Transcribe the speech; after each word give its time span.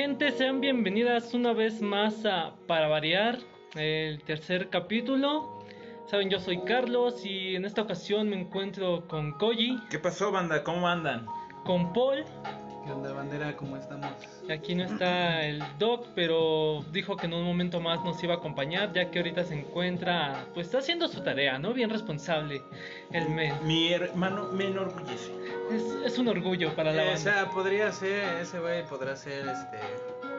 gente? 0.00 0.32
Sean 0.32 0.62
bienvenidas 0.62 1.34
una 1.34 1.52
vez 1.52 1.82
más 1.82 2.24
a 2.24 2.54
Para 2.66 2.88
Variar, 2.88 3.38
el 3.74 4.22
tercer 4.22 4.70
capítulo. 4.70 5.62
Saben, 6.06 6.30
yo 6.30 6.40
soy 6.40 6.62
Carlos 6.62 7.26
y 7.26 7.54
en 7.54 7.66
esta 7.66 7.82
ocasión 7.82 8.30
me 8.30 8.40
encuentro 8.40 9.06
con 9.08 9.32
Koji, 9.32 9.78
¿Qué 9.90 9.98
pasó, 9.98 10.32
banda? 10.32 10.64
¿Cómo 10.64 10.88
andan? 10.88 11.26
con 11.66 11.92
Paul. 11.92 12.24
¿Qué 12.90 12.94
onda, 12.96 13.12
bandera? 13.12 13.56
¿Cómo 13.56 13.76
estamos? 13.76 14.10
Aquí 14.52 14.74
no 14.74 14.82
está 14.82 15.44
el 15.44 15.62
Doc, 15.78 16.08
pero 16.16 16.84
dijo 16.90 17.16
que 17.16 17.26
en 17.26 17.34
un 17.34 17.44
momento 17.44 17.80
más 17.80 18.02
nos 18.02 18.20
iba 18.24 18.34
a 18.34 18.38
acompañar, 18.38 18.92
ya 18.92 19.12
que 19.12 19.20
ahorita 19.20 19.44
se 19.44 19.54
encuentra, 19.60 20.44
pues 20.54 20.66
está 20.66 20.78
haciendo 20.78 21.06
su 21.06 21.20
tarea, 21.22 21.56
¿no? 21.60 21.72
Bien 21.72 21.88
responsable 21.88 22.60
el 23.12 23.28
men. 23.28 23.54
Mi 23.64 23.92
hermano 23.92 24.48
me 24.50 24.66
enorgullece. 24.66 25.30
Es, 25.70 25.84
es 26.04 26.18
un 26.18 26.26
orgullo 26.26 26.74
para 26.74 26.90
la 26.92 27.02
Eh, 27.04 27.06
o 27.06 27.10
banda. 27.14 27.20
sea, 27.20 27.50
podría 27.50 27.92
ser, 27.92 28.38
ese 28.40 28.58
güey 28.58 28.84
podrá 28.84 29.14
ser, 29.14 29.46
este... 29.46 29.78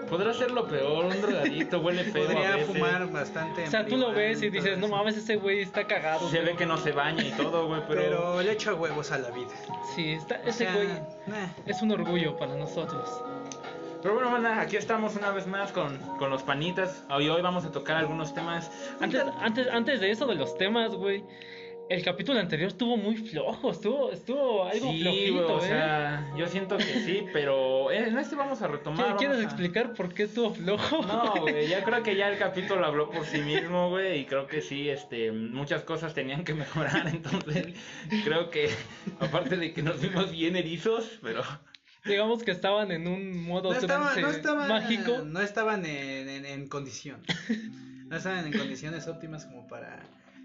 Podrá 0.09 0.33
ser 0.33 0.51
lo 0.51 0.67
peor, 0.67 1.05
un 1.05 1.21
drogadito, 1.21 1.79
huele 1.79 2.03
feo. 2.03 2.23
a 2.23 2.27
Podría 2.33 2.55
veces. 2.57 2.67
fumar 2.67 3.07
bastante. 3.11 3.63
O 3.63 3.71
sea, 3.71 3.85
tú 3.85 3.95
lo 3.97 4.11
ves 4.11 4.41
y 4.41 4.49
dices, 4.49 4.77
no 4.77 4.87
mames, 4.89 5.15
ese 5.17 5.37
güey 5.37 5.61
está 5.61 5.87
cagado. 5.87 6.29
Se 6.29 6.39
ve 6.39 6.45
pero- 6.47 6.57
que 6.57 6.65
no 6.65 6.77
se 6.77 6.91
baña 6.91 7.23
y 7.23 7.31
todo, 7.31 7.67
güey, 7.67 7.81
pero. 7.87 8.01
Pero 8.01 8.41
le 8.41 8.51
echa 8.51 8.73
huevos 8.73 9.11
a 9.11 9.17
la 9.19 9.29
vida. 9.31 9.49
Sí, 9.95 10.11
está, 10.11 10.41
O 10.45 10.49
ese 10.49 10.59
sea, 10.65 10.73
güey 10.75 10.87
nah. 11.27 11.47
es 11.65 11.81
un 11.81 11.91
orgullo 11.91 12.37
para 12.37 12.55
nosotros. 12.55 13.09
Pero 14.01 14.15
bueno, 14.15 14.31
banda, 14.31 14.59
aquí 14.59 14.77
estamos 14.77 15.15
una 15.15 15.29
vez 15.29 15.45
más 15.45 15.71
con, 15.71 15.97
con 16.17 16.29
los 16.31 16.41
panitas. 16.43 17.03
Hoy, 17.11 17.29
hoy 17.29 17.41
vamos 17.43 17.65
a 17.65 17.71
tocar 17.71 17.97
algunos 17.97 18.33
temas. 18.33 18.71
Antes, 18.99 19.23
antes, 19.39 19.67
antes 19.71 19.99
de 20.01 20.09
eso, 20.11 20.25
de 20.25 20.33
los 20.35 20.57
temas, 20.57 20.95
güey, 20.95 21.23
el 21.93 22.03
capítulo 22.03 22.39
anterior 22.39 22.69
estuvo 22.69 22.95
muy 22.97 23.17
flojo, 23.17 23.71
estuvo, 23.71 24.11
estuvo 24.11 24.63
algo 24.65 24.91
sí, 24.91 25.01
flojito, 25.01 25.33
güey, 25.33 25.51
o 25.55 25.59
¿eh? 25.63 25.67
sea, 25.67 26.33
yo 26.37 26.47
siento 26.47 26.77
que 26.77 26.83
sí, 26.83 27.23
pero 27.33 27.91
en 27.91 28.17
este 28.17 28.35
vamos 28.35 28.61
a 28.61 28.67
retomar. 28.67 29.13
¿Qui- 29.13 29.17
¿Quieres 29.17 29.37
a- 29.39 29.43
explicar 29.43 29.93
por 29.93 30.13
qué 30.13 30.23
estuvo 30.23 30.53
flojo? 30.53 31.01
No, 31.05 31.33
güey, 31.41 31.67
ya 31.67 31.83
creo 31.85 32.01
que 32.03 32.15
ya 32.15 32.29
el 32.29 32.37
capítulo 32.37 32.85
habló 32.85 33.09
por 33.09 33.25
sí 33.25 33.39
mismo, 33.41 33.89
güey, 33.89 34.19
y 34.21 34.25
creo 34.25 34.47
que 34.47 34.61
sí, 34.61 34.89
este, 34.89 35.31
muchas 35.31 35.83
cosas 35.83 36.13
tenían 36.13 36.43
que 36.43 36.53
mejorar, 36.53 37.07
entonces 37.07 37.67
creo 38.23 38.49
que, 38.49 38.69
aparte 39.19 39.57
de 39.57 39.73
que 39.73 39.81
nos 39.83 39.99
vimos 40.01 40.31
bien 40.31 40.55
erizos, 40.55 41.19
pero 41.21 41.41
Digamos 42.03 42.41
que 42.41 42.49
estaban 42.49 42.91
en 42.91 43.07
un 43.07 43.43
modo 43.45 43.71
No 43.73 43.77
estaban, 43.77 44.05
trance 44.15 44.21
no 44.21 44.29
estaban, 44.29 44.67
mágico. 44.69 45.19
no 45.23 45.39
estaban 45.39 45.85
en, 45.85 46.29
en, 46.29 46.45
en 46.45 46.67
condición. 46.67 47.21
No 48.11 48.17
estaban 48.17 48.45
en 48.45 48.51
condiciones 48.57 49.07
óptimas 49.07 49.45
como 49.45 49.67
para 49.67 50.03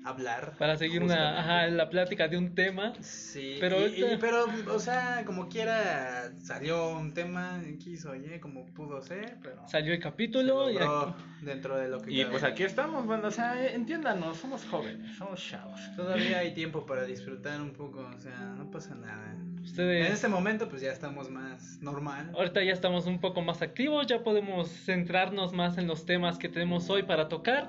hablar. 0.09 0.55
Para 0.59 0.77
seguir 0.77 1.03
una, 1.03 1.41
ajá, 1.41 1.67
la 1.69 1.89
plática 1.91 2.29
de 2.29 2.37
un 2.39 2.55
tema. 2.55 2.93
Sí, 3.01 3.57
Pero 3.61 3.81
y- 3.81 3.85
este- 3.85 4.15
y- 4.15 4.17
pero, 4.19 4.47
o 4.73 4.79
sea, 4.79 5.23
como 5.27 5.49
quiera, 5.49 6.31
salió 6.43 6.91
un 6.91 7.13
tema, 7.15 7.61
quiso, 7.83 8.11
oye, 8.11 8.39
como 8.41 8.67
pudo 8.67 9.03
ser, 9.03 9.37
pero 9.43 9.67
Salió 9.69 9.93
el 9.93 9.99
se 9.99 10.03
capítulo 10.03 10.71
y 10.71 10.77
aquí- 10.79 11.15
dentro 11.43 11.77
de 11.77 11.89
lo 11.89 12.01
que 12.01 12.11
y 12.13 12.25
pues 12.25 12.43
aquí 12.43 12.63
estamos, 12.63 13.07
banda, 13.07 13.29
o 13.29 13.31
sea, 13.31 13.63
eh, 13.65 13.75
entiéndanos, 13.75 14.37
somos 14.39 14.65
jóvenes, 14.65 15.17
somos 15.17 15.41
chavos. 15.45 15.81
Todavía 15.97 16.39
hay 16.39 16.55
tiempo 16.55 16.87
para 16.87 17.05
disfrutar 17.05 17.61
un 17.61 17.73
poco, 17.73 18.01
o 18.17 18.19
sea, 18.21 18.39
no 18.57 18.71
pasa 18.71 18.95
nada. 18.95 19.33
En 19.33 19.61
ustedes... 19.61 20.11
este 20.13 20.29
momento, 20.29 20.69
pues 20.69 20.81
ya 20.83 20.93
estamos 20.93 21.29
más 21.31 21.79
normal. 21.83 22.31
Ahorita 22.37 22.63
ya 22.63 22.73
estamos 22.73 23.07
un 23.07 23.21
poco 23.21 23.43
más 23.43 23.63
activos, 23.63 24.07
ya 24.07 24.23
podemos 24.23 24.69
centrarnos 24.71 25.53
más 25.53 25.77
en 25.79 25.87
los 25.89 26.07
temas 26.07 26.39
que 26.39 26.49
tenemos 26.49 26.89
hoy 26.91 27.03
para 27.03 27.29
tocar. 27.29 27.69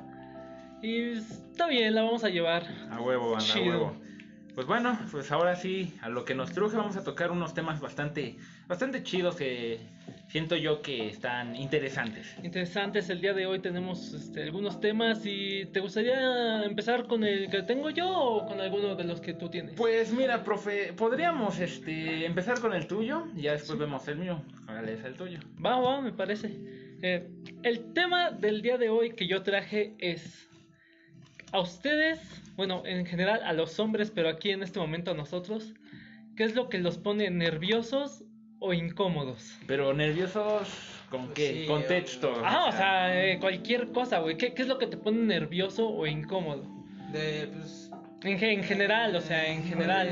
Y 0.81 1.17
está 1.17 1.67
bien, 1.67 1.95
la 1.95 2.03
vamos 2.03 2.23
a 2.23 2.30
llevar. 2.30 2.64
A 2.92 3.02
huevo, 3.02 3.31
banda, 3.31 3.53
a 3.53 3.59
huevo. 3.59 4.08
Pues 4.58 4.66
bueno, 4.66 4.97
pues 5.11 5.31
ahora 5.31 5.56
sí, 5.56 5.94
a 6.02 6.09
lo 6.09 6.25
que 6.25 6.33
nos 6.33 6.52
truje 6.52 6.78
vamos 6.78 6.97
a 6.97 7.03
tocar 7.03 7.30
unos 7.30 7.53
temas 7.53 7.80
bastante, 7.80 8.38
bastante 8.67 9.03
chidos 9.03 9.36
que 9.36 9.80
siento 10.30 10.55
yo 10.55 10.81
que 10.81 11.09
están 11.09 11.55
interesantes. 11.55 12.36
Interesantes, 12.44 13.08
el 13.11 13.22
día 13.22 13.36
de 13.36 13.45
hoy 13.45 13.59
tenemos 13.59 14.16
este, 14.16 14.42
algunos 14.42 14.80
temas 14.80 15.23
y 15.25 15.67
¿te 15.67 15.80
gustaría 15.80 16.64
empezar 16.64 17.05
con 17.05 17.23
el 17.23 17.52
que 17.52 17.61
tengo 17.61 17.92
yo 17.92 18.09
o 18.09 18.48
con 18.48 18.59
alguno 18.59 18.95
de 18.95 19.04
los 19.04 19.21
que 19.21 19.36
tú 19.36 19.48
tienes? 19.48 19.76
Pues 19.76 20.11
mira, 20.11 20.44
profe, 20.44 20.92
podríamos 20.94 21.59
este 21.59 22.26
empezar 22.26 22.59
con 22.59 22.73
el 22.73 22.88
tuyo 22.88 23.27
y 23.36 23.44
ya 23.44 23.52
después 23.52 23.77
vemos 23.77 24.08
el 24.08 24.17
mío. 24.17 24.42
Órale, 24.67 24.94
es 24.94 25.04
el 25.04 25.14
tuyo. 25.14 25.39
Va, 25.64 25.80
va, 25.80 26.02
me 26.02 26.14
parece. 26.14 26.52
Eh, 27.04 27.30
el 27.61 27.94
tema 27.94 28.32
del 28.32 28.64
día 28.64 28.80
de 28.80 28.89
hoy 28.89 29.11
que 29.11 29.27
yo 29.27 29.44
traje 29.44 29.94
es 29.99 30.49
a 31.52 31.59
ustedes, 31.59 32.19
bueno, 32.55 32.83
en 32.85 33.05
general 33.05 33.41
a 33.43 33.53
los 33.53 33.80
hombres, 33.80 34.11
pero 34.11 34.30
aquí 34.30 34.52
en 34.52 34.63
este 34.63 34.80
momento 34.80 35.11
a 35.11 35.13
nosotros, 35.13 35.73
¿qué 36.35 36.43
es 36.43 36.55
lo 36.55 36.69
que 36.69 36.77
los 36.80 36.97
pone 36.97 37.30
nerviosos 37.30 38.23
o 38.59 38.73
incómodos? 38.73 39.55
Pero 39.67 39.93
nerviosos, 39.93 40.69
¿con 41.09 41.33
qué? 41.33 41.61
Sí, 41.61 41.67
Contexto. 41.67 42.33
Ah, 42.43 42.65
o 42.69 42.71
sea, 42.71 43.23
eh, 43.25 43.39
cualquier 43.39 43.91
cosa, 43.91 44.19
güey. 44.19 44.37
¿Qué, 44.37 44.53
qué 44.53 44.63
es 44.63 44.67
lo 44.67 44.77
que 44.77 44.87
te 44.87 44.97
pone 44.97 45.19
nervioso 45.19 45.87
o 45.89 46.05
incómodo? 46.08 46.65
De, 47.11 47.47
pues, 47.53 47.89
En, 48.23 48.37
ge- 48.39 48.52
en 48.53 48.64
general, 48.64 49.15
o 49.15 49.21
sea, 49.21 49.47
en 49.47 49.64
general. 49.64 50.08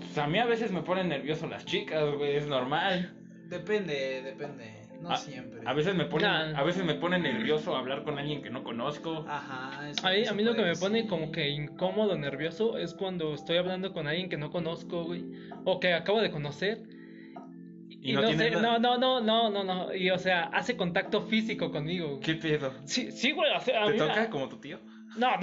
Pues 0.00 0.18
a 0.18 0.26
mí 0.26 0.38
a 0.38 0.44
veces 0.44 0.72
me 0.72 0.82
ponen 0.82 1.08
nervioso 1.08 1.46
las 1.46 1.64
chicas, 1.64 2.04
güey, 2.16 2.36
es 2.36 2.46
normal. 2.46 3.14
depende, 3.48 4.22
depende, 4.22 4.79
no 5.00 5.10
a, 5.10 5.16
siempre. 5.16 5.60
a 5.64 5.72
veces 5.72 5.94
me 5.94 6.04
ponen, 6.04 6.28
Nah. 6.28 6.58
a 6.58 6.62
veces 6.62 6.84
me 6.84 6.94
pone 6.94 7.18
nervioso 7.18 7.74
hablar 7.76 8.04
con 8.04 8.18
alguien 8.18 8.42
que 8.42 8.50
no 8.50 8.62
conozco. 8.62 9.24
Ajá, 9.28 9.88
eso- 9.90 10.06
A 10.06 10.10
mí, 10.10 10.16
eso 10.18 10.30
a 10.32 10.34
mí 10.34 10.44
lo 10.44 10.54
que 10.54 10.62
me 10.62 10.76
pone 10.76 11.06
como 11.06 11.32
que 11.32 11.48
incómodo, 11.48 12.16
nervioso, 12.18 12.78
es 12.78 12.94
cuando 12.94 13.34
estoy 13.34 13.56
hablando 13.56 13.92
con 13.92 14.06
alguien 14.06 14.28
que 14.28 14.36
no 14.36 14.50
conozco, 14.50 15.04
güey, 15.04 15.24
o 15.64 15.80
que 15.80 15.94
acabo 15.94 16.20
de 16.20 16.30
conocer. 16.30 16.82
Y, 17.88 18.10
Y 18.10 18.12
no 18.14 18.22
no, 18.22 18.28
tiene 18.28 18.44
sé, 18.44 18.50
nada- 18.52 18.78
no, 18.78 18.96
no, 18.98 19.20
no, 19.20 19.50
no, 19.50 19.50
no, 19.50 19.64
no, 19.64 19.94
y 19.94 20.10
o 20.10 20.18
sea, 20.18 20.44
hace 20.44 20.76
contacto 20.76 21.22
físico 21.22 21.70
conmigo. 21.70 22.08
güey. 22.08 22.20
¿Qué 22.20 22.34
pedo? 22.34 22.72
Sí, 22.84 23.10
sí, 23.12 23.32
güey, 23.32 23.50
o 23.54 23.60
sea, 23.60 23.82
a 23.82 23.86
¿Te 23.86 23.92
mí- 23.92 23.98
toca 23.98 24.30
como 24.30 24.48
tu 24.48 24.56
tío? 24.58 24.78
No, 25.16 25.28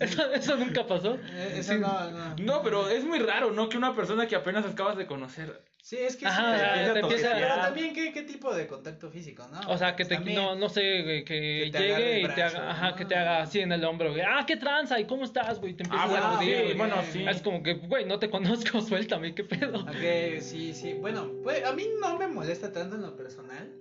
eso, 0.00 0.32
eso 0.32 0.56
nunca 0.56 0.86
pasó. 0.86 1.14
Eh, 1.14 1.54
eso 1.58 1.72
Sí. 1.74 1.78
no, 1.78 2.10
no. 2.10 2.34
No, 2.38 2.62
pero 2.62 2.88
es 2.88 3.04
muy 3.04 3.18
raro, 3.20 3.50
¿no? 3.52 3.68
Que 3.68 3.76
una 3.76 3.94
persona 3.94 4.26
que 4.26 4.36
apenas 4.36 4.64
acabas 4.66 4.96
de 4.96 5.06
conocer. 5.06 5.62
Sí, 5.82 5.96
es 5.98 6.14
que 6.16 6.26
Ajá, 6.26 6.54
sí, 6.54 6.60
te 6.84 6.92
pero 6.92 7.08
empieza- 7.08 7.32
Pero 7.34 7.54
también, 7.56 7.92
¿qué, 7.92 8.12
¿qué 8.12 8.22
tipo 8.22 8.54
de 8.54 8.68
contacto 8.68 9.10
físico, 9.10 9.44
no? 9.50 9.60
O 9.68 9.76
sea, 9.76 9.96
que 9.96 10.04
te, 10.04 10.14
También- 10.14 10.36
no, 10.36 10.54
no 10.54 10.68
sé, 10.68 11.02
güey, 11.02 11.24
que, 11.24 11.70
Que 11.72 11.78
llegue 11.78 12.20
y 12.20 12.28
te 12.28 12.42
haga, 12.42 12.70
ajá, 12.70 12.90
¿no? 12.90 12.96
que 12.96 13.04
te 13.04 13.16
haga 13.16 13.42
así 13.42 13.58
en 13.60 13.72
el 13.72 13.84
hombro, 13.84 14.10
güey. 14.10 14.22
Ah, 14.22 14.44
qué 14.46 14.56
tranza, 14.56 15.00
¿y 15.00 15.06
cómo 15.06 15.24
estás, 15.24 15.58
güey? 15.58 15.74
Te 15.74 15.82
empiezas 15.82 16.06
Ah, 16.06 16.10
bueno, 16.10 16.26
a 16.26 16.38
sí, 16.38 16.44
joder, 16.46 16.64
güey. 16.66 16.76
bueno, 16.76 16.94
sí. 17.10 17.24
Es 17.28 17.42
como 17.42 17.62
que, 17.64 17.74
güey, 17.74 18.04
no 18.04 18.20
te 18.20 18.30
conozco, 18.30 18.80
suéltame, 18.80 19.34
qué 19.34 19.42
pedo. 19.42 19.80
Ok, 19.80 20.40
sí, 20.40 20.72
sí. 20.72 20.92
Bueno, 20.94 21.28
pues 21.42 21.64
a 21.64 21.72
mí 21.72 21.84
no 22.00 22.16
me 22.16 22.28
molesta 22.28 22.72
tanto 22.72 22.94
en 22.94 23.02
lo 23.02 23.16
personal. 23.16 23.72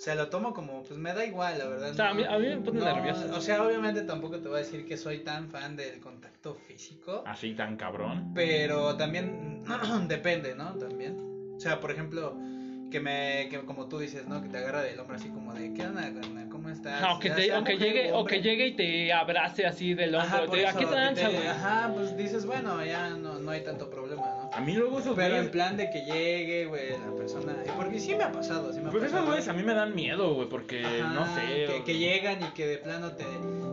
Sea, 0.00 0.14
lo 0.14 0.30
tomo 0.30 0.54
como, 0.54 0.82
pues 0.82 0.98
me 0.98 1.12
da 1.12 1.26
igual, 1.26 1.58
la 1.58 1.66
verdad. 1.68 1.90
O 1.90 1.94
sea, 1.94 2.06
a 2.08 2.14
no- 2.14 2.20
mí- 2.20 2.24
a 2.24 2.38
mí 2.38 2.46
me 2.48 2.56
pone 2.62 2.80
no, 2.80 2.86
nervioso. 2.86 3.36
O 3.36 3.40
sea, 3.42 3.62
obviamente 3.62 4.00
tampoco 4.00 4.38
te 4.40 4.48
voy 4.48 4.56
a 4.56 4.60
decir 4.62 4.86
que 4.86 4.96
soy 4.96 5.18
tan 5.18 5.50
fan 5.50 5.76
del 5.76 6.00
contacto 6.00 6.54
físico. 6.54 7.22
Así 7.26 7.52
tan 7.52 7.76
cabrón. 7.76 8.32
Pero 8.34 8.96
también 8.96 9.62
depende, 10.08 10.54
¿no? 10.54 10.72
También. 10.76 11.52
O 11.54 11.60
sea, 11.60 11.80
por 11.80 11.90
ejemplo, 11.90 12.34
que 12.90 12.98
me, 12.98 13.48
que 13.50 13.60
como 13.66 13.88
tú 13.90 13.98
dices, 13.98 14.26
¿no? 14.26 14.40
Que 14.40 14.48
te 14.48 14.56
agarra 14.56 14.80
del 14.80 14.98
hombro 14.98 15.16
así 15.16 15.28
como 15.28 15.52
de, 15.52 15.74
¿qué 15.74 15.82
onda? 15.86 16.10
¿Cómo 16.50 16.70
estás? 16.70 17.02
Ajá, 17.02 17.14
o 17.16 17.18
que, 17.20 17.28
te- 17.30 17.42
sea 17.44 17.58
o 17.60 17.64
que 17.64 17.76
llegue, 17.76 18.12
o 18.14 18.24
que 18.24 18.40
llegue 18.40 18.66
y 18.68 18.76
te 18.76 19.12
abrace 19.12 19.66
así 19.66 19.92
del 19.92 20.14
hombro. 20.14 20.28
Ajá, 20.28 20.46
te 20.50 20.62
eso, 20.64 20.78
¿qué 20.78 20.84
que 20.86 20.90
tranza, 20.90 21.28
te- 21.28 21.34
güey? 21.36 21.46
Ajá, 21.46 21.90
pues 21.94 22.16
dices, 22.16 22.46
bueno, 22.46 22.82
ya 22.84 23.10
no, 23.10 23.38
no 23.38 23.50
hay 23.50 23.62
tanto 23.62 23.90
problema, 23.90 23.98
¿no? 23.98 23.99
A 24.60 24.62
mí 24.62 24.74
luego 24.74 24.98
esos 24.98 25.16
Pero 25.16 25.28
güeyes. 25.28 25.46
en 25.46 25.50
plan 25.50 25.76
de 25.78 25.88
que 25.90 26.02
llegue, 26.02 26.66
güey, 26.66 26.90
la 26.90 27.16
persona. 27.16 27.56
Porque 27.76 27.98
sí 27.98 28.14
me 28.14 28.24
ha 28.24 28.30
pasado, 28.30 28.70
sí 28.74 28.80
me 28.80 28.88
ha 28.88 28.90
Pues 28.90 29.04
esos 29.04 29.12
pasado. 29.12 29.26
güeyes 29.30 29.48
a 29.48 29.52
mí 29.54 29.62
me 29.62 29.72
dan 29.74 29.94
miedo, 29.94 30.34
güey, 30.34 30.48
porque 30.50 30.84
Ajá, 30.84 31.14
no 31.14 31.34
sé. 31.34 31.64
Que, 31.66 31.82
que 31.84 31.98
llegan 31.98 32.42
y 32.42 32.46
que 32.52 32.66
de 32.66 32.76
plano 32.76 33.12
te, 33.12 33.24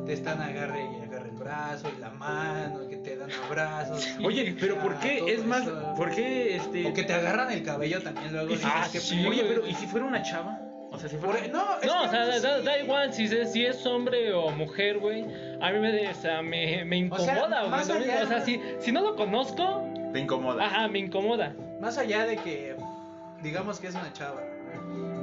te 0.06 0.14
están 0.14 0.42
agarre 0.42 0.86
y 0.98 1.04
agarre 1.04 1.30
el 1.30 1.36
brazo 1.36 1.90
y 1.96 2.00
la 2.00 2.10
mano, 2.12 2.84
y 2.86 2.88
que 2.88 2.98
te 2.98 3.18
dan 3.18 3.30
abrazos. 3.46 4.08
Oye, 4.24 4.56
pero 4.60 4.76
¿por 4.80 4.94
Ah, 4.94 5.00
qué? 5.02 5.24
Es 5.34 5.44
más, 5.46 5.64
eso. 5.64 5.94
¿por 5.98 6.12
qué 6.16 6.56
este. 6.56 6.88
O 6.88 6.94
que 6.94 7.04
te 7.04 7.14
agarran 7.14 7.52
el 7.52 7.64
cabello 7.64 8.02
también 8.02 8.32
luego. 8.32 8.54
y 8.54 8.58
si- 8.58 8.64
Ah, 8.66 8.88
sí, 8.90 9.22
¿qué 9.22 9.28
Oye, 9.28 9.44
pero 9.46 9.68
¿y 9.68 9.74
si 9.74 9.88
fuera 9.88 10.06
una 10.06 10.22
chava? 10.24 10.62
O 10.90 10.98
sea, 10.98 11.10
si 11.10 11.18
fuera. 11.18 11.38
Por- 11.42 11.50
no, 11.52 11.80
es 11.82 11.86
No, 11.86 12.04
o 12.04 12.10
sea, 12.10 12.26
da, 12.26 12.40
da- 12.40 12.60
sí. 12.60 12.66
da 12.66 12.80
igual 12.80 13.14
si 13.14 13.26
es, 13.26 13.52
si 13.52 13.66
es 13.66 13.86
hombre 13.86 14.32
o 14.34 14.50
mujer, 14.52 15.00
güey. 15.00 15.26
A 15.60 15.70
mí 15.72 15.80
me, 15.80 16.08
o 16.08 16.14
sea, 16.16 16.42
me, 16.42 16.86
me 16.86 17.10
O 17.12 17.20
sea, 17.20 17.34
incomoda, 17.36 17.66
güey. 17.66 17.80
mismo. 17.80 17.94
allá- 17.96 18.24
O 18.24 18.28
sea, 18.28 18.40
si, 18.42 18.62
si 18.80 18.92
no 18.94 19.02
lo 19.02 19.16
conozco, 19.18 19.84
Te 20.14 20.20
incomoda. 20.20 20.66
ajá, 20.66 20.88
me 20.88 21.00
incomoda. 21.00 21.54
Más 21.82 21.98
allá 21.98 22.26
de 22.26 22.38
que, 22.38 22.76
digamos 23.44 23.80
que 23.80 23.88
es 23.88 23.96
una 23.96 24.12
chava, 24.14 24.42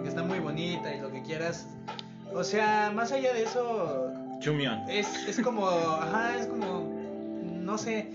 que 0.03 0.09
está 0.09 0.23
muy 0.23 0.39
bonita 0.39 0.95
y 0.95 1.01
lo 1.01 1.11
que 1.11 1.23
quieras. 1.23 1.67
O 2.33 2.45
sea, 2.45 2.91
más 2.95 3.13
allá 3.13 3.33
de 3.33 3.43
eso, 3.43 4.13
Chumión. 4.41 4.81
es, 4.89 5.07
es 5.29 5.41
como, 5.41 5.69
ajá, 5.69 6.37
es 6.37 6.47
como, 6.47 6.91
no 7.43 7.79
sé, 7.79 8.11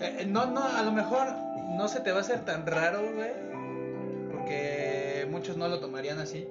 eh, 0.00 0.26
no, 0.28 0.46
no, 0.46 0.62
a 0.62 0.82
lo 0.82 0.92
mejor 0.92 1.28
no 1.76 1.88
se 1.88 2.00
te 2.00 2.12
va 2.12 2.18
a 2.18 2.20
hacer 2.20 2.44
tan 2.44 2.66
raro, 2.66 3.00
güey, 3.14 3.30
porque 4.30 5.26
muchos 5.30 5.56
no 5.56 5.68
lo 5.68 5.80
tomarían 5.80 6.18
así, 6.18 6.46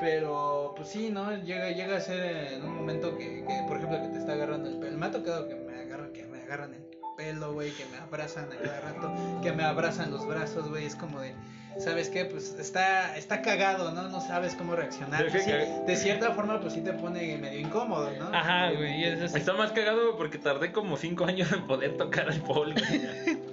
pero 0.00 0.74
pues 0.76 0.88
sí, 0.88 1.10
¿no? 1.10 1.34
Llega, 1.36 1.70
llega 1.70 1.96
a 1.96 2.00
ser 2.00 2.52
en 2.54 2.64
un 2.64 2.74
momento 2.76 3.16
que, 3.16 3.44
que, 3.44 3.64
por 3.66 3.78
ejemplo, 3.78 4.02
que 4.02 4.08
te 4.08 4.18
está 4.18 4.32
agarrando 4.32 4.68
el 4.68 4.78
pelo, 4.78 4.98
me 4.98 5.06
ha 5.06 5.10
tocado 5.10 5.48
que 5.48 5.54
me 5.54 5.74
agarran, 5.80 6.12
que 6.12 6.24
me 6.26 6.42
agarran 6.42 6.74
el 6.74 6.82
pelo, 7.22 7.52
güey, 7.52 7.70
que 7.70 7.84
me 7.86 7.98
abrazan 7.98 8.46
a 8.52 8.56
cada 8.56 8.80
rato, 8.80 9.14
que 9.42 9.52
me 9.52 9.62
abrazan 9.62 10.10
los 10.10 10.26
brazos, 10.26 10.68
güey, 10.68 10.86
es 10.86 10.96
como 10.96 11.20
de, 11.20 11.34
¿sabes 11.78 12.08
qué? 12.08 12.24
Pues 12.24 12.56
está, 12.58 13.16
está 13.16 13.42
cagado, 13.42 13.92
¿no? 13.92 14.08
No 14.08 14.20
sabes 14.20 14.54
cómo 14.56 14.74
reaccionar. 14.74 15.30
Sí, 15.30 15.50
de 15.86 15.96
cierta 15.96 16.32
forma, 16.32 16.60
pues 16.60 16.72
sí 16.74 16.80
te 16.80 16.92
pone 16.92 17.36
medio 17.38 17.60
incómodo, 17.60 18.10
¿no? 18.18 18.26
Ajá, 18.36 18.72
güey. 18.72 19.00
y 19.00 19.04
eso 19.04 19.24
es- 19.26 19.34
Está 19.36 19.52
más 19.52 19.70
cagado 19.72 20.16
porque 20.16 20.38
tardé 20.38 20.72
como 20.72 20.96
5 20.96 21.24
años 21.24 21.50
en 21.52 21.64
poder 21.66 21.96
tocar 21.96 22.28
al 22.28 22.40
Paul, 22.42 22.74
güey. 22.74 23.00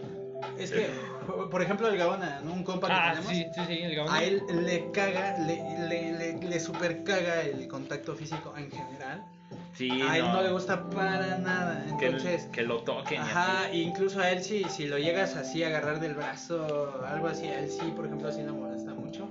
Es 0.57 0.71
que, 0.71 0.89
por 1.50 1.62
ejemplo, 1.62 1.88
el 1.88 1.98
Gaona, 1.98 2.42
¿no? 2.44 2.51
Un 2.51 2.63
compa 2.66 2.88
que 2.88 2.94
Ah, 2.94 3.12
tenemos. 3.13 3.31
sí, 3.31 3.45
sí, 3.56 3.62
sí, 3.68 3.81
el 3.81 3.95
Gabón. 3.95 4.13
A 4.13 4.24
él 4.24 4.44
le 4.66 4.92
caga, 4.92 5.38
le, 5.38 5.88
le, 5.88 6.12
le, 6.18 6.33
le 6.38 6.60
super 6.60 7.04
caga 7.06 7.42
el 7.44 7.66
contacto 7.69 8.13
físico 8.13 8.54
en 8.57 8.69
general. 8.69 9.24
Sí, 9.74 9.89
a 10.01 10.18
él 10.18 10.24
no. 10.25 10.42
le 10.42 10.50
gusta 10.51 10.89
para 10.89 11.38
nada. 11.38 11.86
que, 12.00 12.07
Entonces, 12.07 12.48
que 12.51 12.63
lo 12.63 12.80
toquen. 12.80 13.16
y 13.16 13.18
ajá, 13.18 13.66
así. 13.66 13.81
incluso 13.81 14.19
a 14.19 14.30
él 14.31 14.44
si, 14.44 14.63
si 14.66 14.88
lo 14.88 14.98
llegas 14.98 15.36
así 15.36 15.63
a 15.63 15.68
agarrar 15.68 16.00
del 16.00 16.16
brazo, 16.16 17.01
algo 17.07 17.27
así, 17.27 17.48
a 17.48 17.60
él 17.60 17.69
sí, 17.69 17.94
por 17.95 18.06
ejemplo, 18.06 18.27
así 18.30 18.42
le 18.42 18.51
molesta 18.51 18.94
mucho. 18.94 19.30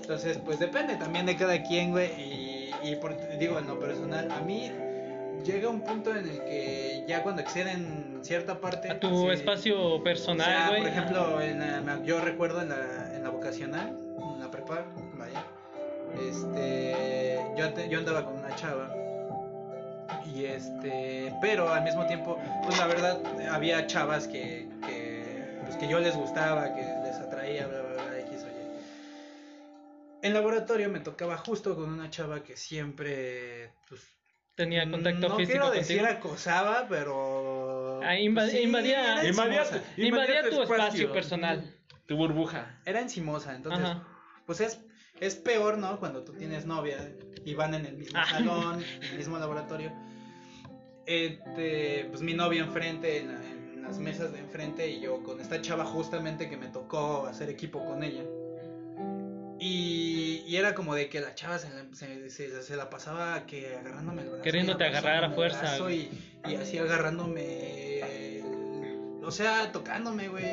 Entonces, 0.00 0.38
pues 0.38 0.58
depende 0.58 0.96
también 0.96 1.26
de 1.26 1.36
cada 1.36 1.62
quien, 1.62 1.90
güey. 1.90 2.08
Y, 2.20 2.70
y 2.84 2.96
por- 2.96 3.16
digo, 3.38 3.58
en 3.58 3.66
lo 3.66 3.78
personal, 3.78 4.30
a 4.30 4.40
mí 4.40 4.70
llega 5.44 5.68
un 5.68 5.82
punto 5.82 6.10
en 6.14 6.28
el 6.28 6.38
que 6.44 7.04
ya 7.08 7.22
cuando 7.22 7.42
exceden 7.42 8.18
cierta 8.22 8.60
parte... 8.60 8.90
A 8.90 8.98
tu 9.00 9.08
sí, 9.26 9.28
espacio 9.32 9.80
o 9.80 10.02
personal, 10.02 10.46
sea, 10.46 10.68
güey. 10.68 10.80
por 10.82 10.90
ejemplo, 10.90 11.40
en 11.40 11.58
la- 11.86 12.02
yo 12.04 12.20
recuerdo 12.20 12.60
en 12.62 12.68
la, 12.70 13.14
en 13.16 13.22
la 13.22 13.30
vocacional, 13.30 13.96
en 14.34 14.40
la 14.40 14.50
prepa, 14.50 14.84
vaya, 15.16 15.44
este, 16.28 17.38
yo, 17.56 17.66
yo 17.88 17.98
andaba 17.98 18.24
con 18.24 18.36
una 18.38 18.54
chava 18.56 18.94
y 20.34 20.44
este, 20.46 21.32
pero 21.40 21.68
al 21.72 21.82
mismo 21.84 22.06
tiempo, 22.06 22.38
pues 22.64 22.78
la 22.78 22.86
verdad, 22.86 23.20
había 23.50 23.86
chavas 23.86 24.26
que, 24.28 24.68
que, 24.86 25.58
pues, 25.64 25.76
que 25.76 25.88
yo 25.88 25.98
les 26.00 26.14
gustaba, 26.16 26.74
que 26.74 26.82
les 27.04 27.16
atraía, 27.16 27.66
bla, 27.66 27.80
bla, 27.82 27.92
bla, 28.04 28.18
X 28.20 28.42
o 28.44 28.46
Y. 28.48 30.26
En 30.26 30.34
laboratorio 30.34 30.88
me 30.88 31.00
tocaba 31.00 31.36
justo 31.38 31.76
con 31.76 31.90
una 31.92 32.10
chava 32.10 32.42
que 32.42 32.56
siempre, 32.56 33.72
pues, 33.88 34.02
Tenía 34.54 34.90
contacto 34.90 35.28
no 35.28 35.36
físico 35.36 35.52
quiero 35.60 35.70
decir 35.70 35.98
contigo. 36.00 36.18
acosaba, 36.18 36.86
pero... 36.88 38.00
Ah, 38.02 38.14
pues 38.34 38.50
sí, 38.50 38.58
invadía- 38.58 39.24
Invadía 39.24 39.62
tu- 39.64 40.02
Invadía 40.02 40.42
tu 40.42 40.62
espacio 40.62 40.62
espacio. 40.64 41.12
personal. 41.12 41.74
Tu 42.06 42.16
burbuja. 42.16 42.80
Era 42.84 43.00
encimosa, 43.00 43.54
entonces, 43.54 43.84
Ajá. 43.84 44.04
pues 44.46 44.60
es, 44.60 44.80
es 45.20 45.36
peor, 45.36 45.78
¿no? 45.78 46.00
Cuando 46.00 46.24
tú 46.24 46.32
tienes 46.32 46.66
novia 46.66 46.96
y 47.44 47.54
van 47.54 47.74
en 47.74 47.86
el 47.86 47.96
mismo 47.98 48.18
Ah. 48.18 48.26
salón, 48.28 48.82
en 48.82 49.02
el 49.04 49.16
mismo 49.18 49.38
laboratorio. 49.38 49.92
Este, 51.08 52.06
pues 52.10 52.20
mi 52.20 52.34
novia 52.34 52.60
enfrente, 52.62 53.18
en, 53.18 53.28
la- 53.28 53.42
en 53.74 53.82
las 53.82 53.98
mesas 53.98 54.30
de 54.32 54.40
enfrente, 54.40 54.88
y 54.90 55.00
yo 55.00 55.22
con 55.22 55.40
esta 55.40 55.60
chava 55.62 55.86
justamente 55.86 56.50
que 56.50 56.58
me 56.58 56.66
tocó 56.68 57.26
hacer 57.26 57.48
equipo 57.48 57.82
con 57.84 58.02
ella. 58.04 58.22
Y, 59.60 60.44
y 60.46 60.56
era 60.56 60.74
como 60.74 60.94
de 60.94 61.08
que 61.08 61.20
la 61.20 61.34
chava 61.34 61.58
se, 61.58 61.68
la- 61.70 61.86
se, 61.94 62.30
se- 62.30 62.62
se 62.62 62.76
la 62.76 62.90
pasaba 62.90 63.44
que 63.46 63.74
agarrándome 63.76 64.22
el 64.22 64.28
brazo. 64.28 64.42
Queriéndote 64.42 64.84
agarrar 64.84 65.24
a 65.24 65.30
fuerza. 65.30 65.90
Y, 65.90 66.10
y 66.46 66.54
así 66.56 66.78
agarrándome. 66.78 68.00
el- 68.00 69.24
o 69.24 69.30
sea, 69.30 69.72
tocándome, 69.72 70.28
güey. 70.28 70.44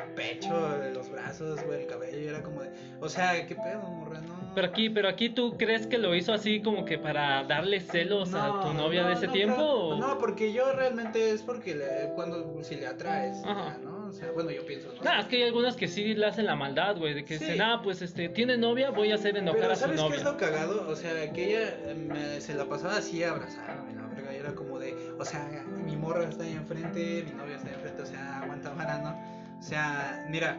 El 0.00 0.14
pecho, 0.16 0.78
los 0.94 1.10
brazos, 1.10 1.62
güey, 1.64 1.82
el 1.82 1.86
cabello. 1.86 2.18
y 2.20 2.26
Era 2.28 2.42
como 2.42 2.62
de. 2.62 2.70
O 3.00 3.08
sea, 3.08 3.46
¿qué 3.46 3.54
pedo, 3.54 3.82
morra? 3.82 4.20
No. 4.20 4.39
Pero 4.54 4.66
aquí, 4.66 4.90
pero 4.90 5.08
aquí 5.08 5.30
tú 5.30 5.56
crees 5.56 5.86
que 5.86 5.96
lo 5.98 6.14
hizo 6.14 6.32
así 6.32 6.60
como 6.60 6.84
que 6.84 6.98
para 6.98 7.44
darle 7.44 7.80
celos 7.80 8.34
a 8.34 8.60
tu 8.62 8.72
novia 8.74 9.02
no, 9.02 9.08
de 9.08 9.14
ese 9.14 9.26
no, 9.28 9.32
tiempo. 9.32 9.62
o- 9.62 9.96
No, 10.00 10.18
porque 10.18 10.52
yo 10.52 10.72
realmente 10.72 11.30
es 11.30 11.42
porque 11.42 11.74
le- 11.76 12.12
cuando 12.16 12.62
si 12.64 12.74
le 12.76 12.86
atraes, 12.88 13.42
ya, 13.42 13.78
¿no? 13.82 14.08
O 14.08 14.12
sea, 14.12 14.32
bueno, 14.32 14.50
yo 14.50 14.66
pienso, 14.66 14.88
¿no? 14.92 15.02
Nah, 15.04 15.20
es 15.20 15.26
que 15.26 15.36
hay 15.36 15.42
algunas 15.44 15.76
que 15.76 15.86
sí 15.86 16.14
le 16.14 16.26
hacen 16.26 16.46
la 16.46 16.56
maldad, 16.56 16.96
güey, 16.98 17.14
de 17.14 17.24
que 17.24 17.38
Sí. 17.38 17.44
dicen, 17.44 17.62
ah, 17.62 17.80
pues 17.82 18.02
este, 18.02 18.28
tiene 18.28 18.56
novia, 18.56 18.90
voy 18.90 19.12
a 19.12 19.14
hacer 19.14 19.36
enojar 19.36 19.60
Pero 19.60 19.72
a 19.72 19.76
su 19.76 19.80
¿sabes 19.82 19.96
qué 19.96 20.02
novia. 20.02 20.16
es 20.18 20.24
lo 20.24 20.36
cagado? 20.36 20.88
O 20.88 20.96
sea, 20.96 21.32
que 21.32 21.44
ella 21.48 21.68
eh, 21.86 21.94
me- 21.94 22.40
se 22.40 22.54
la 22.54 22.64
pasaba 22.64 22.96
así 22.96 23.22
abrazándome, 23.22 23.94
la 23.94 24.08
verga, 24.08 24.32
y 24.34 24.36
era 24.36 24.52
como 24.56 24.80
de, 24.80 24.96
o 25.16 25.24
sea, 25.24 25.48
mi 25.86 25.96
morra 25.96 26.24
está 26.28 26.42
ahí 26.42 26.54
enfrente, 26.54 27.22
mi 27.24 27.32
novia 27.38 27.54
está 27.54 27.68
ahí 27.68 27.74
enfrente, 27.74 28.02
o 28.02 28.06
sea, 28.06 28.40
aguanta 28.42 28.70
vara, 28.70 28.98
¿no? 28.98 29.58
O 29.60 29.62
sea, 29.62 30.26
mira, 30.28 30.58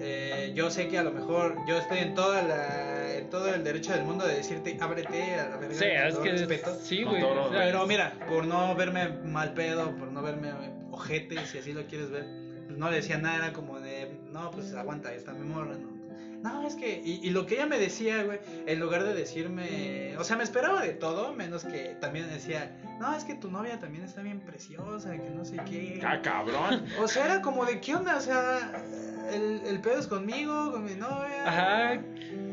eh, 0.00 0.52
yo 0.54 0.70
sé 0.70 0.88
que 0.88 0.98
a 0.98 1.02
lo 1.02 1.10
mejor 1.12 1.56
yo 1.66 1.78
estoy 1.78 1.98
en 1.98 2.14
toda 2.14 2.42
la, 2.42 3.14
en 3.18 3.30
todo 3.30 3.52
el 3.54 3.62
derecho 3.64 3.92
del 3.92 4.04
mundo 4.04 4.26
de 4.26 4.36
decirte, 4.36 4.76
ábrete 4.80 5.34
a 5.36 5.48
la 5.50 5.56
verga, 5.56 5.74
Sí, 5.74 5.84
con 5.84 5.90
es 6.06 6.14
todo 6.14 6.22
que 6.22 6.30
respeto. 6.32 6.78
sí, 6.82 7.02
güey. 7.04 7.20
todo. 7.20 7.50
Pero 7.50 7.86
mira, 7.86 8.18
por 8.28 8.46
no 8.46 8.74
verme 8.74 9.08
mal 9.24 9.54
pedo, 9.54 9.90
por 9.96 10.10
no 10.12 10.22
verme 10.22 10.52
ojete, 10.90 11.44
si 11.46 11.58
así 11.58 11.72
lo 11.72 11.86
quieres 11.86 12.10
ver, 12.10 12.24
pues 12.66 12.78
no 12.78 12.90
le 12.90 12.96
decía 12.96 13.18
nada, 13.18 13.36
era 13.36 13.52
como 13.52 13.80
de, 13.80 14.10
no, 14.30 14.50
pues 14.50 14.72
aguanta, 14.74 15.08
ahí 15.10 15.16
está 15.16 15.32
mi 15.32 15.46
morra, 15.46 15.76
¿no? 15.76 15.94
No, 16.42 16.66
es 16.66 16.74
que, 16.74 17.00
y, 17.02 17.20
y 17.26 17.30
lo 17.30 17.46
que 17.46 17.54
ella 17.54 17.64
me 17.66 17.78
decía, 17.78 18.22
güey, 18.22 18.38
en 18.66 18.78
lugar 18.78 19.02
de 19.04 19.14
decirme, 19.14 20.14
o 20.18 20.24
sea, 20.24 20.36
me 20.36 20.44
esperaba 20.44 20.82
de 20.82 20.92
todo, 20.92 21.32
menos 21.32 21.64
que 21.64 21.96
también 22.00 22.28
decía, 22.28 22.76
no, 22.98 23.14
es 23.14 23.24
que 23.24 23.34
tu 23.34 23.50
novia 23.50 23.78
también 23.78 24.04
está 24.04 24.22
bien 24.22 24.40
preciosa, 24.40 25.12
que 25.12 25.30
no 25.30 25.44
sé 25.44 25.56
qué. 25.68 26.00
Ah, 26.04 26.20
cabrón. 26.22 26.84
O 27.00 27.08
sea, 27.08 27.26
era 27.26 27.42
como 27.42 27.64
de, 27.64 27.80
¿qué 27.80 27.94
onda? 27.94 28.16
O 28.16 28.20
sea, 28.20 28.84
el, 29.30 29.62
el 29.66 29.80
pedo 29.80 29.98
es 29.98 30.06
conmigo, 30.06 30.72
con 30.72 30.84
mi 30.84 30.94
novia. 30.94 31.46
Ajá. 31.46 32.00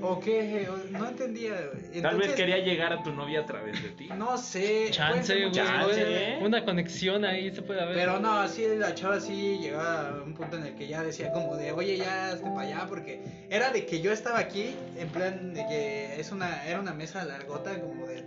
¿O 0.01 0.19
qué? 0.19 0.67
No 0.91 1.07
entendía. 1.09 1.53
Tal 2.01 2.17
vez 2.17 2.33
quería 2.33 2.57
llegar 2.57 2.91
a 2.93 3.03
tu 3.03 3.11
novia 3.11 3.41
a 3.41 3.45
través 3.45 3.81
de 3.81 3.89
ti. 3.89 4.09
No 4.17 4.37
sé. 4.37 4.87
Chance, 4.91 5.33
güey. 5.39 5.51
chance. 5.51 6.01
¿eh? 6.01 6.39
Una 6.41 6.63
conexión 6.65 7.23
ahí 7.25 7.53
se 7.53 7.61
puede 7.61 7.81
haber. 7.81 7.95
Pero 7.95 8.19
no, 8.19 8.47
sí, 8.47 8.65
la 8.77 8.95
chava 8.95 9.19
sí 9.19 9.59
llegaba 9.61 10.09
a 10.09 10.23
un 10.23 10.33
punto 10.33 10.57
en 10.57 10.65
el 10.65 10.75
que 10.75 10.87
ya 10.87 11.03
decía 11.03 11.31
como 11.31 11.55
de, 11.55 11.71
oye, 11.71 11.97
ya 11.97 12.29
hazte 12.31 12.49
para 12.49 12.61
allá, 12.61 12.85
porque 12.87 13.21
era 13.49 13.71
de 13.71 13.85
que 13.85 14.01
yo 14.01 14.11
estaba 14.11 14.39
aquí, 14.39 14.75
en 14.97 15.07
plan 15.09 15.53
de 15.53 15.65
que 15.67 16.19
es 16.19 16.31
una, 16.31 16.65
era 16.65 16.79
una 16.79 16.93
mesa 16.93 17.23
largota, 17.23 17.79
como 17.79 18.07
de 18.07 18.23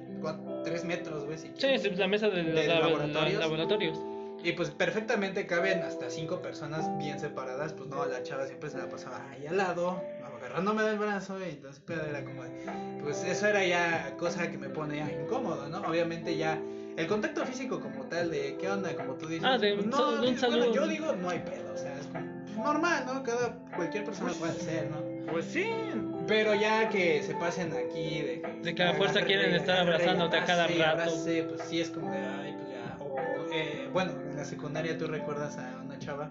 3 0.65 0.85
metros, 0.85 1.25
güey. 1.27 1.39
si 1.39 1.51
Sí, 1.57 1.79
sí, 1.79 1.91
la 1.91 2.07
mesa 2.09 2.29
de, 2.29 2.43
¿De 2.45 2.67
la- 2.67 2.75
la- 2.75 2.81
laboratorios? 2.89 3.41
laboratorios. 3.41 3.99
Y 4.43 4.53
pues 4.53 4.69
perfectamente 4.71 5.47
caben 5.47 5.83
hasta 5.83 6.11
cinco 6.11 6.43
personas 6.43 6.87
bien 6.99 7.19
separadas, 7.19 7.73
pues 7.73 7.89
no, 7.89 8.05
la 8.05 8.23
chava 8.23 8.47
siempre 8.47 8.69
se 8.69 8.77
la 8.77 8.89
pasaba 8.91 9.27
ahí 9.31 9.47
al 9.47 9.57
lado, 9.57 10.03
agarrándome 10.55 10.83
del 10.89 10.99
brazo, 10.99 11.39
y 11.41 11.51
entonces 11.51 11.83
pero 11.85 12.03
era 12.05 12.25
como 12.25 12.43
pues 13.03 13.25
eso 13.25 13.47
era 13.47 13.65
ya 13.65 14.15
cosa 14.17 14.51
que 14.51 14.57
me 14.59 14.69
pone 14.69 14.97
ya 14.99 15.11
incómodo, 15.11 15.69
¿no? 15.69 15.81
Obviamente 15.83 16.37
ya 16.37 16.59
el 16.97 17.07
contacto 17.09 17.45
físico 17.45 17.81
como 17.81 18.05
tal 18.05 18.31
de 18.31 18.57
qué 18.57 18.71
onda, 18.71 18.95
como 18.95 19.15
tú 19.15 19.27
dices, 19.27 19.45
Ah, 19.45 19.59
de 19.59 19.75
pues, 19.75 19.87
no, 19.87 20.13
de 20.13 20.17
un 20.19 20.21
bueno, 20.21 20.39
saludo. 20.39 20.73
yo 20.73 20.87
digo 20.87 21.13
no 21.17 21.29
hay 21.31 21.41
pedo, 21.41 21.73
o 21.75 21.77
sea, 21.77 21.93
es 21.99 22.09
normal, 22.57 23.05
¿no? 23.07 23.23
Cada 23.25 23.53
cualquier 23.75 24.05
persona 24.05 24.33
puede 24.33 24.55
ser, 24.55 24.91
¿no? 24.91 25.33
Pues 25.33 25.47
sí. 25.47 25.67
Pero 26.29 26.55
ya 26.55 26.89
que 26.89 27.23
se 27.23 27.35
pasen 27.35 27.73
aquí 27.75 28.21
de 28.23 28.41
que, 28.43 28.61
De 28.63 28.75
que 28.75 28.83
a 28.83 28.95
fuerza 28.95 29.23
quieren 29.23 29.55
estar 29.55 29.79
abrazándote 29.79 30.37
a 30.39 30.45
cada 30.45 30.67
rato. 30.69 30.85
abrace, 30.85 31.43
pues 31.43 31.63
sí 31.69 31.81
es 31.81 31.91
como 31.91 32.11
de, 32.11 32.19
ay, 32.19 32.55
pues 32.57 32.69
ya. 32.71 32.97
O, 33.05 33.17
eh, 33.53 33.89
bueno, 33.93 34.13
en 34.31 34.37
la 34.37 34.45
secundaria 34.45 34.97
tú 34.97 35.07
recuerdas 35.09 35.59
a 35.59 35.81
una 35.85 35.99
chava 35.99 36.31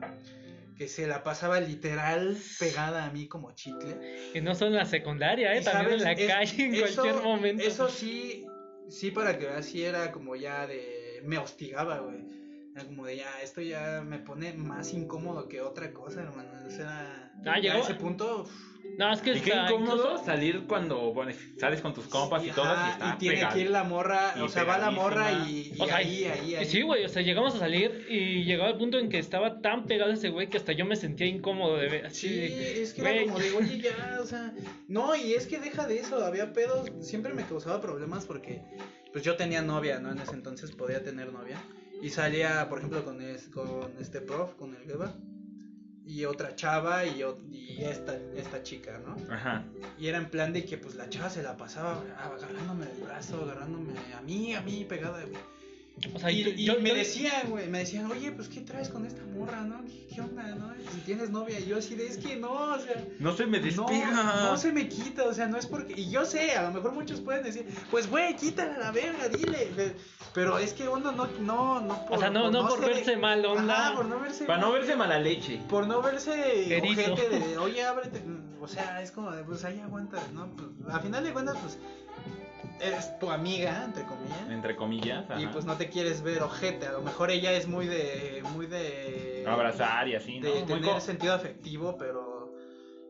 que 0.75 0.87
se 0.87 1.07
la 1.07 1.23
pasaba 1.23 1.59
literal 1.59 2.37
pegada 2.59 3.05
a 3.05 3.11
mí 3.11 3.27
como 3.27 3.51
chicle. 3.53 4.31
Y 4.33 4.41
no 4.41 4.55
solo 4.55 4.71
en 4.71 4.77
la 4.77 4.85
secundaria, 4.85 5.53
¿eh? 5.55 5.61
Y 5.61 5.63
También 5.63 5.99
en 5.99 6.03
la 6.03 6.11
es- 6.13 6.27
calle, 6.27 6.65
en 6.65 6.75
eso- 6.75 7.01
cualquier 7.01 7.23
momento. 7.23 7.63
Eso 7.63 7.89
sí, 7.89 8.45
sí 8.89 9.11
para 9.11 9.37
que 9.37 9.45
veas, 9.47 9.65
sí 9.65 9.83
era 9.83 10.11
como 10.11 10.35
ya 10.35 10.65
de, 10.67 11.21
me 11.23 11.37
hostigaba, 11.37 11.99
güey. 11.99 12.17
Era 12.75 12.85
como 12.85 13.05
de 13.05 13.17
ya, 13.17 13.41
esto 13.41 13.61
ya 13.61 14.01
me 14.03 14.17
pone 14.19 14.53
más 14.53 14.93
incómodo 14.93 15.47
que 15.47 15.61
otra 15.61 15.91
cosa, 15.93 16.21
hermano. 16.23 16.49
O 16.65 16.69
sea, 16.71 17.31
Ah, 17.45 17.59
llegó- 17.59 17.75
a 17.77 17.79
ese 17.81 17.93
punto... 17.95 18.47
No, 18.97 19.11
es 19.11 19.21
que 19.21 19.31
Y 19.31 19.39
qué 19.41 19.49
está 19.49 19.65
incómodo 19.71 19.95
incluso- 20.11 20.25
salir 20.25 20.65
cuando 20.67 21.13
bueno, 21.13 21.31
sales 21.57 21.81
con 21.81 21.93
tus 21.95 22.05
compas 22.07 22.43
y 22.45 22.51
todas 22.51 22.87
y 22.87 22.91
está 22.91 23.13
y 23.15 23.17
tiene 23.17 23.35
pegado. 23.37 23.53
que 23.55 23.61
ir 23.61 23.69
la 23.71 23.83
morra, 23.83 24.33
Y 24.37 24.41
o 24.41 24.49
sea, 24.49 24.63
va 24.65 24.77
la 24.77 24.91
morra 24.91 25.31
y, 25.31 25.71
y 25.75 25.81
O 25.81 25.85
sea, 25.87 25.95
ahí, 25.95 26.25
ahí, 26.25 26.55
ahí. 26.55 26.65
Sí, 26.65 26.81
güey, 26.83 27.03
o 27.03 27.09
sea, 27.09 27.23
llegamos 27.23 27.55
a 27.55 27.59
salir 27.59 28.05
y 28.09 28.43
llegaba 28.43 28.69
el 28.69 28.77
punto 28.77 28.99
en 28.99 29.09
que 29.09 29.17
estaba 29.17 29.61
tan 29.61 29.85
pegado 29.85 30.11
ese 30.11 30.29
güey 30.29 30.47
que 30.49 30.57
hasta 30.57 30.73
yo 30.73 30.85
me 30.85 30.95
sentía 30.95 31.25
incómodo 31.25 31.77
de 31.77 31.89
ver. 31.89 32.05
Así, 32.05 32.27
Sí, 32.27 32.35
de, 32.35 32.83
es 32.83 32.93
que 32.93 33.01
güey. 33.01 33.15
era 33.17 33.25
como 33.25 33.39
de, 33.39 33.51
oye, 33.53 33.79
ya, 33.79 34.19
o 34.21 34.25
sea, 34.27 34.53
no, 34.87 35.15
y 35.15 35.33
es 35.33 35.47
que 35.47 35.59
deja 35.59 35.87
de 35.87 35.99
eso, 35.99 36.23
había 36.23 36.53
pedos, 36.53 36.91
siempre 37.01 37.33
me 37.33 37.43
causaba 37.45 37.81
problemas 37.81 38.25
porque, 38.25 38.61
pues 39.11 39.23
yo 39.23 39.35
tenía 39.35 39.61
novia, 39.63 39.99
¿no? 39.99 40.11
En 40.11 40.19
ese 40.19 40.33
entonces 40.33 40.71
podía 40.71 41.03
tener 41.03 41.33
novia, 41.33 41.57
y 42.01 42.09
salía, 42.09 42.67
por 42.69 42.77
ejemplo, 42.79 43.03
con, 43.03 43.21
es- 43.21 43.47
con 43.49 43.93
este 43.99 44.21
prof, 44.21 44.53
con 44.55 44.75
el 44.75 44.83
Geba, 44.83 45.15
y 46.05 46.25
otra 46.25 46.55
chava, 46.55 47.05
y, 47.05 47.23
y 47.51 47.83
esta, 47.83 48.15
esta 48.35 48.61
chica, 48.63 48.99
¿no? 49.05 49.15
Ajá. 49.33 49.63
Y 49.97 50.07
era 50.07 50.17
en 50.17 50.29
plan 50.29 50.53
de 50.53 50.65
que, 50.65 50.77
pues, 50.77 50.95
la 50.95 51.09
chava 51.09 51.29
se 51.29 51.43
la 51.43 51.55
pasaba 51.55 52.03
agarrándome 52.17 52.85
el 52.91 53.03
brazo, 53.03 53.43
agarrándome 53.43 53.93
a 54.17 54.21
mí, 54.21 54.53
a 54.53 54.61
mí, 54.61 54.85
pegada, 54.85 55.23
güey. 55.23 55.41
O 56.13 56.19
sea, 56.19 56.31
y 56.31 56.43
yo, 56.43 56.49
y 56.49 56.65
yo- 56.65 56.79
me 56.81 56.89
yo- 56.89 56.95
decían, 56.95 57.49
güey, 57.49 57.69
me 57.69 57.79
decían, 57.79 58.11
oye, 58.11 58.31
pues, 58.31 58.49
¿qué 58.49 58.61
traes 58.61 58.89
con 58.89 59.05
esta 59.05 59.21
morra, 59.25 59.61
no? 59.61 59.83
¿Qué, 60.13 60.19
onda, 60.21 60.43
no? 60.55 60.73
Si 60.91 60.99
tienes 61.01 61.29
novia, 61.29 61.59
y 61.59 61.65
yo 61.67 61.77
así 61.77 61.95
de, 61.95 62.07
es 62.07 62.17
que 62.17 62.35
no, 62.35 62.51
o 62.51 62.79
sea... 62.79 63.01
No 63.19 63.33
se 63.35 63.45
me 63.45 63.59
No, 63.59 63.65
despega. 63.65 64.11
no 64.11 64.57
se 64.57 64.71
me 64.73 64.89
quita, 64.89 65.23
o 65.23 65.33
sea, 65.33 65.47
no 65.47 65.57
es 65.57 65.65
porque. 65.65 65.93
Y 65.99 66.09
yo 66.09 66.25
sé, 66.25 66.51
a 66.57 66.63
lo 66.63 66.71
mejor 66.71 66.91
muchos 66.93 67.21
pueden 67.21 67.43
decir, 67.43 67.67
pues 67.89 68.09
güey, 68.09 68.35
quítala 68.35 68.75
a 68.75 68.79
la 68.79 68.91
verga, 68.91 69.29
dile. 69.29 69.71
Pe- 69.75 69.95
Pero 70.33 70.57
es 70.57 70.73
que 70.73 70.87
uno 70.89 71.11
no, 71.11 71.27
no, 71.39 71.79
no 71.79 72.05
O 72.09 72.17
sea, 72.17 72.29
no- 72.31 72.49
no 72.51 72.67
por 72.67 72.81
verse 72.81 73.15
mal 73.15 73.45
onda. 73.45 73.87
Ajá, 73.89 73.95
por 73.95 74.05
no 74.05 74.19
verse 74.19 74.45
Para 74.45 74.59
no 74.61 74.71
verse 74.71 74.95
mala 74.95 75.19
leche. 75.19 75.61
Por 75.69 75.87
no 75.87 76.01
verse 76.01 76.31
ojete 76.81 77.29
de, 77.29 77.57
oye, 77.59 77.83
ábrete. 77.83 78.21
o 78.59 78.67
sea, 78.67 79.01
es 79.01 79.11
como 79.11 79.31
de, 79.31 79.43
pues 79.43 79.63
ahí 79.63 79.79
aguanta, 79.79 80.19
¿no? 80.33 80.53
Pues, 80.55 80.93
a 80.93 80.99
final 80.99 81.23
de 81.23 81.31
cuentas, 81.31 81.55
pues, 81.61 81.77
es 82.79 83.17
tu 83.19 83.29
amiga, 83.31 83.83
entre 83.85 84.03
comillas. 84.05 84.49
Entre 84.49 84.75
comillas. 84.75 85.25
Y 85.39 85.47
pues 85.47 85.65
no 85.65 85.75
te 85.77 85.89
quieres 85.89 86.21
ver 86.21 86.41
ojete, 86.43 86.87
a 86.87 86.91
lo 86.93 87.01
mejor 87.01 87.31
ella 87.31 87.51
es 87.53 87.67
muy 87.67 87.87
de, 87.87 88.43
muy 88.53 88.67
de... 88.67 89.45
Abrazar 89.47 90.07
y 90.07 90.15
así, 90.15 90.39
¿no? 90.39 90.47
de 90.47 90.59
Muy 90.59 90.63
tener 90.65 91.01
sentido 91.01 91.33
afectivo, 91.33 91.97
pero 91.97 92.53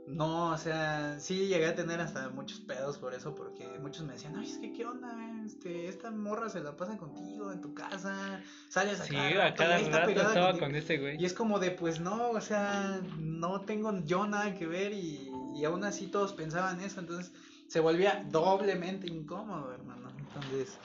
no, 0.05 0.49
o 0.51 0.57
sea, 0.57 1.17
sí 1.19 1.47
llegué 1.47 1.65
a 1.67 1.75
tener 1.75 2.01
hasta 2.01 2.27
muchos 2.29 2.59
pedos 2.59 2.97
por 2.97 3.13
eso, 3.13 3.35
porque 3.35 3.65
muchos 3.79 4.05
me 4.05 4.13
decían, 4.13 4.35
ay, 4.35 4.45
es 4.49 4.57
que 4.57 4.73
qué 4.73 4.85
onda, 4.85 5.15
este, 5.45 5.87
esta 5.87 6.11
morra 6.11 6.49
se 6.49 6.59
la 6.59 6.75
pasa 6.75 6.97
contigo 6.97 7.51
en 7.53 7.61
tu 7.61 7.73
casa, 7.73 8.41
sales 8.67 8.99
a 8.99 9.05
Sí, 9.05 9.15
cada 9.15 9.45
a 9.45 9.49
y 9.49 9.53
cada 9.53 9.77
rato 9.77 10.09
estaba 10.11 10.47
contigo". 10.47 10.59
con 10.67 10.75
ese 10.75 10.97
güey. 10.97 11.21
Y 11.21 11.25
es 11.25 11.33
como 11.33 11.59
de, 11.59 11.71
pues 11.71 12.01
no, 12.01 12.31
o 12.31 12.41
sea, 12.41 12.99
no 13.17 13.61
tengo 13.61 13.97
yo 14.03 14.27
nada 14.27 14.53
que 14.55 14.67
ver 14.67 14.91
y, 14.91 15.31
y 15.55 15.63
aún 15.63 15.85
así 15.85 16.07
todos 16.07 16.33
pensaban 16.33 16.81
eso, 16.81 16.99
entonces 16.99 17.31
se 17.73 17.79
volvía 17.79 18.23
doblemente 18.29 19.07
incómodo, 19.07 19.73
hermano. 19.73 20.07
Entonces, 20.19 20.77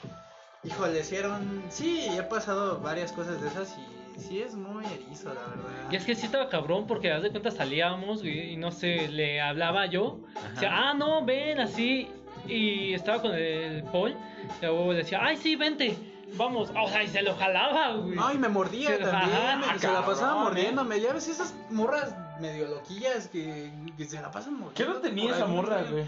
híjole, 0.65 1.01
hicieron, 1.01 1.63
sí, 1.69 2.07
he 2.17 2.23
pasado 2.23 2.81
varias 2.81 3.13
cosas 3.13 3.43
de 3.43 3.49
esas 3.49 3.77
y 4.17 4.19
sí 4.19 4.41
es 4.41 4.55
muy 4.55 4.87
erizo, 4.87 5.35
la 5.35 5.43
verdad. 5.49 5.91
Y 5.91 5.97
es 5.97 6.07
que 6.07 6.15
sí 6.15 6.25
estaba 6.25 6.49
cabrón 6.49 6.87
porque 6.87 7.13
haz 7.13 7.23
de 7.23 7.31
cuenta 7.31 7.51
salíamos 7.51 8.23
güey, 8.23 8.55
y 8.55 8.57
no 8.57 8.73
sé, 8.73 9.07
le 9.09 9.39
hablaba 9.39 9.85
yo. 9.85 10.21
Decía, 10.55 10.71
ah, 10.73 10.95
no, 10.95 11.23
ven 11.27 11.61
así. 11.61 12.11
Y 12.47 12.95
estaba 12.95 13.21
con 13.21 13.35
el 13.35 13.83
Paul. 13.85 14.17
Y 14.63 14.65
luego 14.65 14.93
le 14.93 15.01
decía, 15.01 15.19
ay, 15.23 15.37
sí, 15.37 15.57
vente. 15.57 15.95
Vamos. 16.39 16.71
O 16.71 16.89
sea, 16.89 17.03
y 17.03 17.09
se 17.09 17.21
lo 17.21 17.37
jalaba, 17.37 17.97
güey. 17.97 18.17
No, 18.17 18.33
y 18.33 18.39
me 18.39 18.49
mordía 18.49 18.99
también, 18.99 19.63
ajá, 19.63 19.77
y 19.77 19.79
se 19.79 19.93
la 19.93 20.07
pasaba 20.07 20.43
mordiéndome. 20.43 21.03
Ya 21.03 21.13
ves 21.13 21.29
esas 21.29 21.55
morras 21.69 22.15
medio 22.41 22.67
loquillas 22.67 23.29
que, 23.29 23.71
que 23.95 24.05
se 24.07 24.23
la 24.23 24.31
pasan 24.31 24.55
mordiendo. 24.55 24.75
¿Qué 24.75 24.83
edad 24.85 25.03
tenía 25.03 25.35
esa 25.35 25.47
morra, 25.47 25.83
güey? 25.83 26.07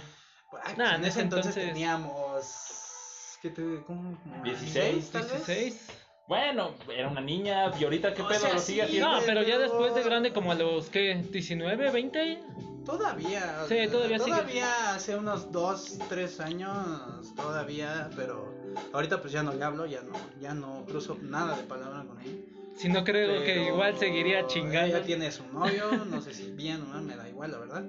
Ay, 0.65 0.75
Nah, 0.77 0.85
pues, 0.85 0.91
en 0.91 0.95
en 0.97 1.05
ese 1.05 1.21
entonces, 1.21 1.57
entonces- 1.57 1.73
teníamos. 1.73 3.37
¿Qué 3.43 3.51
te.? 3.51 3.63
¿Cómo? 3.87 4.19
como 4.23 4.43
16, 4.45 5.11
tal 5.11 5.23
vez? 5.23 5.47
16. 5.47 5.89
Bueno, 6.29 6.75
era 6.95 7.09
una 7.09 7.21
niña, 7.21 7.73
y 7.79 7.83
ahorita 7.85 8.15
qué 8.15 8.23
O 8.23 8.29
pedo 8.29 8.39
sea, 8.41 8.53
lo 8.55 8.61
sigue 8.61 8.83
sí, 8.83 8.87
haciendo. 8.99 9.11
No, 9.13 9.21
pero 9.27 9.43
ya 9.43 9.59
después 9.59 9.95
de 9.95 10.03
grande, 10.05 10.33
como 10.33 10.53
a 10.53 10.55
los, 10.55 10.89
¿qué? 10.89 11.17
¿19, 11.25 11.91
20? 11.93 12.41
Todavía. 12.87 13.65
Sí, 13.69 13.75
sea, 13.75 13.91
todavía 13.91 14.19
sigue. 14.19 14.31
Todavía 14.37 14.95
hace 14.95 15.17
unos 15.17 15.51
2, 15.51 15.99
3 16.09 16.39
años. 16.41 17.35
Todavía, 17.35 18.11
pero. 18.17 18.51
Ahorita 18.93 19.21
pues 19.21 19.33
ya 19.33 19.43
no 19.43 19.53
le 19.53 19.65
hablo, 19.65 19.87
ya 19.87 20.03
no, 20.03 20.13
ya 20.41 20.55
no 20.55 20.85
cruzo 20.87 21.19
nada 21.21 21.57
de 21.57 21.65
palabra 21.65 22.05
con 22.07 22.21
ella. 22.21 22.39
Si 22.77 22.89
no 22.89 23.03
creo 23.03 23.41
que 23.43 23.55
Pero 23.55 23.75
igual 23.75 23.99
seguiría 23.99 24.47
chingando. 24.47 24.97
Ella 24.97 25.05
tiene 25.05 25.33
su 25.33 25.45
novio, 25.53 25.91
no 26.07 26.21
sé 26.23 26.33
si 26.33 26.53
bien 26.53 26.81
o 26.83 26.87
mal, 26.87 27.03
me 27.03 27.17
da 27.17 27.29
igual, 27.29 27.51
la 27.51 27.59
verdad. 27.59 27.85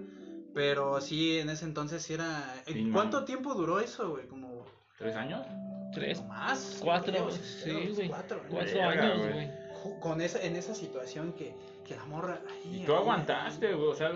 Pero 0.53 0.99
sí, 1.01 1.39
en 1.39 1.49
ese 1.49 1.65
entonces 1.65 2.01
sí 2.03 2.13
era. 2.13 2.55
¿en 2.67 2.73
Sí, 2.73 2.89
¿Cuánto 2.91 3.17
man. 3.17 3.25
tiempo 3.25 3.53
duró 3.53 3.79
eso, 3.79 4.09
güey? 4.11 4.27
Como 4.27 4.65
¿Tres 4.97 5.15
años? 5.15 5.45
Tres, 5.93 6.23
más. 6.25 6.77
cuatro, 6.81 7.11
creo, 7.11 7.31
sí, 7.31 7.91
güey. 7.95 8.07
Cuatro, 8.07 8.39
años, 8.49 9.17
güey. 9.19 9.49
Con 9.99 10.21
esa, 10.21 10.39
en 10.41 10.55
esa 10.55 10.75
situación 10.75 11.33
que, 11.33 11.53
que 11.87 11.95
la 11.95 12.05
morra. 12.05 12.39
ay, 12.47 12.81
Y 12.81 12.85
tú 12.85 12.91
ay, 12.93 12.97
aguantaste, 12.99 13.73
güey. 13.73 13.87
O 13.89 13.95
sea, 13.95 14.11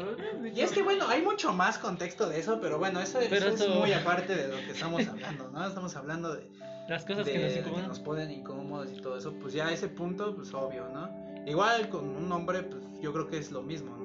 Y 0.53 0.61
es 0.61 0.71
que 0.71 0.83
bueno, 0.83 1.07
hay 1.07 1.21
mucho 1.23 1.53
más 1.53 1.77
contexto 1.79 2.29
de 2.29 2.39
eso, 2.39 2.59
pero 2.61 2.77
bueno, 2.77 2.99
eso, 3.01 3.19
Pero 3.29 3.47
eso 3.49 3.63
es 3.65 3.75
muy 3.75 3.91
aparte 3.93 4.35
de 4.35 4.47
lo 4.49 4.57
que 4.57 4.71
estamos 4.71 5.07
hablando, 5.07 5.49
¿no? 5.51 5.67
Estamos 5.67 5.95
hablando 5.95 6.35
de, 6.35 6.49
Las 6.87 7.03
cosas 7.03 7.25
de- 7.25 7.31
que 7.31 7.39
nos 7.39 7.53
de 7.53 7.59
incomodan. 7.61 7.87
nos 7.87 7.99
ponen 7.99 8.29
incómodos 8.31 8.91
y 8.91 9.01
todo 9.01 9.17
eso, 9.17 9.33
pues 9.33 9.53
ya 9.53 9.67
a 9.67 9.73
ese 9.73 9.87
punto, 9.87 10.35
pues 10.35 10.53
obvio, 10.53 10.87
¿no? 10.93 11.09
Igual 11.47 11.89
con 11.89 12.07
un 12.15 12.31
hombre, 12.31 12.61
pues 12.63 12.83
yo 13.01 13.11
creo 13.11 13.27
que 13.27 13.37
es 13.39 13.51
lo 13.51 13.61
mismo, 13.63 13.95
¿no? 13.97 14.04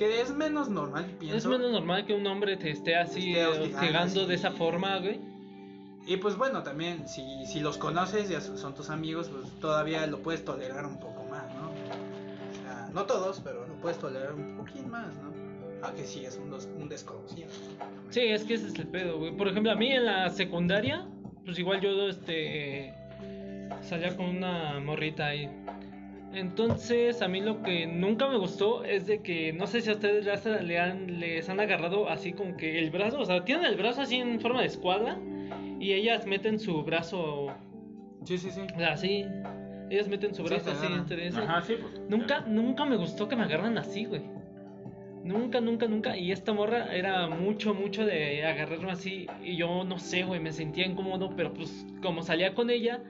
Que 0.00 0.22
es 0.22 0.34
menos 0.34 0.70
normal, 0.70 1.04
pienso. 1.18 1.36
Es 1.36 1.44
menos 1.44 1.72
normal 1.72 2.06
que 2.06 2.14
un 2.14 2.26
hombre 2.26 2.56
te 2.56 2.70
esté 2.70 2.96
así 2.96 3.34
Esté 3.36 3.46
hostigando 3.46 4.26
de 4.26 4.34
esa 4.34 4.50
forma, 4.50 4.96
güey. 4.96 5.20
Y 6.06 6.16
pues 6.16 6.38
bueno, 6.38 6.62
también, 6.62 7.06
si, 7.06 7.44
si 7.44 7.60
los 7.60 7.76
conoces, 7.76 8.30
ya 8.30 8.40
son 8.40 8.74
tus 8.74 8.88
amigos, 8.88 9.28
pues 9.28 9.52
todavía 9.60 10.06
lo 10.06 10.20
puedes 10.20 10.42
tolerar 10.42 10.86
un 10.86 10.98
poco 10.98 11.24
más, 11.24 11.54
¿no? 11.54 11.68
O 11.68 12.62
sea, 12.62 12.88
no 12.94 13.04
todos, 13.04 13.42
pero 13.44 13.66
lo 13.66 13.74
puedes 13.74 13.98
tolerar 13.98 14.32
un 14.32 14.56
poquín 14.56 14.88
más, 14.88 15.14
¿no? 15.16 15.86
A 15.86 15.92
que 15.92 16.04
sí 16.04 16.24
es 16.24 16.38
un, 16.38 16.50
un 16.80 16.88
desconocido. 16.88 17.50
¿no? 17.78 17.86
Sí, 18.08 18.20
es 18.20 18.44
que 18.44 18.54
ese 18.54 18.68
es 18.68 18.74
el 18.76 18.86
pedo, 18.86 19.18
güey. 19.18 19.36
Por 19.36 19.48
ejemplo, 19.48 19.70
a 19.70 19.74
mí 19.74 19.92
en 19.92 20.06
la 20.06 20.30
secundaria, 20.30 21.06
pues 21.44 21.58
igual 21.58 21.82
yo 21.82 22.08
este 22.08 22.94
salía 23.82 24.16
con 24.16 24.34
una 24.34 24.80
morrita 24.80 25.26
ahí. 25.26 25.50
Entonces, 26.32 27.22
a 27.22 27.28
mí 27.28 27.40
lo 27.40 27.62
que 27.62 27.86
nunca 27.86 28.28
me 28.28 28.36
gustó 28.38 28.84
es 28.84 29.06
de 29.06 29.20
que 29.20 29.52
no 29.52 29.66
sé 29.66 29.80
si 29.80 29.90
a 29.90 29.94
ustedes 29.94 30.24
ya 30.24 30.36
se 30.36 30.62
le 30.62 30.78
han, 30.78 31.18
les 31.18 31.48
han 31.48 31.58
agarrado 31.58 32.08
así 32.08 32.32
como 32.32 32.56
que 32.56 32.78
el 32.78 32.90
brazo, 32.90 33.18
o 33.18 33.24
sea, 33.24 33.44
tienen 33.44 33.64
el 33.64 33.76
brazo 33.76 34.02
así 34.02 34.16
en 34.16 34.40
forma 34.40 34.60
de 34.60 34.68
escuadra 34.68 35.18
y 35.80 35.92
ellas 35.92 36.26
meten 36.26 36.60
su 36.60 36.82
brazo 36.84 37.48
Sí, 38.24 38.38
sí, 38.38 38.50
sí. 38.50 38.60
o 38.60 38.78
sea, 38.78 38.92
así. 38.92 39.26
Ellas 39.90 40.08
meten 40.08 40.34
su 40.34 40.44
brazo 40.44 40.70
así 40.70 40.86
entre 40.86 41.26
eso. 41.26 41.40
Ajá, 41.40 41.62
sí, 41.62 41.74
pues. 41.80 42.00
Nunca, 42.08 42.42
nunca 42.42 42.84
me 42.84 42.96
gustó 42.96 43.28
que 43.28 43.34
me 43.34 43.42
agarran 43.42 43.76
así, 43.76 44.04
güey. 44.04 44.22
Nunca, 45.24 45.60
nunca, 45.60 45.88
nunca. 45.88 46.16
Y 46.16 46.30
esta 46.30 46.52
morra 46.52 46.94
era 46.94 47.28
mucho, 47.28 47.74
mucho 47.74 48.06
de 48.06 48.44
agarrarme 48.44 48.92
así. 48.92 49.26
Y 49.42 49.56
yo 49.56 49.84
no 49.84 49.98
sé, 49.98 50.22
güey, 50.22 50.38
me 50.38 50.52
sentía 50.52 50.86
incómodo. 50.86 51.34
Pero 51.36 51.52
pues, 51.52 51.86
como 52.02 52.22
salía 52.22 52.54
con 52.54 52.70
ella, 52.70 53.02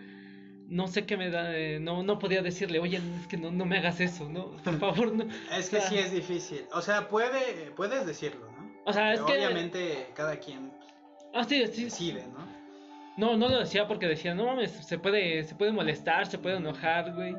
no 0.70 0.88
sé 0.88 1.04
qué 1.04 1.16
me 1.16 1.28
da. 1.30 1.54
eh, 1.56 1.78
no, 1.80 2.02
no 2.02 2.18
podía 2.18 2.40
decirle, 2.42 2.78
oye, 2.78 3.00
es 3.20 3.26
que 3.26 3.36
no, 3.36 3.50
no 3.50 3.66
me 3.66 3.76
hagas 3.78 4.00
eso, 4.00 4.28
¿no? 4.28 4.52
Por 4.64 4.78
favor, 4.78 5.12
no. 5.12 5.24
Es 5.56 5.68
que 5.68 5.76
O 5.76 5.80
sea, 5.80 5.88
sí 5.90 5.98
es 5.98 6.12
difícil. 6.12 6.64
O 6.72 6.80
sea, 6.80 7.08
puede, 7.08 7.70
puedes 7.76 8.06
decirlo, 8.06 8.50
¿no? 8.52 8.70
O 8.86 8.92
sea, 8.92 9.12
es 9.12 9.20
Pero 9.20 9.26
que. 9.26 9.32
Obviamente 9.46 10.06
cada 10.14 10.36
quien 10.38 10.72
Ah, 11.34 11.44
sí, 11.44 11.64
sí. 11.68 11.84
decide, 11.84 12.26
¿no? 12.28 12.48
No, 13.16 13.36
no 13.36 13.48
lo 13.48 13.58
decía 13.60 13.86
porque 13.86 14.06
decía, 14.08 14.34
no 14.34 14.46
mames, 14.46 14.70
se 14.70 14.98
puede, 14.98 15.44
se 15.44 15.54
puede 15.54 15.72
molestar, 15.72 16.26
se 16.26 16.38
puede 16.38 16.56
enojar, 16.56 17.12
güey. 17.14 17.34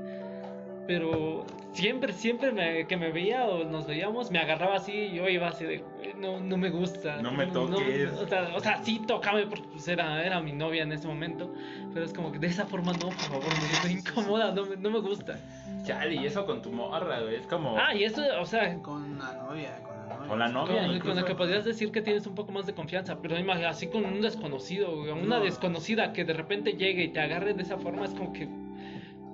Pero 0.92 1.46
siempre, 1.72 2.12
siempre 2.12 2.52
me- 2.52 2.86
que 2.86 2.98
me 2.98 3.12
veía 3.14 3.46
o 3.46 3.64
nos 3.64 3.88
veíamos, 3.88 4.30
me 4.30 4.40
agarraba 4.40 4.76
así 4.76 4.92
y 4.92 5.14
yo 5.16 5.30
iba 5.30 5.48
así 5.48 5.64
de, 5.64 5.78
"Güey, 5.78 6.14
no, 6.16 6.42
no 6.42 6.58
me 6.58 6.70
gusta. 6.70 7.22
No 7.22 7.32
me 7.32 7.48
toques. 7.48 8.12
o, 8.12 8.28
sea, 8.28 8.52
o 8.56 8.60
sea, 8.60 8.84
sí, 8.84 9.02
tócame 9.08 9.46
porque 9.48 9.68
pues, 9.72 9.88
era, 9.88 10.22
era 10.26 10.42
mi 10.42 10.52
novia 10.52 10.84
en 10.84 10.92
ese 10.92 11.08
momento. 11.08 11.54
Pero 11.94 12.06
es 12.06 12.14
como 12.14 12.32
que 12.34 12.40
de 12.40 12.48
esa 12.48 12.66
forma 12.66 12.92
no, 12.94 13.00
por 13.08 13.14
favor, 13.14 13.44
me, 13.84 13.88
me 13.90 14.00
incomoda, 14.00 14.52
no 14.52 14.66
me, 14.66 14.76
no 14.76 14.90
me 14.90 15.00
gusta. 15.00 15.40
Chale, 15.86 16.16
y 16.16 16.26
eso 16.26 16.46
con 16.46 16.62
tu 16.62 16.72
morra, 16.72 17.22
güey. 17.22 17.36
Es 17.36 17.48
como. 17.48 17.78
Ah, 17.78 17.96
y 17.96 18.04
esto, 18.04 18.22
o 18.42 18.46
sea, 18.46 18.78
Con 18.82 19.18
la 19.18 19.34
novia, 19.36 19.80
con 19.84 19.98
la 19.98 20.06
novia. 20.18 20.28
Con 20.28 20.40
la 20.40 20.46
con, 20.46 20.54
novia. 20.54 20.86
con 20.88 20.96
incluso. 20.96 21.22
la 21.22 21.26
que 21.26 21.36
podrías 21.36 21.64
decir 21.64 21.92
que 21.94 22.02
tienes 22.02 22.28
un 22.28 22.36
poco 22.36 22.52
más 22.52 22.66
de 22.66 22.74
confianza, 22.74 23.18
pero 23.22 23.40
imagina, 23.40 23.70
así 23.70 23.88
con 23.88 24.04
un 24.04 24.20
desconocido, 24.22 24.94
güey, 24.98 25.12
una 25.12 25.38
No. 25.38 25.44
desconocida 25.46 26.12
que 26.12 26.26
de 26.26 26.34
repente 26.34 26.74
llegue 26.74 27.04
y 27.06 27.08
te 27.14 27.22
agarre 27.22 27.54
de 27.54 27.64
esa 27.64 27.78
forma, 27.78 28.04
es 28.06 28.12
como 28.12 28.34
que 28.34 28.50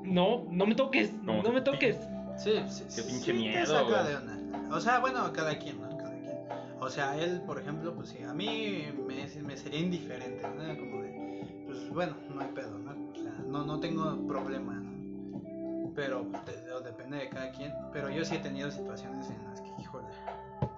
no, 0.08 0.46
no 0.50 0.66
me 0.66 0.76
toques, 0.76 1.14
no 1.24 1.42
me 1.44 1.54
que- 1.56 1.62
toques. 1.62 1.98
Sí, 2.38 2.52
sí, 2.68 2.84
Qué 2.84 2.90
sí, 2.92 3.02
pinche 3.02 3.20
sí 3.20 3.26
te 3.32 3.34
miedo, 3.34 3.66
saca 3.66 3.84
güey. 4.02 4.08
de 4.08 4.16
onda. 4.16 4.76
O 4.76 4.80
sea, 4.80 5.00
bueno, 5.00 5.32
cada 5.34 5.58
quien, 5.58 5.82
¿no? 5.82 5.98
Cada 5.98 6.12
quien. 6.20 6.38
O 6.80 6.90
sea, 6.90 7.18
él, 7.18 7.42
por 7.46 7.60
ejemplo, 7.60 7.94
pues 7.96 8.10
sí, 8.10 8.22
a 8.24 8.34
mí 8.34 8.86
me, 9.08 9.26
me 9.42 9.58
sería 9.58 9.80
indiferente, 9.80 10.42
¿no? 10.44 10.78
Como 10.78 11.02
de, 11.02 11.64
pues 11.66 11.90
bueno, 11.90 12.16
no 12.30 12.42
hay 12.42 12.48
pedo, 12.50 12.78
¿no? 12.78 12.92
O 13.12 13.16
sea, 13.16 13.32
no, 13.48 13.66
no 13.66 13.80
tengo 13.80 14.28
problema, 14.28 14.74
¿no? 14.76 15.92
Pero 15.96 16.28
pues, 16.30 16.46
de- 16.46 16.62
de- 16.62 16.82
depende 16.84 17.18
de 17.18 17.30
cada 17.30 17.52
quien. 17.52 17.74
Pero 17.92 18.10
yo 18.12 18.24
sí 18.24 18.36
he 18.36 18.40
tenido 18.40 18.70
situaciones 18.70 19.30
en 19.32 19.44
las 19.46 19.60
que, 19.62 19.70
híjole, 19.82 20.06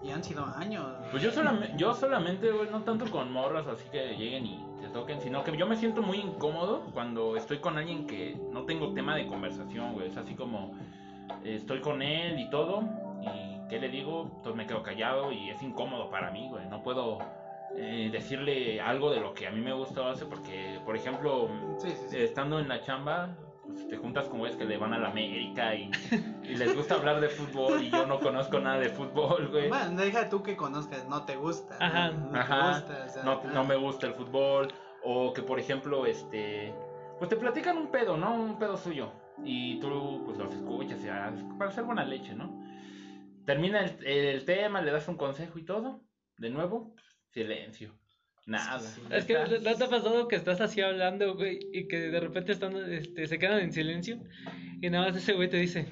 y 0.01 0.11
han 0.11 0.23
sido 0.23 0.45
años. 0.45 0.85
Pues 1.11 1.21
yo 1.21 1.31
solamente, 1.31 1.73
yo 1.77 1.93
solamente, 1.93 2.49
güey, 2.51 2.69
no 2.71 2.83
tanto 2.83 3.09
con 3.11 3.31
morras 3.33 3.67
así 3.67 3.83
que 3.91 4.15
lleguen 4.15 4.45
y 4.45 4.65
te 4.79 4.87
toquen, 4.87 5.21
sino 5.21 5.43
que 5.43 5.55
yo 5.55 5.67
me 5.67 5.75
siento 5.75 6.01
muy 6.01 6.17
incómodo 6.17 6.85
cuando 6.93 7.35
estoy 7.35 7.59
con 7.59 7.77
alguien 7.77 8.07
que 8.07 8.37
no 8.51 8.63
tengo 8.63 8.93
tema 8.93 9.15
de 9.15 9.27
conversación, 9.27 9.93
güey. 9.93 10.07
Es 10.07 10.17
así 10.17 10.35
como 10.35 10.71
eh, 11.43 11.55
estoy 11.55 11.79
con 11.81 12.01
él 12.01 12.39
y 12.39 12.49
todo, 12.49 12.83
y 13.21 13.67
¿qué 13.69 13.79
le 13.79 13.89
digo? 13.89 14.23
Entonces 14.37 14.55
me 14.55 14.65
quedo 14.65 14.81
callado 14.83 15.31
y 15.31 15.49
es 15.49 15.61
incómodo 15.61 16.09
para 16.09 16.31
mí, 16.31 16.47
güey. 16.49 16.65
No 16.67 16.81
puedo 16.81 17.19
eh, 17.75 18.09
decirle 18.11 18.81
algo 18.81 19.11
de 19.11 19.19
lo 19.19 19.33
que 19.33 19.47
a 19.47 19.51
mí 19.51 19.61
me 19.61 19.73
gusta 19.73 20.01
o 20.01 20.05
hace, 20.07 20.25
porque, 20.25 20.79
por 20.85 20.95
ejemplo, 20.95 21.49
Sí, 21.77 21.89
sí, 21.89 22.05
sí. 22.09 22.17
estando 22.17 22.59
en 22.59 22.67
la 22.67 22.81
chamba, 22.81 23.29
pues, 23.69 23.87
te 23.87 23.97
juntas 23.97 24.27
con 24.27 24.39
güeyes 24.39 24.57
que 24.57 24.65
le 24.65 24.77
van 24.77 24.93
a 24.93 24.99
la 24.99 25.09
América 25.09 25.75
y, 25.75 25.91
y 26.43 26.55
les 26.55 26.75
gusta 26.75 26.95
hablar 26.95 27.21
de 27.21 27.29
fútbol 27.29 27.83
y 27.83 27.89
yo 27.89 28.05
no 28.05 28.19
conozco 28.19 28.59
nada 28.59 28.79
de 28.79 28.89
fútbol, 28.89 29.47
güey. 29.49 29.69
Bueno, 29.69 30.01
deja 30.01 30.29
tú 30.29 30.43
que 30.43 30.55
conozcas, 30.55 31.07
no 31.07 31.23
te 31.25 31.35
gusta. 31.35 31.77
¿no? 31.79 31.85
Ajá. 31.85 32.11
No 32.11 32.31
te 32.31 32.37
Ajá, 32.39 32.71
gusta, 32.79 33.05
o 33.05 33.09
sea, 33.09 33.23
no, 33.23 33.31
ah. 33.43 33.51
no 33.53 33.63
me 33.63 33.75
gusta 33.75 34.07
el 34.07 34.13
fútbol, 34.13 34.67
o 35.03 35.33
que 35.33 35.41
por 35.43 35.59
ejemplo, 35.59 36.05
este, 36.05 36.73
pues 37.17 37.29
te 37.29 37.35
platican 37.35 37.77
un 37.77 37.91
pedo, 37.91 38.17
¿no? 38.17 38.33
Un 38.35 38.57
pedo 38.59 38.77
suyo, 38.77 39.11
y 39.43 39.79
tú 39.79 40.23
pues 40.25 40.37
los 40.37 40.53
escuchas, 40.53 41.01
ya, 41.01 41.33
para 41.57 41.69
hacer 41.69 41.83
buena 41.83 42.03
leche, 42.03 42.33
¿no? 42.35 42.59
Termina 43.45 43.79
el, 43.83 44.05
el 44.05 44.45
tema, 44.45 44.81
le 44.81 44.91
das 44.91 45.07
un 45.07 45.17
consejo 45.17 45.57
y 45.57 45.65
todo, 45.65 46.01
de 46.37 46.49
nuevo, 46.49 46.93
silencio, 47.29 47.93
nada. 48.49 48.79
Sí, 48.79 49.01
Es 49.11 49.25
que 49.25 49.33
Está- 49.33 49.57
¿no 49.71 49.75
te 49.77 49.83
ha 49.83 49.89
pasado 49.89 50.27
que 50.27 50.35
estás 50.35 50.59
así 50.61 50.81
hablando, 50.81 51.35
güey, 51.35 51.59
y 51.73 51.87
que 51.87 51.97
de 51.97 52.19
repente 52.19 52.51
están, 52.51 52.75
este, 52.91 53.27
se 53.27 53.39
quedan 53.39 53.59
en 53.59 53.71
silencio 53.71 54.17
y 54.81 54.89
nada 54.89 55.07
más 55.07 55.17
ese 55.17 55.33
güey 55.33 55.49
te 55.49 55.57
dice, 55.57 55.85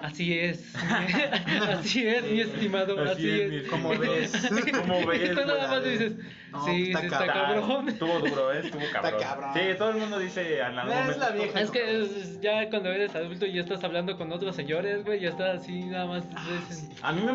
Así 0.00 0.36
es, 0.38 0.74
así 1.68 2.06
es, 2.06 2.24
mi 2.24 2.40
estimado, 2.40 3.00
así, 3.04 3.30
es. 3.30 3.50
mi- 3.50 3.62
¿Cómo 3.68 3.88
ves? 3.98 4.32
¿Cómo 4.80 5.06
ves? 5.06 5.30
Y 5.30 5.34
tú 5.34 5.40
nada 5.46 5.68
más 5.68 5.84
dices, 5.84 6.16
No, 6.50 6.64
sí, 6.66 6.82
está 6.88 6.98
sí, 7.00 7.06
está 7.06 7.26
cabrón. 7.26 7.60
cabrón. 7.60 7.88
Estuvo 7.88 8.18
duro, 8.18 8.52
¿eh? 8.52 8.60
Estuvo 8.64 8.82
cabrón. 8.92 9.20
cabrón. 9.22 9.50
Sí, 9.54 9.60
todo 9.78 9.90
el 9.90 9.96
mundo 9.98 10.18
dice 10.18 10.58
en 10.58 10.78
algún 10.78 10.92
Es 10.92 11.00
momento. 11.00 11.20
la 11.20 11.30
vieja. 11.30 11.60
Es 11.60 11.70
que 11.70 12.00
es- 12.02 12.40
ya 12.40 12.68
cuando 12.68 12.90
eres 12.90 13.14
adulto 13.14 13.46
y 13.46 13.52
ya 13.54 13.60
estás 13.62 13.82
hablando 13.84 14.18
con 14.18 14.30
otros 14.32 14.54
señores, 14.56 15.04
güey, 15.04 15.20
ya 15.20 15.30
estás 15.30 15.60
así 15.62 15.84
nada 15.84 16.06
más. 16.06 16.24
Ah, 16.34 16.44
dicen, 16.68 16.90
A 17.00 17.12
mí 17.12 17.22
me, 17.22 17.32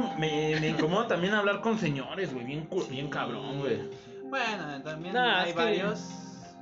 me, 0.54 0.60
me 0.60 0.68
incomoda 0.68 1.08
también 1.08 1.34
hablar 1.34 1.62
con 1.62 1.80
señores, 1.80 2.34
güey. 2.34 2.46
Bien, 2.46 2.68
bien 2.92 3.10
cabrón, 3.10 3.60
güey. 3.62 3.78
Bueno, 4.30 4.82
también 4.84 5.14
Nah, 5.14 5.42
hay 5.42 5.52
que- 5.54 5.58
varios 5.58 6.00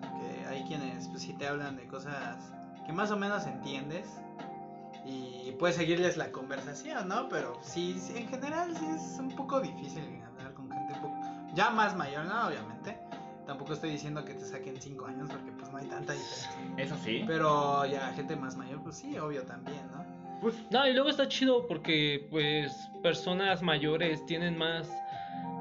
que 0.01 0.45
hay 0.47 0.63
quienes 0.63 1.07
pues 1.09 1.21
sí 1.23 1.33
te 1.33 1.47
hablan 1.47 1.75
de 1.77 1.85
cosas 1.87 2.37
que 2.85 2.93
más 2.93 3.11
o 3.11 3.17
menos 3.17 3.45
entiendes 3.45 4.07
y 5.05 5.51
puedes 5.59 5.75
seguirles 5.75 6.17
la 6.17 6.31
conversación, 6.31 7.07
¿no? 7.07 7.29
Pero 7.29 7.57
sí, 7.61 7.97
sí, 7.99 8.17
en 8.17 8.27
general 8.27 8.75
sí 8.75 8.85
es 8.85 9.17
un 9.19 9.29
poco 9.35 9.59
difícil 9.59 10.03
hablar 10.25 10.53
con 10.53 10.69
gente 10.71 10.93
un 10.93 11.01
poco 11.01 11.15
ya 11.53 11.69
más 11.69 11.95
mayor, 11.95 12.25
¿no? 12.25 12.47
Obviamente. 12.47 12.97
Tampoco 13.45 13.71
estoy 13.73 13.91
diciendo 13.91 14.25
que 14.25 14.33
te 14.33 14.43
saquen 14.45 14.75
5 14.81 15.05
años 15.05 15.29
porque 15.31 15.51
pues 15.53 15.71
no 15.71 15.77
hay 15.77 15.85
tanta 15.87 16.11
diferencia. 16.11 16.51
Eso 16.83 16.97
sí. 17.01 17.23
Pero 17.25 17.85
ya 17.85 18.11
gente 18.13 18.35
más 18.35 18.57
mayor, 18.57 18.81
pues 18.83 18.97
sí, 18.97 19.17
obvio 19.17 19.43
también, 19.43 19.79
¿no? 19.93 20.05
Pues, 20.41 20.55
No, 20.69 20.85
y 20.85 20.93
luego 20.93 21.09
está 21.09 21.27
chido 21.29 21.65
porque, 21.65 22.27
pues, 22.29 22.89
personas 23.01 23.61
mayores 23.63 24.23
tienen 24.25 24.57
más 24.57 24.89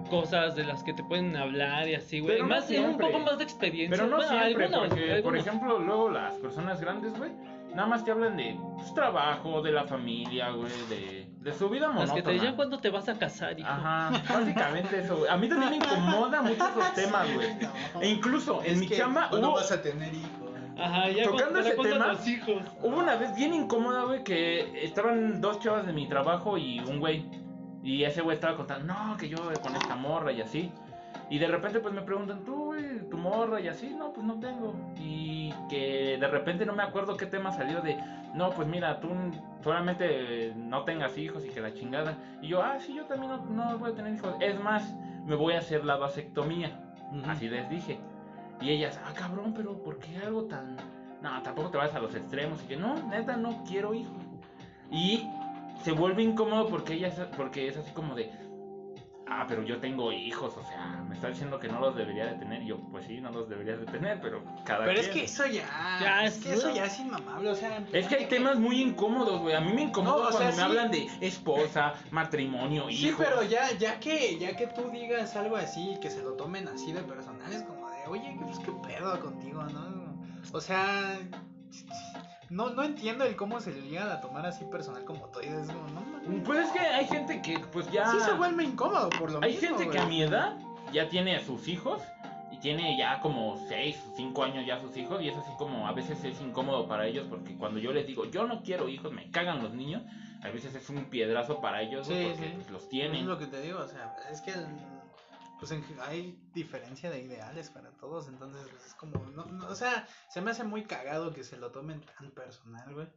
cosas 0.06 0.56
de 0.56 0.64
las 0.64 0.82
que 0.82 0.92
te 0.92 1.02
pueden 1.04 1.36
hablar 1.36 1.88
y 1.88 1.94
así, 1.94 2.20
güey. 2.20 2.36
Pero 2.36 2.46
más, 2.48 2.68
un 2.70 2.98
poco 2.98 3.18
más 3.20 3.38
de 3.38 3.44
experiencia. 3.44 3.96
pero 3.96 4.08
no 4.10 4.16
Bueno, 4.16 4.30
siempre, 4.42 4.64
algunos, 4.64 4.88
porque, 4.88 5.20
por 5.22 5.36
ejemplo, 5.36 5.78
luego 5.78 6.10
las 6.10 6.34
personas 6.36 6.80
grandes, 6.80 7.16
güey, 7.18 7.30
nada 7.74 7.86
más 7.88 8.04
te 8.04 8.10
hablan 8.10 8.36
de 8.36 8.56
pues, 8.76 8.92
trabajo, 8.94 9.60
de 9.62 9.72
la 9.72 9.84
familia, 9.84 10.50
güey, 10.50 10.72
de, 10.88 11.28
de 11.38 11.52
su 11.52 11.68
vida 11.68 11.86
Las 11.88 11.94
monótona. 11.94 12.14
que 12.16 12.22
te 12.22 12.32
digan 12.32 12.56
cuándo 12.56 12.78
te 12.80 12.90
vas 12.90 13.08
a 13.08 13.18
casar, 13.18 13.58
hijo. 13.58 13.68
Ajá, 13.68 14.10
básicamente 14.28 15.00
eso, 15.00 15.16
güey. 15.18 15.30
A 15.30 15.36
mí 15.36 15.48
también 15.48 15.70
me 15.70 15.76
incomoda 15.76 16.42
mucho 16.42 16.66
esos 16.68 16.94
temas, 16.94 17.32
güey. 17.34 17.48
No. 17.94 18.00
E 18.02 18.08
incluso 18.08 18.62
en 18.64 18.72
Es 18.72 18.78
mi 18.78 18.88
que 18.88 18.96
chamba 18.96 19.28
no 19.30 19.38
hubo, 19.38 19.52
vas 19.54 19.70
a 19.72 19.82
tener 19.82 20.12
hijos. 20.14 20.30
Ajá, 20.78 21.08
ya 21.08 21.24
Tocando 21.24 21.58
ese 21.60 21.70
tema, 21.74 22.08
los 22.08 22.28
hijos. 22.28 22.62
hubo 22.82 22.98
una 22.98 23.16
vez 23.16 23.34
bien 23.34 23.54
incómoda, 23.54 24.02
güey, 24.04 24.22
que 24.24 24.84
estaban 24.84 25.40
dos 25.40 25.58
chavas 25.60 25.86
de 25.86 25.92
mi 25.94 26.06
trabajo 26.06 26.58
y 26.58 26.80
un 26.80 27.00
güey. 27.00 27.24
Y 27.86 28.02
ese 28.02 28.20
güey 28.20 28.34
estaba 28.34 28.56
contando, 28.56 28.92
no, 28.92 29.16
que 29.16 29.28
yo 29.28 29.36
con 29.62 29.76
esta 29.76 29.94
morra 29.94 30.32
y 30.32 30.40
así. 30.40 30.72
Y 31.30 31.38
de 31.38 31.46
repente 31.46 31.78
pues 31.78 31.94
me 31.94 32.02
preguntan, 32.02 32.44
tú, 32.44 32.66
güey, 32.66 33.08
tu 33.08 33.16
morra 33.16 33.60
y 33.60 33.68
así, 33.68 33.94
no, 33.96 34.12
pues 34.12 34.26
no 34.26 34.40
tengo. 34.40 34.74
Y 34.98 35.54
que 35.70 36.18
de 36.18 36.26
repente 36.26 36.66
no 36.66 36.72
me 36.72 36.82
acuerdo 36.82 37.16
qué 37.16 37.26
tema 37.26 37.52
salió 37.52 37.80
de, 37.82 37.96
no, 38.34 38.50
pues 38.50 38.66
mira, 38.66 38.98
tú 38.98 39.08
solamente 39.62 40.52
no 40.56 40.82
tengas 40.82 41.16
hijos 41.16 41.44
y 41.44 41.48
que 41.50 41.60
la 41.60 41.74
chingada. 41.74 42.16
Y 42.42 42.48
yo, 42.48 42.60
ah, 42.60 42.76
sí, 42.80 42.92
yo 42.92 43.04
también 43.04 43.30
no, 43.30 43.44
no 43.44 43.78
voy 43.78 43.92
a 43.92 43.94
tener 43.94 44.14
hijos. 44.14 44.34
Es 44.40 44.58
más, 44.58 44.92
me 45.24 45.36
voy 45.36 45.54
a 45.54 45.60
hacer 45.60 45.84
la 45.84 45.94
vasectomía. 45.94 46.76
Así 47.28 47.48
les 47.48 47.70
dije. 47.70 48.00
Y 48.60 48.70
ellas, 48.70 49.00
ah, 49.06 49.12
cabrón, 49.14 49.54
pero 49.54 49.80
¿por 49.80 50.00
qué 50.00 50.18
algo 50.18 50.46
tan.? 50.46 50.76
No, 51.22 51.40
tampoco 51.42 51.70
te 51.70 51.78
vas 51.78 51.94
a 51.94 52.00
los 52.00 52.16
extremos. 52.16 52.60
Y 52.64 52.66
que 52.66 52.76
no, 52.76 52.96
neta, 53.08 53.36
no 53.36 53.62
quiero 53.64 53.94
hijos. 53.94 54.24
Y 54.90 55.24
se 55.86 55.92
vuelve 55.92 56.20
incómodo 56.24 56.66
porque 56.68 56.94
ella 56.94 57.06
es, 57.06 57.14
porque 57.36 57.68
es 57.68 57.76
así 57.76 57.92
como 57.92 58.16
de. 58.16 58.28
Ah, 59.28 59.44
pero 59.46 59.62
yo 59.62 59.78
tengo 59.78 60.10
hijos, 60.10 60.56
o 60.56 60.64
sea, 60.64 61.04
me 61.08 61.14
está 61.14 61.28
diciendo 61.28 61.60
que 61.60 61.68
no 61.68 61.78
los 61.78 61.94
debería 61.94 62.26
de 62.26 62.34
tener. 62.40 62.62
Y 62.64 62.66
yo, 62.66 62.80
pues 62.90 63.06
sí, 63.06 63.20
no 63.20 63.30
los 63.30 63.48
deberías 63.48 63.78
de 63.78 63.86
tener, 63.86 64.20
pero 64.20 64.42
cada 64.64 64.84
Pero 64.84 64.98
es 65.00 65.08
que 65.08 65.22
eso 65.24 65.46
ya. 65.46 65.64
Ya, 66.00 66.24
es 66.24 66.38
es 66.38 66.42
que 66.44 66.52
eso 66.54 66.74
ya 66.74 66.86
es 66.86 66.98
inmamable. 66.98 67.50
O 67.50 67.54
sea, 67.54 67.84
Es 67.92 68.08
que 68.08 68.16
hay 68.16 68.26
temas 68.26 68.58
muy 68.58 68.82
incómodos, 68.82 69.40
güey. 69.42 69.54
A 69.54 69.60
mí 69.60 69.72
me 69.72 69.82
incomoda 69.82 70.16
No, 70.16 70.28
o 70.28 70.32
sea, 70.32 70.50
cuando 70.50 70.50
me 70.50 70.56
sí. 70.56 70.60
hablan 70.62 70.90
de 70.90 71.06
esposa, 71.20 71.94
matrimonio, 72.10 72.86
Sí, 72.88 73.06
hijos. 73.10 73.24
pero 73.24 73.44
ya, 73.44 73.70
ya 73.78 74.00
que, 74.00 74.38
ya 74.40 74.56
que 74.56 74.66
tú 74.66 74.90
digas 74.90 75.36
algo 75.36 75.54
así, 75.54 75.96
que 76.02 76.10
se 76.10 76.20
lo 76.20 76.32
tomen 76.32 76.66
así 76.66 76.90
de 76.92 77.02
personal, 77.02 77.52
es 77.52 77.62
como 77.62 77.88
de, 77.90 77.98
oye, 78.08 78.36
pues 78.42 78.58
qué 78.58 78.72
pedo 78.88 79.20
contigo, 79.20 79.62
¿no? 79.62 80.16
O 80.52 80.60
sea, 80.60 81.16
no, 82.50 82.70
no 82.70 82.82
entiendo 82.84 83.24
el 83.24 83.36
cómo 83.36 83.60
se 83.60 83.72
le 83.72 83.82
llegan 83.82 84.08
a 84.10 84.20
tomar 84.20 84.46
así 84.46 84.64
personal 84.64 85.04
como 85.04 85.26
tú. 85.26 85.40
es 85.40 85.68
como, 85.68 85.88
no, 85.88 86.00
mames. 86.00 86.42
Pues 86.44 86.58
es 86.66 86.70
que 86.72 86.78
hay 86.80 87.06
gente 87.06 87.42
que, 87.42 87.58
pues 87.72 87.90
ya. 87.90 88.10
Sí 88.12 88.20
se 88.20 88.32
vuelve 88.32 88.64
incómodo 88.64 89.08
por 89.10 89.30
lo 89.32 89.42
Hay 89.42 89.52
mismo, 89.52 89.76
gente 89.76 89.90
que 89.90 89.98
a 89.98 90.06
mi 90.06 90.22
edad 90.22 90.56
ya 90.92 91.08
tiene 91.08 91.36
a 91.36 91.44
sus 91.44 91.66
hijos 91.68 92.00
y 92.52 92.58
tiene 92.58 92.96
ya 92.96 93.20
como 93.20 93.56
6, 93.68 93.96
5 94.16 94.44
años 94.44 94.64
ya 94.66 94.80
sus 94.80 94.96
hijos 94.96 95.20
y 95.20 95.28
es 95.28 95.36
así 95.36 95.50
como 95.58 95.86
a 95.88 95.92
veces 95.92 96.22
es 96.24 96.40
incómodo 96.40 96.86
para 96.86 97.06
ellos 97.06 97.26
porque 97.28 97.56
cuando 97.56 97.78
yo 97.80 97.92
les 97.92 98.06
digo 98.06 98.24
yo 98.26 98.46
no 98.46 98.62
quiero 98.62 98.88
hijos, 98.88 99.12
me 99.12 99.30
cagan 99.30 99.62
los 99.62 99.74
niños, 99.74 100.02
a 100.42 100.48
veces 100.48 100.74
es 100.74 100.88
un 100.88 101.04
piedrazo 101.06 101.60
para 101.60 101.82
ellos 101.82 102.06
Sí, 102.06 102.14
porque 102.30 102.46
sí. 102.48 102.52
pues, 102.54 102.70
los 102.70 102.82
Es 102.84 102.88
tienen. 102.88 103.26
lo 103.28 103.36
que 103.38 103.46
te 103.46 103.60
digo, 103.60 103.80
o 103.80 103.88
sea, 103.88 104.14
es 104.30 104.40
que 104.40 104.52
pues 105.58 105.70
en- 105.72 105.84
hay 106.02 106.38
diferencia 106.52 107.10
de 107.10 107.22
ideales 107.22 107.70
para 107.70 107.90
todos, 107.92 108.28
entonces 108.28 108.66
es 108.86 108.94
como, 108.94 109.18
no, 109.30 109.46
no, 109.46 109.68
o 109.68 109.74
sea, 109.74 110.06
se 110.30 110.40
me 110.40 110.50
hace 110.50 110.64
muy 110.64 110.84
cagado 110.84 111.32
que 111.32 111.44
se 111.44 111.56
lo 111.56 111.70
tomen 111.72 112.00
tan 112.18 112.30
personal, 112.32 112.92
güey. 112.94 113.08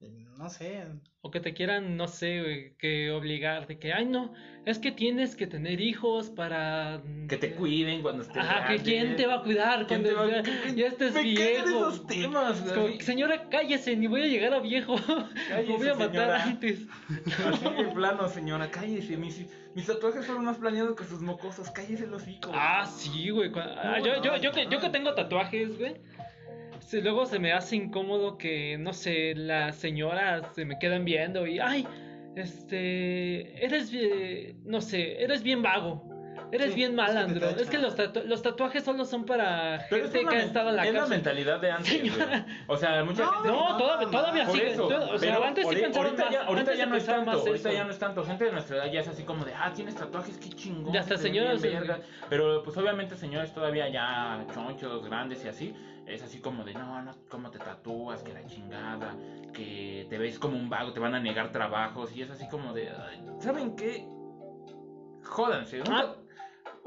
No 0.00 0.48
sé, 0.48 0.84
O 1.22 1.32
que 1.32 1.40
te 1.40 1.52
quieran, 1.52 1.96
no 1.96 2.06
sé, 2.06 2.76
que 2.78 3.10
obligar 3.10 3.66
de 3.66 3.76
que, 3.80 3.92
ay, 3.92 4.04
no, 4.06 4.32
es 4.66 4.78
que 4.78 4.92
tienes 4.92 5.34
que 5.34 5.48
tener 5.48 5.80
hijos 5.80 6.30
para... 6.30 7.02
Que 7.28 7.36
te 7.36 7.50
cuiden 7.56 8.02
cuando 8.02 8.22
estés 8.22 8.36
Ajá, 8.38 8.60
que 8.68 8.74
grande. 8.74 8.82
quién 8.84 9.16
te 9.16 9.26
va 9.26 9.34
a 9.34 9.42
cuidar 9.42 9.86
¿Quién 9.88 10.02
cuando 10.04 10.16
va- 10.22 10.30
ya, 10.30 10.42
que- 10.44 10.86
estés 10.86 11.12
me 11.14 11.22
viejo. 11.24 11.66
esos 11.68 12.06
temas, 12.06 12.64
Es 12.64 12.72
como, 12.72 13.00
señora, 13.00 13.48
cállese, 13.50 13.96
ni 13.96 14.06
voy 14.06 14.22
a 14.22 14.26
llegar 14.26 14.54
a 14.54 14.60
viejo. 14.60 14.94
Cállese, 15.48 15.72
Me 15.72 15.76
voy 15.78 15.88
a 15.88 15.94
matar 15.94 16.08
señora. 16.10 16.44
antes. 16.44 16.80
Así 17.48 17.74
de 17.82 17.84
plano, 17.92 18.28
señora, 18.28 18.70
cállese. 18.70 19.16
Mis, 19.16 19.44
mis 19.74 19.86
tatuajes 19.86 20.24
fueron 20.24 20.44
más 20.44 20.58
planeados 20.58 20.94
que 20.96 21.02
sus 21.04 21.20
mocosos. 21.20 21.68
Cállese 21.72 22.06
los 22.06 22.22
hocico. 22.22 22.52
Ah, 22.54 22.86
sí, 22.86 23.30
güey. 23.30 23.50
ah, 23.56 23.96
No, 23.98 24.06
yo, 24.06 24.16
no, 24.18 24.22
yo, 24.22 24.36
yo, 24.36 24.52
que, 24.52 24.68
yo 24.70 24.78
que 24.78 24.90
tengo 24.90 25.12
tatuajes, 25.14 25.76
güey. 25.76 25.96
Sí, 26.88 27.00
luego 27.02 27.26
se 27.26 27.38
me 27.38 27.52
hace 27.52 27.76
incómodo 27.76 28.38
que, 28.38 28.78
no 28.78 28.92
sé, 28.92 29.34
las 29.34 29.76
señoras 29.76 30.54
se 30.54 30.64
me 30.64 30.78
quedan 30.78 31.04
viendo 31.04 31.46
y, 31.46 31.58
ay, 31.58 31.86
este, 32.34 33.62
eres, 33.64 33.90
bien- 33.90 34.56
no 34.64 34.80
sé, 34.80 35.22
eres 35.22 35.42
bien 35.42 35.62
vago. 35.62 36.07
Eres 36.52 36.70
Sí, 36.70 36.74
bien 36.76 36.94
malandro. 36.94 37.48
Es 37.50 37.68
que 37.68 37.78
los, 37.78 37.96
tatu- 37.96 38.24
los 38.24 38.42
tatuajes 38.42 38.82
solo 38.84 39.04
son 39.04 39.24
para 39.24 39.84
Pero 39.90 40.04
gente 40.10 40.26
que 40.26 40.36
ha 40.36 40.42
estado 40.42 40.70
en 40.70 40.76
la 40.76 40.86
es 40.86 40.94
la 40.94 41.06
mentalidad 41.06 41.60
de 41.60 41.70
antes. 41.70 41.88
Señora. 41.92 42.46
O 42.66 42.76
sea, 42.76 43.04
mucha 43.04 43.24
No, 43.24 43.32
gente... 43.32 43.48
No, 43.48 43.76
todavía, 43.76 44.08
todavía. 44.10 44.44
Por 44.46 44.54
sigue. 44.54 44.70
eso, 44.72 44.86
o 44.86 44.88
sea, 44.88 45.16
pero 45.20 45.44
antes 45.44 45.62
sí 45.64 45.68
ahorita- 45.68 45.84
pensaban 45.86 46.06
ahorita 46.06 46.24
más. 46.24 46.32
ya, 46.32 46.42
ahorita 46.44 46.74
ya 46.74 46.84
se 46.84 46.90
no 46.90 46.96
es 46.96 47.06
tanto, 47.06 47.30
ahorita 47.30 47.72
ya 47.72 47.84
no 47.84 47.90
es 47.90 47.98
tanto. 47.98 48.24
Gente 48.24 48.44
de 48.44 48.52
nuestra 48.52 48.76
edad 48.76 48.92
ya 48.92 49.00
es 49.00 49.08
así 49.08 49.22
como 49.24 49.44
de, 49.44 49.54
ah, 49.54 49.72
tienes 49.74 49.94
tatuajes, 49.94 50.38
qué 50.38 50.48
chingón. 50.50 50.92
Ya 50.92 51.00
hasta 51.00 51.16
se 51.16 51.22
señoras, 51.24 51.60
verga. 51.62 51.98
Pero 52.28 52.62
pues 52.62 52.76
obviamente 52.76 53.16
señores 53.16 53.52
todavía 53.52 53.88
ya 53.88 54.44
chonchos, 54.54 55.04
grandes 55.04 55.44
y 55.44 55.48
así, 55.48 55.74
es 56.06 56.22
así 56.22 56.38
como 56.40 56.64
de, 56.64 56.72
no, 56.74 57.02
no, 57.02 57.14
cómo 57.28 57.50
te 57.50 57.58
tatúas, 57.58 58.22
que 58.22 58.32
la 58.32 58.44
chingada, 58.46 59.14
que 59.52 60.06
te 60.08 60.16
ves 60.18 60.38
como 60.38 60.56
un 60.56 60.70
vago, 60.70 60.92
te 60.92 61.00
van 61.00 61.14
a 61.14 61.20
negar 61.20 61.52
trabajos 61.52 62.14
y 62.16 62.22
es 62.22 62.30
así 62.30 62.48
como 62.48 62.72
de, 62.72 62.88
"Ay, 62.90 63.22
¿saben 63.40 63.76
qué? 63.76 64.06
Jódanse, 65.24 65.80
un, 65.82 65.92
Ah. 65.92 66.14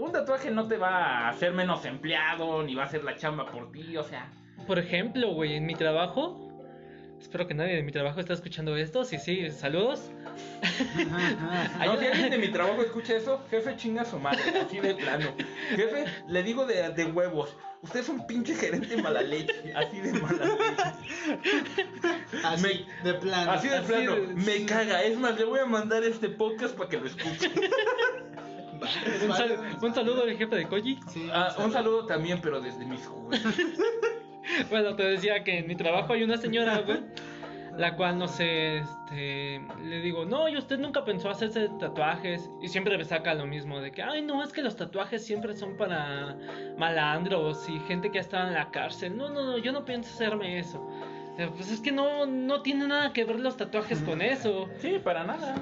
Un 0.05 0.11
tatuaje 0.11 0.51
no 0.51 0.67
te 0.67 0.77
va 0.77 1.25
a 1.25 1.29
hacer 1.29 1.53
menos 1.53 1.85
empleado, 1.85 2.63
ni 2.63 2.75
va 2.75 2.83
a 2.83 2.85
hacer 2.85 3.03
la 3.03 3.15
chamba 3.15 3.45
por 3.51 3.71
ti, 3.71 3.95
o 3.97 4.03
sea... 4.03 4.27
Por 4.67 4.77
ejemplo, 4.79 5.33
güey, 5.33 5.55
en 5.55 5.65
mi 5.65 5.75
trabajo. 5.75 6.47
Espero 7.19 7.47
que 7.47 7.53
nadie 7.53 7.75
de 7.75 7.83
mi 7.83 7.91
trabajo 7.91 8.19
esté 8.19 8.33
escuchando 8.33 8.75
esto. 8.75 9.03
Sí, 9.05 9.17
sí, 9.19 9.49
saludos. 9.51 10.09
No, 11.85 11.97
si 11.99 12.05
alguien 12.07 12.29
de 12.31 12.37
mi 12.39 12.47
trabajo 12.49 12.81
escucha 12.81 13.15
eso, 13.15 13.43
jefe 13.51 13.75
chinga 13.75 14.01
a 14.01 14.05
su 14.05 14.17
madre, 14.19 14.41
así 14.65 14.79
de 14.79 14.95
plano. 14.95 15.33
Jefe, 15.75 16.05
le 16.27 16.43
digo 16.43 16.65
de, 16.65 16.89
de 16.89 17.05
huevos. 17.05 17.55
Usted 17.83 17.99
es 18.01 18.09
un 18.09 18.25
pinche 18.27 18.53
gerente 18.55 19.01
mala 19.01 19.21
leche, 19.21 19.73
así 19.75 19.99
de 19.99 20.13
mala 20.19 20.45
leche. 20.45 20.83
Así, 22.43 22.85
de 23.03 23.13
plano. 23.15 23.51
Así 23.51 23.67
de 23.67 23.75
Así 23.77 23.87
plano, 23.87 24.15
de- 24.15 24.27
me 24.35 24.53
sí. 24.57 24.65
caga. 24.65 25.03
Es 25.03 25.17
más, 25.17 25.37
le 25.37 25.45
voy 25.45 25.59
a 25.59 25.65
mandar 25.65 26.03
este 26.03 26.29
podcast 26.29 26.75
para 26.75 26.89
que 26.89 26.97
lo 26.99 27.05
escuche. 27.07 27.51
Un, 28.81 29.29
vale, 29.29 29.47
sal- 29.47 29.57
vale. 29.57 29.77
un 29.81 29.93
saludo 29.93 30.23
al 30.23 30.35
jefe 30.37 30.55
de 30.55 30.67
Koji. 30.67 30.99
Sí, 31.07 31.29
Ah, 31.31 31.53
un 31.63 31.71
saludo 31.71 32.05
también, 32.05 32.39
pero 32.41 32.59
desde 32.59 32.83
mis 32.85 33.05
juguetes. 33.07 33.43
Bueno, 34.69 34.95
te 34.95 35.03
decía 35.03 35.43
que 35.43 35.59
en 35.59 35.67
mi 35.67 35.75
trabajo 35.75 36.13
hay 36.13 36.23
una 36.23 36.37
señora, 36.37 36.79
güey, 36.79 36.99
la 37.77 37.95
cual, 37.95 38.17
no 38.17 38.27
sé, 38.27 38.79
este, 38.79 39.61
le 39.83 40.01
digo, 40.01 40.25
no, 40.25 40.49
y 40.49 40.57
usted 40.57 40.77
nunca 40.79 41.05
pensó 41.05 41.29
hacerse 41.29 41.69
tatuajes, 41.79 42.49
y 42.61 42.67
siempre 42.67 42.97
me 42.97 43.05
saca 43.05 43.33
lo 43.33 43.45
mismo, 43.45 43.79
de 43.79 43.91
que, 43.91 44.01
ay, 44.01 44.21
no, 44.23 44.43
es 44.43 44.51
que 44.51 44.61
los 44.61 44.75
tatuajes 44.75 45.23
siempre 45.25 45.55
son 45.55 45.77
para 45.77 46.35
malandros 46.77 47.69
y 47.69 47.79
gente 47.81 48.11
que 48.11 48.17
ha 48.17 48.21
estado 48.21 48.47
en 48.47 48.55
la 48.55 48.71
cárcel, 48.71 49.15
no, 49.15 49.29
no, 49.29 49.43
no, 49.45 49.57
yo 49.57 49.71
no 49.71 49.85
pienso 49.85 50.09
hacerme 50.13 50.59
eso. 50.59 50.85
Pues 51.55 51.71
es 51.71 51.79
que 51.79 51.91
no, 51.91 52.25
no 52.25 52.61
tiene 52.61 52.87
nada 52.87 53.13
que 53.13 53.23
ver 53.23 53.39
los 53.39 53.55
tatuajes 53.57 54.01
con 54.01 54.21
eso. 54.21 54.67
Sí, 54.79 54.99
para 55.03 55.23
nada. 55.23 55.55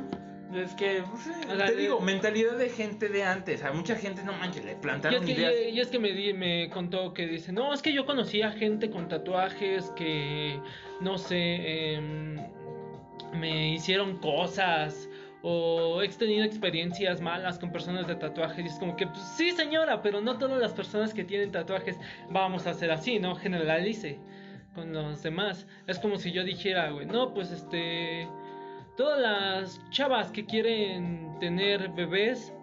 Es 0.54 0.74
que, 0.74 1.04
pues, 1.10 1.28
eh, 1.28 1.32
O 1.52 1.56
sea, 1.56 1.66
te 1.68 1.76
digo, 1.76 2.00
mentalidad 2.00 2.58
de 2.58 2.70
gente 2.70 3.08
de 3.10 3.24
antes. 3.24 3.64
A 3.64 3.72
mucha 3.72 3.96
gente, 3.96 4.24
no 4.24 4.34
manches, 4.34 4.66
le 4.66 4.72
Y 4.72 4.76
plantaron 4.76 5.20
es 5.22 5.26
que, 5.26 5.40
ideas. 5.40 5.54
y- 5.68 5.70
y 5.70 5.80
es 5.80 5.88
que 5.90 6.00
me, 6.00 6.12
di- 6.12 6.34
me 6.34 6.70
contó 6.72 7.14
que 7.14 7.28
dice, 7.28 7.52
no, 7.52 7.72
es 7.74 7.82
que 7.84 7.94
yo 7.94 8.06
conocía 8.06 8.52
gente 8.52 8.90
con 8.90 9.08
tatuajes 9.08 9.92
que, 9.96 10.60
no 11.02 11.18
sé, 11.20 11.94
em, 11.94 12.38
me 13.34 13.74
hicieron 13.74 14.18
cosas 14.18 15.08
o 15.44 16.02
he 16.02 16.08
tenido 16.10 16.44
experiencias 16.44 17.22
malas 17.22 17.60
con 17.60 17.72
personas 17.72 18.08
de 18.08 18.16
tatuajes 18.16 18.66
y 18.66 18.68
es 18.68 18.74
como 18.80 18.96
que 18.98 19.06
pues, 19.08 19.22
sí 19.38 19.52
señora, 19.52 20.02
pero 20.02 20.20
no 20.20 20.38
todas 20.38 20.60
las 20.60 20.74
personas 20.74 21.14
que 21.14 21.24
tienen 21.24 21.52
tatuajes 21.52 21.98
vamos 22.30 22.66
a 22.68 22.72
hacer 22.72 22.92
así, 22.92 23.20
no 23.20 23.36
generalice 23.36 24.18
con 24.74 24.92
los 24.94 25.22
demás. 25.24 25.68
Es 25.88 26.00
como 26.00 26.18
si 26.18 26.32
yo 26.32 26.44
dijera, 26.44 26.90
güey, 26.92 27.06
no, 27.06 27.34
pues 27.34 27.52
este 27.52 28.28
todas 29.00 29.18
las 29.22 29.90
chavas 29.92 30.30
que 30.30 30.46
quieren 30.46 31.34
tener 31.40 31.88
bebés 31.88 32.54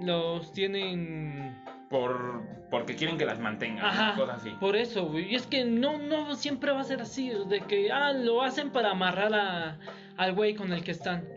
los 0.00 0.50
tienen 0.54 1.54
Por, 1.90 2.42
porque 2.70 2.96
quieren 2.96 3.18
que 3.18 3.26
las 3.26 3.38
mantengan, 3.38 3.84
Ajá, 3.84 4.14
cosas 4.16 4.40
así. 4.40 4.50
por 4.58 4.74
eso, 4.74 5.04
güey. 5.04 5.30
Y 5.30 5.34
es 5.34 5.46
que 5.46 5.66
no, 5.66 5.98
no 5.98 6.34
siempre 6.34 6.72
va 6.72 6.80
a 6.80 6.84
ser 6.84 7.02
así, 7.02 7.30
de 7.46 7.60
que, 7.60 7.92
ah, 7.92 8.14
lo 8.14 8.40
hacen 8.40 8.70
para 8.70 8.92
amarrar 8.92 9.34
a, 9.34 9.78
al 10.16 10.32
güey 10.32 10.54
con 10.54 10.72
el 10.72 10.82
que 10.82 10.92
están. 10.92 11.28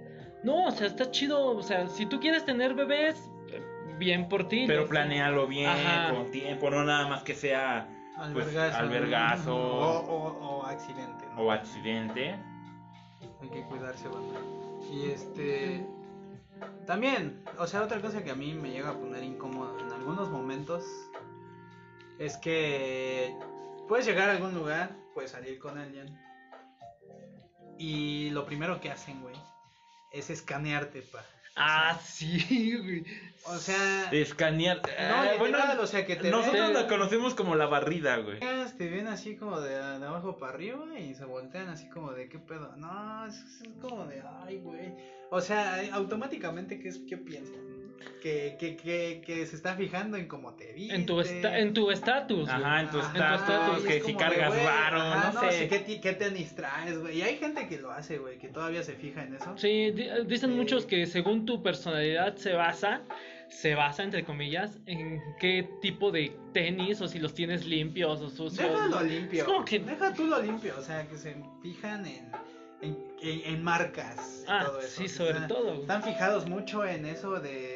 No, 0.45 0.67
o 0.67 0.71
sea, 0.71 0.87
está 0.87 1.11
chido, 1.11 1.47
o 1.47 1.61
sea, 1.61 1.87
si 1.89 2.05
tú 2.05 2.21
quieres 2.21 2.45
tener 2.45 2.75
bebés, 2.75 3.29
bien 3.99 4.29
por 4.29 4.47
ti. 4.47 4.63
Pero 4.67 4.83
¿no? 4.83 4.87
planealo 4.87 5.47
bien, 5.47 5.69
Ajá. 5.69 6.13
con 6.13 6.31
tiempo, 6.31 6.69
no 6.69 6.85
nada 6.85 7.09
más 7.09 7.23
que 7.23 7.33
sea 7.35 7.89
pues, 8.15 8.47
Albergazo. 8.47 8.77
albergazo. 8.77 9.57
O, 9.57 9.99
o, 9.99 10.59
o 10.59 10.65
accidente. 10.65 11.25
¿no? 11.35 11.41
o 11.41 11.51
accidente. 11.51 12.35
Que 13.51 13.63
cuidarse, 13.63 14.07
banda. 14.07 14.39
Y 14.91 15.09
este. 15.09 15.85
También, 16.85 17.43
o 17.57 17.67
sea, 17.67 17.83
otra 17.83 17.99
cosa 17.99 18.23
que 18.23 18.31
a 18.31 18.35
mí 18.35 18.53
me 18.53 18.71
llega 18.71 18.91
a 18.91 18.97
poner 18.97 19.23
incómodo 19.23 19.77
en 19.79 19.91
algunos 19.91 20.29
momentos 20.29 20.85
es 22.17 22.37
que 22.37 23.35
puedes 23.89 24.05
llegar 24.05 24.29
a 24.29 24.33
algún 24.33 24.55
lugar, 24.55 24.95
puedes 25.13 25.31
salir 25.31 25.59
con 25.59 25.77
alguien 25.77 26.17
y 27.77 28.29
lo 28.29 28.45
primero 28.45 28.79
que 28.79 28.89
hacen, 28.89 29.21
güey, 29.21 29.35
es 30.11 30.29
escanearte, 30.29 31.01
pa. 31.01 31.23
Ah, 31.55 31.99
sí, 32.03 32.75
güey. 32.77 33.05
O 33.45 33.57
sea, 33.57 34.09
Escanear. 34.11 34.77
No, 34.77 35.15
Ah, 35.15 35.31
literal, 35.39 35.79
o 35.79 35.87
sea, 35.87 36.05
que 36.05 36.15
te 36.15 36.29
Nosotros 36.31 36.65
ven- 36.65 36.73
la 36.73 36.87
conocemos 36.87 37.35
como 37.35 37.55
la 37.55 37.67
barrida, 37.67 38.17
güey. 38.17 38.39
te 38.39 38.89
ven 38.89 39.07
así 39.07 39.35
como 39.37 39.61
de, 39.61 39.69
de 39.75 40.05
abajo 40.05 40.37
para 40.37 40.53
arriba 40.53 40.83
y 40.99 41.13
se 41.13 41.25
voltean 41.25 41.69
así 41.69 41.87
como 41.89 42.11
de 42.11 42.27
qué 42.27 42.39
pedo. 42.39 42.75
No, 42.77 43.25
es, 43.27 43.35
es 43.35 43.69
como 43.81 44.05
de 44.07 44.21
ay, 44.43 44.57
güey. 44.57 44.95
O 45.29 45.39
sea, 45.41 45.81
automáticamente, 45.93 46.79
¿qué, 46.79 46.89
es, 46.89 46.99
qué 47.07 47.17
piensan? 47.17 47.74
Que, 48.21 48.55
que, 48.59 48.75
que, 48.75 49.21
que 49.23 49.45
se 49.45 49.55
está 49.55 49.75
fijando 49.75 50.17
en 50.17 50.27
cómo 50.27 50.53
te 50.55 50.73
viste. 50.73 50.95
En 50.95 51.05
tu 51.05 51.19
esta- 51.19 51.59
en 51.59 51.73
tu 51.75 51.91
estatus. 51.91 52.49
Ajá, 52.49 52.81
en 52.81 52.89
tu 52.89 52.99
estatus, 52.99 53.83
que 53.85 53.97
es 53.97 54.03
si 54.05 54.15
cargas 54.15 54.51
varo, 54.63 54.99
ajá, 54.99 55.31
no, 55.33 55.51
sé. 55.51 55.67
¿qué, 55.67 55.79
ti- 55.79 56.01
qué 56.01 56.13
tenis 56.13 56.55
traes, 56.55 56.97
güey? 56.99 57.19
Y 57.19 57.21
hay 57.21 57.37
gente 57.37 57.67
que 57.67 57.77
lo 57.77 57.91
hace, 57.91 58.17
güey, 58.17 58.39
que 58.39 58.47
todavía 58.47 58.81
se 58.81 58.93
fija 58.93 59.23
en 59.23 59.35
eso. 59.35 59.53
Sí, 59.57 59.91
di- 59.91 60.09
dicen 60.25 60.51
Sí. 60.51 60.55
muchos 60.55 60.85
que 60.87 61.05
según 61.05 61.45
tu 61.45 61.61
personalidad 61.61 62.35
se 62.37 62.53
basa, 62.53 63.01
se 63.49 63.75
basa 63.75 64.01
entre 64.03 64.23
comillas, 64.23 64.79
en 64.87 65.21
qué 65.39 65.69
tipo 65.81 66.11
de 66.11 66.35
tenis 66.51 67.01
o 67.01 67.07
si 67.07 67.19
los 67.19 67.33
tienes 67.35 67.65
limpios 67.65 68.21
o 68.21 68.29
sucios. 68.31 68.57
Déjalo 68.57 69.03
limpio. 69.03 69.41
Es 69.41 69.45
como 69.45 69.63
que- 69.63 69.79
Deja 69.79 70.13
tú 70.15 70.25
lo 70.25 70.41
limpio, 70.41 70.73
o 70.77 70.81
sea, 70.81 71.07
que 71.07 71.15
se 71.15 71.35
fijan 71.61 72.05
en, 72.07 72.31
en, 72.81 72.97
en- 73.21 73.53
en 73.55 73.63
marcas 73.63 74.41
y 74.43 74.45
Ah, 74.51 74.63
todo 74.65 74.79
eso. 74.79 74.97
sí, 74.97 75.05
O 75.05 75.09
sobre 75.09 75.37
sea, 75.39 75.47
todo. 75.47 75.73
Están 75.81 76.01
fijados 76.03 76.47
mucho 76.49 76.83
en 76.85 77.05
eso 77.05 77.39
de, 77.39 77.74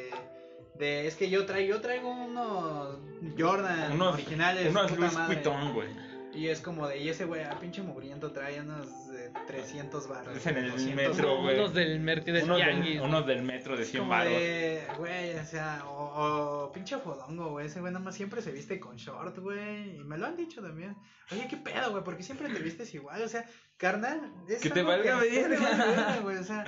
de 0.80 1.06
es 1.06 1.14
que 1.14 1.30
yo 1.30 1.46
traigo, 1.46 1.74
yo 1.76 1.80
traigo 1.80 2.10
unos 2.10 2.98
Jordan 3.38 3.92
Unos, 3.92 4.14
originales, 4.14 4.70
unos 4.70 4.90
Luis. 4.98 5.16
Vuitton, 5.26 5.72
güey. 5.72 5.88
Y 6.32 6.46
es 6.46 6.60
como 6.60 6.86
de, 6.86 6.98
y 6.98 7.08
ese 7.08 7.24
güey, 7.24 7.42
ah, 7.42 7.58
pinche 7.60 7.82
mugriento, 7.82 8.30
trae 8.30 8.60
unos 8.60 8.86
eh, 9.16 9.32
300 9.48 10.08
barras. 10.08 10.36
Es 10.36 10.46
en 10.46 10.58
el 10.58 10.70
200 10.70 10.94
metro, 10.94 11.42
güey. 11.42 11.58
Unos 11.58 11.74
del 11.74 11.98
Mercedes 11.98 12.44
Unos 12.44 12.58
Tianguis. 12.58 12.94
del, 12.94 13.02
unos 13.02 13.26
del 13.26 13.42
metro 13.42 13.76
de 13.76 13.82
Es 13.82 13.90
100 13.90 14.00
como 14.02 14.10
baros. 14.12 14.32
de, 14.32 14.82
güey, 14.96 15.34
o 15.36 15.44
sea, 15.44 15.82
o, 15.88 16.66
o 16.66 16.72
pinche 16.72 16.98
fodongo, 16.98 17.50
güey, 17.50 17.66
ese 17.66 17.80
güey 17.80 17.92
nada 17.92 18.04
más 18.04 18.14
siempre 18.14 18.42
se 18.42 18.52
viste 18.52 18.78
con 18.78 18.94
short, 18.96 19.38
güey, 19.38 19.96
y 19.98 20.04
me 20.04 20.18
lo 20.18 20.26
han 20.26 20.36
dicho 20.36 20.62
también. 20.62 20.96
Oye, 21.32 21.48
qué 21.50 21.56
pedo, 21.56 21.90
güey, 21.90 22.04
porque 22.04 22.22
siempre 22.22 22.48
te 22.48 22.60
vistes 22.60 22.94
igual, 22.94 23.20
o 23.22 23.28
sea, 23.28 23.44
carnal, 23.76 24.32
es 24.48 24.60
Que 24.60 24.70
te 24.70 24.84
valga 24.84 25.18
verga, 25.18 26.20
güey, 26.22 26.36
o 26.36 26.44
sea, 26.44 26.64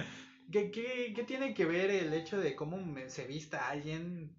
¿qué, 0.50 0.70
qué, 0.70 1.12
qué 1.14 1.22
tiene 1.24 1.54
que 1.54 1.64
ver 1.66 1.90
el 1.90 2.12
hecho 2.14 2.38
de 2.40 2.54
cómo 2.54 2.78
me- 2.78 3.08
se 3.08 3.26
vista 3.26 3.68
alguien? 3.68 4.34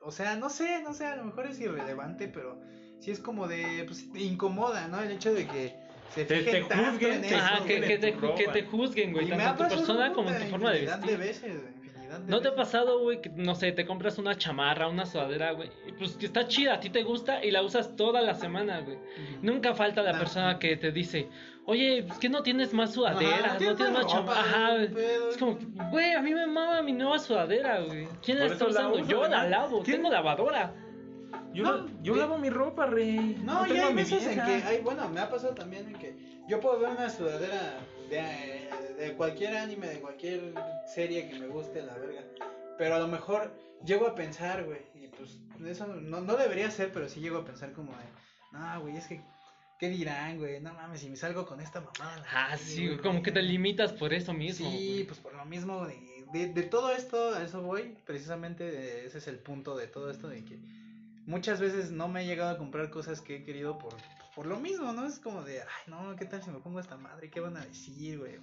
O 0.00 0.10
sea, 0.10 0.36
no 0.36 0.50
sé, 0.50 0.82
no 0.82 0.92
sé, 0.92 1.06
a 1.06 1.16
lo 1.16 1.24
mejor 1.24 1.46
es 1.46 1.60
irrelevante, 1.60 2.28
pero 2.28 2.60
sí 3.00 3.10
es 3.10 3.20
como 3.20 3.46
de, 3.48 3.84
pues, 3.86 4.10
te 4.12 4.20
incomoda, 4.20 4.88
¿no? 4.88 5.00
El 5.00 5.10
hecho 5.12 5.32
de 5.32 5.46
que 5.46 5.74
se 6.14 6.24
Te- 6.24 6.62
juzguen, 6.62 7.14
en 7.14 7.20
te 7.22 7.26
eso, 7.28 7.36
Ajá, 7.36 7.64
que, 7.64 7.80
que 7.80 7.98
te, 7.98 8.12
que 8.12 8.48
te 8.52 8.62
juzguen, 8.64 9.12
güey, 9.12 9.28
tanto 9.30 9.64
tu 9.64 9.68
persona 9.74 10.12
como 10.12 10.30
tu 10.32 10.44
forma 10.46 10.72
de 10.72 10.80
vestir. 10.82 11.06
de 11.06 11.16
veces, 11.16 11.60
güey, 11.62 11.83
¿No 12.26 12.40
te 12.40 12.48
ha 12.48 12.54
pasado, 12.54 13.00
güey, 13.00 13.20
que 13.20 13.30
no 13.30 13.54
sé, 13.54 13.72
te 13.72 13.84
compras 13.86 14.18
una 14.18 14.36
chamarra, 14.36 14.88
una 14.88 15.06
sudadera, 15.06 15.52
güey? 15.52 15.70
y 15.86 15.92
Pues 15.92 16.16
que 16.16 16.26
está 16.26 16.46
chida, 16.48 16.74
a 16.74 16.80
ti 16.80 16.90
te 16.90 17.02
gusta 17.02 17.44
y 17.44 17.50
la 17.50 17.62
usas 17.62 17.96
toda 17.96 18.20
la 18.22 18.34
semana, 18.34 18.80
güey. 18.80 18.98
Nunca 19.42 19.74
falta 19.74 20.02
la 20.02 20.10
Ah. 20.16 20.18
persona 20.18 20.58
que 20.58 20.76
te 20.76 20.92
dice, 20.92 21.28
oye, 21.66 21.98
es 21.98 22.18
que 22.18 22.28
no 22.28 22.42
tienes 22.42 22.72
más 22.74 22.92
sudaderas, 22.94 23.40
Ajá, 23.44 23.52
no 23.60 23.74
tienes 23.76 23.90
más 23.92 24.06
chamarra. 24.06 24.40
Ajá. 24.40 24.82
Es 24.82 25.36
como, 25.38 25.58
güey, 25.90 26.12
a 26.12 26.20
mí 26.22 26.32
me 26.34 26.46
mama 26.46 26.82
mi 26.82 26.92
nueva 26.92 27.18
sudadera, 27.18 27.80
güey. 27.80 28.06
¿Quién 28.22 28.38
la 28.38 28.46
está 28.46 28.64
la 28.64 28.70
usando? 28.70 28.96
uso, 29.00 29.06
Yo 29.10 29.26
la 29.28 29.48
lavo, 29.48 29.82
¿Quién? 29.82 29.96
tengo 29.98 30.10
lavadora. 30.10 30.74
Yo, 31.52 31.62
No, 31.64 31.86
yo 32.02 32.16
lavo 32.16 32.36
mi 32.38 32.50
ropa, 32.50 32.86
rey. 32.86 33.36
No, 33.44 33.64
y 33.66 33.70
tengo 33.70 33.84
a 33.84 33.88
hay 33.88 33.94
veces 33.94 34.26
en 34.26 34.34
que, 34.44 34.52
hay, 34.66 34.80
bueno, 34.82 35.08
me 35.08 35.20
ha 35.20 35.28
pasado 35.28 35.54
también 35.54 35.86
en 35.86 35.94
que 35.94 36.16
yo 36.48 36.60
puedo 36.60 36.78
ver 36.80 36.90
una 36.90 37.08
sudadera 37.08 37.78
de, 38.10 38.68
de 39.04 39.12
cualquier 39.14 39.56
anime, 39.56 39.86
de 39.88 40.00
cualquier 40.00 40.52
serie 40.86 41.28
que 41.28 41.38
me 41.38 41.46
guste, 41.46 41.82
la 41.82 41.94
verga. 41.94 42.22
Pero 42.78 42.96
a 42.96 42.98
lo 42.98 43.08
mejor 43.08 43.52
llego 43.84 44.06
a 44.06 44.14
pensar, 44.14 44.64
güey, 44.64 44.80
y 44.94 45.08
pues 45.08 45.38
eso 45.66 45.86
no, 45.86 46.20
no 46.20 46.36
debería 46.36 46.70
ser, 46.70 46.92
pero 46.92 47.08
sí 47.08 47.20
llego 47.20 47.38
a 47.38 47.44
pensar 47.44 47.72
como 47.72 47.92
de, 47.92 48.04
no, 48.52 48.80
güey, 48.80 48.96
es 48.96 49.06
que, 49.06 49.20
¿qué 49.78 49.88
dirán, 49.88 50.38
güey? 50.38 50.60
No 50.60 50.74
mames, 50.74 51.00
si 51.00 51.08
me 51.08 51.16
salgo 51.16 51.46
con 51.46 51.60
esta 51.60 51.80
mamada. 51.80 52.24
Ah, 52.32 52.56
sí, 52.56 52.86
güey, 52.86 52.98
como 52.98 53.22
que 53.22 53.32
te 53.32 53.42
limitas 53.42 53.92
por 53.92 54.12
eso 54.12 54.32
mismo. 54.32 54.70
Sí, 54.70 54.92
güey. 54.92 55.04
pues 55.04 55.18
por 55.18 55.34
lo 55.34 55.44
mismo, 55.44 55.86
de, 55.86 56.24
de, 56.32 56.52
de 56.52 56.62
todo 56.62 56.92
esto, 56.92 57.34
a 57.34 57.42
eso 57.42 57.62
voy, 57.62 57.96
precisamente 58.04 58.68
eh, 58.68 59.06
ese 59.06 59.18
es 59.18 59.28
el 59.28 59.38
punto 59.38 59.76
de 59.76 59.86
todo 59.86 60.10
esto, 60.10 60.28
de 60.28 60.44
que 60.44 60.58
muchas 61.26 61.60
veces 61.60 61.90
no 61.90 62.08
me 62.08 62.22
he 62.22 62.26
llegado 62.26 62.50
a 62.50 62.58
comprar 62.58 62.90
cosas 62.90 63.20
que 63.20 63.36
he 63.36 63.44
querido 63.44 63.78
por, 63.78 63.94
por 64.34 64.46
lo 64.46 64.58
mismo, 64.58 64.92
¿no? 64.92 65.06
Es 65.06 65.18
como 65.18 65.42
de, 65.42 65.60
ay, 65.60 65.84
no, 65.86 66.16
¿qué 66.16 66.24
tal 66.24 66.42
si 66.42 66.50
me 66.50 66.58
pongo 66.58 66.80
esta 66.80 66.96
madre? 66.96 67.30
¿Qué 67.30 67.40
van 67.40 67.56
a 67.56 67.64
decir, 67.64 68.18
güey? 68.18 68.38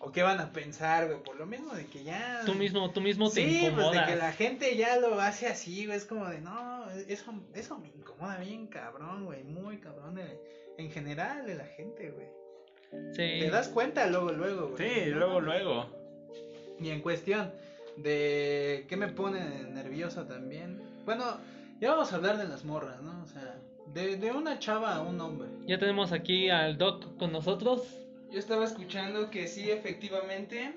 O 0.00 0.12
qué 0.12 0.22
van 0.22 0.40
a 0.40 0.52
pensar, 0.52 1.06
güey, 1.06 1.22
por 1.22 1.36
lo 1.36 1.46
mismo 1.46 1.72
de 1.74 1.86
que 1.86 2.04
ya... 2.04 2.42
Tú 2.44 2.54
mismo, 2.54 2.90
tú 2.90 3.00
mismo 3.00 3.30
te 3.30 3.40
Sí, 3.48 3.68
pues 3.74 3.92
de 3.92 4.04
que 4.04 4.16
la 4.16 4.30
gente 4.32 4.76
ya 4.76 4.98
lo 4.98 5.18
hace 5.20 5.46
así, 5.46 5.86
güey, 5.86 5.96
es 5.96 6.04
como 6.04 6.26
de, 6.28 6.40
no, 6.42 6.90
eso, 7.08 7.32
eso 7.54 7.78
me 7.78 7.88
incomoda 7.88 8.36
bien 8.38 8.66
cabrón, 8.66 9.24
güey, 9.24 9.42
muy 9.44 9.78
cabrón 9.78 10.14
de- 10.16 10.38
en 10.76 10.90
general 10.90 11.46
de 11.46 11.54
la 11.54 11.64
gente, 11.64 12.10
güey. 12.10 12.26
Sí. 13.12 13.40
Te 13.40 13.50
das 13.50 13.68
cuenta 13.68 14.06
luego, 14.08 14.32
luego, 14.32 14.68
güey. 14.68 14.88
Sí, 14.90 15.10
No 15.10 15.16
luego, 15.16 15.40
luego. 15.40 15.86
Y 16.78 16.90
en 16.90 17.00
cuestión 17.00 17.50
de 17.96 18.84
qué 18.88 18.96
me 18.98 19.08
pone 19.08 19.40
nervioso 19.70 20.24
también. 20.26 20.82
Bueno, 21.06 21.24
ya 21.80 21.92
vamos 21.92 22.12
a 22.12 22.16
hablar 22.16 22.36
de 22.36 22.46
las 22.46 22.64
morras, 22.64 23.00
¿no? 23.00 23.22
O 23.22 23.26
sea, 23.26 23.58
de, 23.94 24.16
de 24.18 24.30
una 24.32 24.58
chava 24.58 24.96
a 24.96 25.00
un 25.00 25.18
hombre. 25.20 25.48
Ya 25.66 25.78
tenemos 25.78 26.12
aquí 26.12 26.50
al 26.50 26.76
Doc 26.76 27.16
con 27.16 27.32
nosotros. 27.32 27.82
Yo 28.30 28.38
estaba 28.38 28.64
escuchando 28.64 29.30
que 29.30 29.48
sí, 29.48 29.70
efectivamente, 29.70 30.74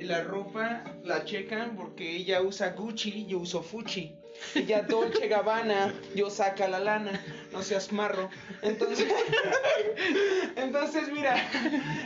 la 0.00 0.22
ropa 0.24 0.84
la 1.04 1.24
checan 1.24 1.76
porque 1.76 2.16
ella 2.16 2.40
usa 2.42 2.70
Gucci, 2.70 3.26
yo 3.26 3.38
uso 3.38 3.62
Fuchi. 3.62 4.14
Ella 4.54 4.82
Dolce 4.82 5.28
Gabbana, 5.28 5.92
yo 6.14 6.30
saca 6.30 6.68
la 6.68 6.80
lana, 6.80 7.20
no 7.52 7.62
seas 7.62 7.92
marro. 7.92 8.30
Entonces, 8.62 9.12
entonces 10.56 11.12
mira, 11.12 11.36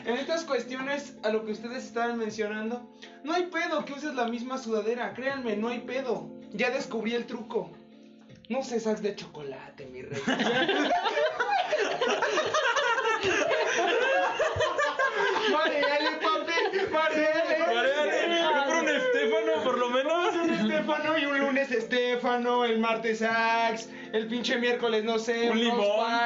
en 0.04 0.14
estas 0.16 0.44
cuestiones 0.44 1.16
a 1.22 1.28
lo 1.28 1.44
que 1.44 1.52
ustedes 1.52 1.84
estaban 1.84 2.18
mencionando, 2.18 2.90
no 3.22 3.34
hay 3.34 3.44
pedo 3.46 3.84
que 3.84 3.92
uses 3.92 4.14
la 4.14 4.26
misma 4.26 4.58
sudadera, 4.58 5.14
créanme, 5.14 5.56
no 5.56 5.68
hay 5.68 5.80
pedo. 5.80 6.28
Ya 6.52 6.70
descubrí 6.70 7.14
el 7.14 7.26
truco. 7.26 7.70
No 8.48 8.62
sacks 8.62 9.02
de 9.02 9.14
chocolate, 9.16 9.86
mi 9.86 10.02
rey. 10.02 10.20
Mareale, 15.50 16.10
papi, 16.20 16.52
mareale. 16.92 17.58
Mareale, 17.58 18.42
compra 18.42 18.80
un 18.80 18.88
Estefano, 18.88 19.64
por 19.64 19.78
lo 19.78 19.90
menos. 19.90 20.34
Un 20.34 20.50
Estefano 20.50 21.18
y 21.18 21.24
un 21.24 21.38
lunes 21.38 21.70
Estefano, 22.34 22.64
el 22.64 22.78
martes 22.80 23.22
Axe, 23.22 23.88
el 24.12 24.26
pinche 24.26 24.58
miércoles, 24.58 25.04
no 25.04 25.18
sé, 25.18 25.50
Un 25.50 25.58
limón, 25.58 25.80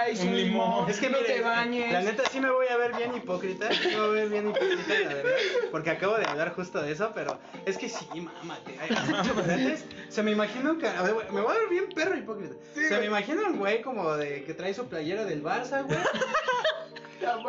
pies, 0.07 0.21
un 0.21 0.37
limón. 0.37 0.91
Es 0.91 0.99
que 0.99 1.11
no 1.11 1.19
mire, 1.21 1.35
te 1.35 1.41
bañes. 1.43 1.93
La 1.93 2.01
neta 2.03 2.23
sí 2.31 2.41
me 2.41 2.51
voy 2.51 2.67
a 2.69 2.77
ver 2.77 2.95
bien 2.97 3.15
hipócrita. 3.15 3.69
Me 3.69 3.97
voy 3.97 4.07
a 4.19 4.23
ver 4.23 4.29
bien 4.29 4.49
hipócrita, 4.49 4.95
la 5.01 5.15
verdad. 5.15 5.31
Porque 5.71 5.91
acabo 5.91 6.17
de 6.17 6.25
hablar 6.25 6.55
justo 6.55 6.81
de 6.81 6.93
eso, 6.93 7.13
pero 7.15 7.39
es 7.67 7.77
que 7.77 7.89
sí, 7.89 8.07
mámate. 8.15 8.77
Ay, 8.81 8.89
chocolates. 9.27 9.85
Se 10.09 10.23
me 10.23 10.31
imagina 10.33 10.71
un 10.73 10.81
ca- 10.81 10.99
a 10.99 11.03
ver, 11.03 11.15
güey, 11.15 11.27
Me 11.31 11.41
voy 11.43 11.55
a 11.55 11.59
ver 11.59 11.69
bien 11.69 11.89
perro 11.95 12.17
hipócrita. 12.17 12.55
Sí, 12.75 12.87
Se 12.89 12.99
me 12.99 13.07
imagina 13.07 13.43
un 13.47 13.59
güey 13.59 13.83
como 13.83 14.15
de 14.17 14.45
que 14.45 14.55
trae 14.55 14.73
su 14.75 14.87
playera 14.87 15.25
del 15.25 15.43
Barça, 15.43 15.85
güey. 15.85 15.99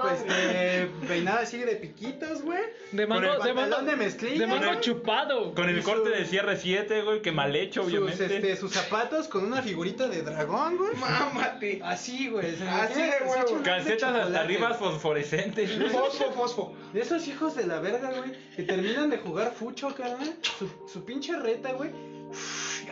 Pues 0.01 0.25
eh, 0.27 0.89
peinada 1.07 1.41
así 1.41 1.57
de 1.59 1.75
piquitos, 1.75 2.41
güey. 2.41 2.59
De 2.91 3.07
Con 3.07 3.23
el 3.23 3.31
de 3.31 3.37
pantalón 3.53 3.85
de 3.85 3.95
mezclilla, 3.95 4.47
de 4.47 4.69
el- 4.71 4.79
chupado. 4.79 5.53
Con 5.53 5.69
el 5.69 5.83
corte 5.83 6.09
su- 6.09 6.15
de 6.15 6.25
cierre 6.25 6.57
7, 6.57 7.01
güey, 7.03 7.21
que 7.21 7.31
mal 7.31 7.55
hecho, 7.55 7.83
Sus, 7.83 7.93
obviamente. 7.93 8.35
este, 8.37 8.55
sus 8.57 8.71
zapatos 8.71 9.27
con 9.27 9.45
una 9.45 9.61
figurita 9.61 10.07
de 10.07 10.21
dragón, 10.23 10.77
güey. 10.77 10.95
Mámate. 10.95 11.81
Así, 11.83 12.29
güey. 12.29 12.47
Así 12.67 13.01
de 13.01 13.11
huevo. 13.27 13.61
Calcetas 13.63 14.15
hasta 14.15 14.39
arriba 14.39 14.67
güey. 14.69 14.79
fosforescentes. 14.79 15.71
Fosfo, 15.91 16.31
fosfo. 16.31 16.75
De 16.93 17.01
esos 17.01 17.27
hijos 17.27 17.55
de 17.55 17.67
la 17.67 17.79
verga, 17.79 18.11
güey, 18.11 18.31
que 18.55 18.63
terminan 18.63 19.09
de 19.09 19.17
jugar 19.17 19.51
fucho, 19.53 19.93
carnal. 19.95 20.35
Su, 20.57 20.69
su 20.91 21.05
pinche 21.05 21.35
reta, 21.37 21.73
güey. 21.73 21.91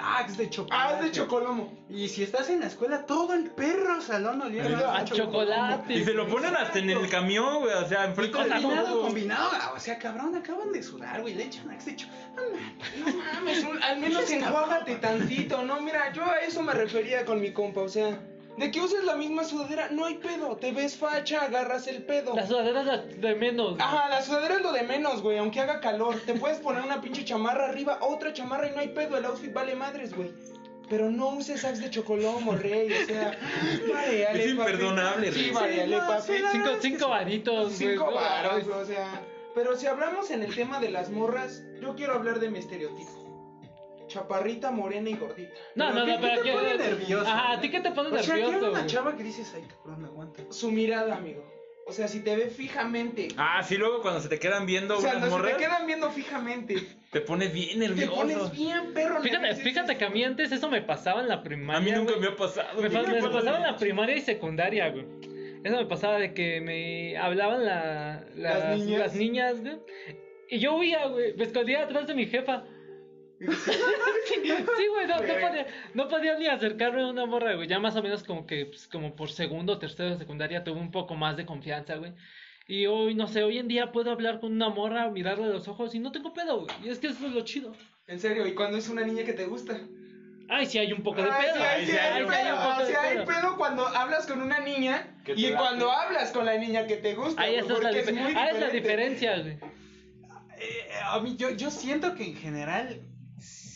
Axe 0.02 0.38
de 0.38 0.50
chocolate. 0.50 0.94
Ah, 0.94 0.98
es 1.00 1.06
de 1.06 1.12
chocolomo. 1.12 1.74
Y 1.90 2.08
si 2.10 2.24
estás 2.24 2.50
en 2.50 2.60
la 2.60 2.68
escuela, 2.68 3.06
todo 3.06 3.34
el 3.34 3.50
perro 3.52 4.00
salón 4.02 4.42
oliendo 4.42 4.90
A 4.90 5.04
chocolate. 5.06 5.94
Y 5.94 6.04
se 6.06 6.14
lo 6.14 6.28
ponen 6.28 6.56
hasta 6.56 6.80
en 6.80 6.90
el 6.90 7.10
camión, 7.10 7.60
güey, 7.62 7.74
o 7.74 7.88
sea, 7.88 8.06
enfrente 8.06 8.38
de 8.38 8.50
Combinado, 8.50 9.02
combinado. 9.02 9.50
O 9.76 9.80
sea, 9.80 9.98
cabrón, 9.98 10.36
acaban 10.36 10.72
de 10.72 10.84
sudar, 10.84 11.22
güey. 11.22 11.34
Le 11.34 11.44
echan 11.46 11.70
Axe 11.72 11.92
de 11.92 11.96
chocolate. 11.98 12.28
No 13.00 13.14
mames, 13.18 13.64
un- 13.64 13.82
al 13.82 14.00
menos 14.00 14.30
enjuágate 14.30 14.96
tantito, 14.96 15.64
¿no? 15.64 15.82
Mira, 15.82 16.12
yo 16.14 16.24
a 16.26 16.40
eso 16.40 16.62
me 16.62 16.74
refería 16.74 17.26
con 17.26 17.42
mi 17.42 17.52
compa, 17.52 17.82
o 17.82 17.90
sea, 17.90 18.20
de 18.58 18.72
que 18.72 18.82
uses 18.82 19.04
la 19.04 19.16
misma 19.16 19.44
sudadera, 19.44 19.90
no 19.92 20.06
hay 20.06 20.16
pedo, 20.16 20.58
te 20.58 20.72
ves 20.72 20.96
facha, 20.98 21.44
agarras 21.44 21.88
el 21.88 22.04
pedo. 22.04 22.36
La 22.36 22.46
sudadera 22.48 22.82
es 22.82 22.86
la 22.88 22.98
de 22.98 23.36
menos. 23.36 23.76
Ajá, 23.80 24.10
la 24.10 24.22
sudadera 24.22 24.56
es 24.56 24.62
lo 24.62 24.72
de 24.72 24.84
menos, 24.84 25.22
güey, 25.22 25.38
aunque 25.38 25.60
haga 25.62 25.80
calor. 25.80 26.20
Te 26.26 26.34
puedes 26.34 26.58
poner 26.60 26.84
una 26.84 27.00
pinche 27.02 27.24
chamarra 27.24 27.68
arriba, 27.70 28.00
otra 28.02 28.34
chamarra 28.34 28.68
y 28.68 28.72
no 28.72 28.80
hay 28.80 28.90
pedo, 28.90 29.18
el 29.18 29.26
outfit 29.26 29.54
vale 29.54 29.76
madres, 29.76 30.14
güey. 30.16 30.32
Pero 30.90 31.10
no 31.12 31.30
uses 31.30 31.62
sacks 31.62 31.82
de 31.82 31.90
chocolomo, 31.90 32.54
rey, 32.54 32.90
o 32.92 33.06
sea, 33.06 33.38
vale, 33.94 34.26
ale, 34.26 34.44
Es 34.46 34.56
papi. 34.56 34.72
imperdonable, 34.72 35.32
Sí, 35.34 35.42
rey. 35.42 35.52
vale, 35.52 35.74
Sí, 35.74 35.80
ale, 35.82 35.98
no, 35.98 36.08
papi. 36.08 36.22
sí, 36.26 36.34
Cinco, 36.52 36.70
cinco 36.82 37.10
varitos, 37.10 37.66
güey. 37.78 37.90
Cinco 37.92 38.06
no, 38.06 38.16
varos, 38.16 38.54
ay. 38.56 38.70
o 38.72 38.86
sea. 38.86 39.22
Pero 39.54 39.76
si 39.76 39.86
hablamos 39.88 40.32
en 40.32 40.44
el 40.44 40.56
tema 40.56 40.80
de 40.80 40.90
las 40.92 41.10
morras, 41.10 41.62
yo 41.82 41.96
quiero 41.96 42.14
hablar 42.14 42.40
de 42.40 42.50
mi 42.50 42.60
estereotipo. 42.60 43.27
Chaparrita, 44.22 44.72
morena 44.72 45.10
y 45.10 45.16
gordita. 45.16 45.52
No, 45.76 45.94
no, 45.94 46.06
¿qué- 46.06 46.12
no, 46.12 46.18
qué 46.18 46.28
pero 46.28 46.42
te 46.42 46.50
que- 46.50 46.56
pone 46.56 46.78
nervioso, 46.78 47.28
Ajá, 47.30 47.52
¿a 47.54 47.62
ti 47.62 47.70
qué 47.70 47.80
te 47.82 47.92
pone 47.92 48.10
O 48.10 48.18
sea, 48.24 48.36
que 48.36 48.42
nervioso? 48.42 48.58
era 48.68 48.70
una 48.72 48.86
chava 48.88 49.16
que 49.16 49.24
dices, 49.24 49.52
ay, 49.56 49.64
cabrón, 49.70 50.06
aguanta. 50.06 50.44
Su 50.50 50.72
mirada, 50.72 51.16
amigo. 51.16 51.46
O 51.86 51.92
sea, 51.94 52.08
si 52.10 52.20
te 52.22 52.36
ve 52.36 52.48
fijamente. 52.50 53.30
Ah, 53.38 53.64
sí, 53.64 53.78
luego 53.78 54.02
cuando 54.02 54.20
se 54.20 54.28
te 54.28 54.40
quedan 54.40 54.66
viendo 54.66 54.98
o 54.98 55.02
sea, 55.02 55.24
si 55.24 55.30
morras, 55.30 55.54
te 55.56 55.64
quedan 55.64 55.88
viendo 55.88 56.10
fijamente, 56.10 56.76
te 57.12 57.22
pones 57.22 57.54
bien 57.54 57.80
te 57.80 57.88
nervioso. 57.88 58.14
pones 58.16 58.52
bien 58.52 58.94
perro. 58.94 59.22
Fíjate, 59.22 59.42
nervioso. 59.42 59.64
fíjate 59.64 59.98
que 59.98 60.04
a 60.06 60.10
mí 60.10 60.22
antes 60.24 60.52
eso 60.52 60.70
me 60.70 60.82
pasaba 60.82 61.22
en 61.22 61.30
la 61.30 61.44
primaria. 61.44 61.78
A 61.78 61.82
mí 61.82 61.92
nunca 61.92 62.12
güey. 62.16 62.22
me 62.28 62.28
ha 62.34 62.36
pasado. 62.36 62.82
Me, 62.82 62.90
güey. 62.90 63.04
pa- 63.06 63.10
me 63.10 63.30
pasaba 63.30 63.58
en 63.58 63.64
la 63.64 63.78
primaria 63.78 64.16
y 64.18 64.22
secundaria, 64.22 64.90
güey. 64.90 65.06
Eso 65.64 65.78
me 65.78 65.86
pasaba 65.86 66.18
de 66.20 66.34
que 66.34 66.60
me 66.60 67.18
hablaban 67.18 67.64
la, 67.66 68.26
las, 68.36 68.60
Las 68.66 68.80
niñas. 68.80 69.00
las 69.00 69.16
niñas, 69.16 69.62
güey. 69.62 69.78
Y 70.50 70.60
yo 70.60 70.76
huía, 70.76 71.06
güey. 71.08 71.36
Me 71.36 71.44
escondía 71.46 71.84
atrás 71.84 72.06
de 72.08 72.16
mi 72.16 72.26
jefa. 72.26 72.66
Sí, 73.40 74.88
güey, 74.90 75.08
no, 75.08 75.20
no 75.20 75.40
podía, 75.40 75.68
no 75.94 76.08
podía 76.08 76.38
ni 76.40 76.48
acercarme 76.48 77.02
a 77.04 77.08
una 77.08 77.26
morra, 77.26 77.56
güey. 77.56 77.68
Ya 77.68 77.80
más 77.80 77.96
o 77.96 78.02
menos 78.04 78.24
como 78.24 78.46
que, 78.48 78.66
pues, 78.68 78.88
como 78.88 79.16
por 79.16 79.30
segundo, 79.30 79.78
tercero 79.78 80.10
de 80.10 80.18
secundaria 80.18 80.64
tuve 80.64 80.80
un 80.80 80.92
poco 80.92 81.16
más 81.16 81.38
de 81.38 81.46
confianza, 81.46 81.96
güey. 81.96 82.14
Y 82.68 82.86
hoy, 82.88 83.16
no 83.16 83.28
sé, 83.28 83.44
hoy 83.44 83.60
en 83.60 83.68
día 83.68 83.92
puedo 83.92 84.12
hablar 84.12 84.40
con 84.40 84.52
una 84.52 84.70
morra, 84.70 85.10
mirarle 85.10 85.46
a 85.46 85.50
los 85.50 85.68
ojos 85.68 85.96
y 85.96 86.00
no 86.00 86.12
tengo 86.12 86.34
pedo, 86.34 86.62
güey. 86.62 86.76
Y 86.84 86.90
es 86.90 87.00
que 87.00 87.08
eso 87.08 87.26
es 87.28 87.34
lo 87.34 87.42
chido. 87.42 87.74
En 88.08 88.20
serio, 88.20 88.46
¿y 88.46 88.54
cuando 88.54 88.78
es 88.78 88.90
una 88.90 89.04
niña 89.06 89.24
que 89.24 89.34
te 89.34 89.46
gusta? 89.46 89.80
Ay, 90.50 90.66
sí 90.66 90.78
hay 90.78 90.94
un 90.94 91.04
poco 91.04 91.22
de 91.22 91.30
Ay, 91.30 91.46
pedo. 91.46 91.56
sí, 91.56 91.62
hay, 91.62 91.80
Ay, 91.82 91.86
sí 91.86 91.92
sí 91.92 92.94
hay 92.96 93.26
pedo. 93.26 93.58
cuando 93.58 93.86
hablas 93.86 94.26
con 94.28 94.42
una 94.42 94.60
niña 94.60 95.16
Que 95.26 95.36
te 95.36 95.42
y 95.42 95.52
cuando 95.54 95.92
hablas 95.92 96.32
con 96.32 96.46
la 96.46 96.58
niña 96.58 96.88
que 96.88 96.98
te 96.98 97.16
gusta. 97.16 97.42
Ahí 97.42 97.60
güey, 97.60 97.66
esa 97.66 97.74
es 97.74 97.84
la, 97.84 97.90
porque 97.90 98.00
es 98.00 98.14
muy 98.14 98.34
ah, 98.36 98.50
es 98.50 98.60
la 98.60 98.70
diferencia, 98.70 99.38
güey. 99.40 99.60
Eh, 100.60 100.90
a 101.04 101.20
mí, 101.20 101.36
yo, 101.38 101.52
yo 101.52 101.70
siento 101.70 102.16
que 102.16 102.24
en 102.26 102.36
general 102.36 103.02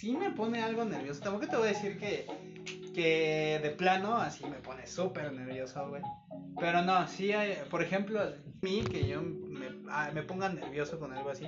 sí 0.01 0.17
me 0.17 0.31
pone 0.31 0.63
algo 0.63 0.83
nervioso. 0.83 1.21
Tampoco 1.21 1.47
te 1.47 1.55
voy 1.55 1.67
a 1.67 1.71
decir 1.73 1.97
que, 1.99 2.25
que 2.95 3.59
de 3.61 3.69
plano 3.69 4.17
así 4.17 4.43
me 4.45 4.57
pone 4.57 4.87
súper 4.87 5.31
nervioso, 5.31 5.87
güey. 5.89 6.01
Pero 6.59 6.81
no, 6.81 7.07
sí 7.07 7.31
hay, 7.33 7.55
por 7.69 7.83
ejemplo, 7.83 8.19
a 8.19 8.33
mí 8.63 8.83
que 8.91 9.07
yo 9.07 9.21
me, 9.21 9.67
ah, 9.91 10.09
me 10.11 10.23
ponga 10.23 10.49
nervioso 10.49 10.99
con 10.99 11.13
algo 11.13 11.29
así. 11.29 11.47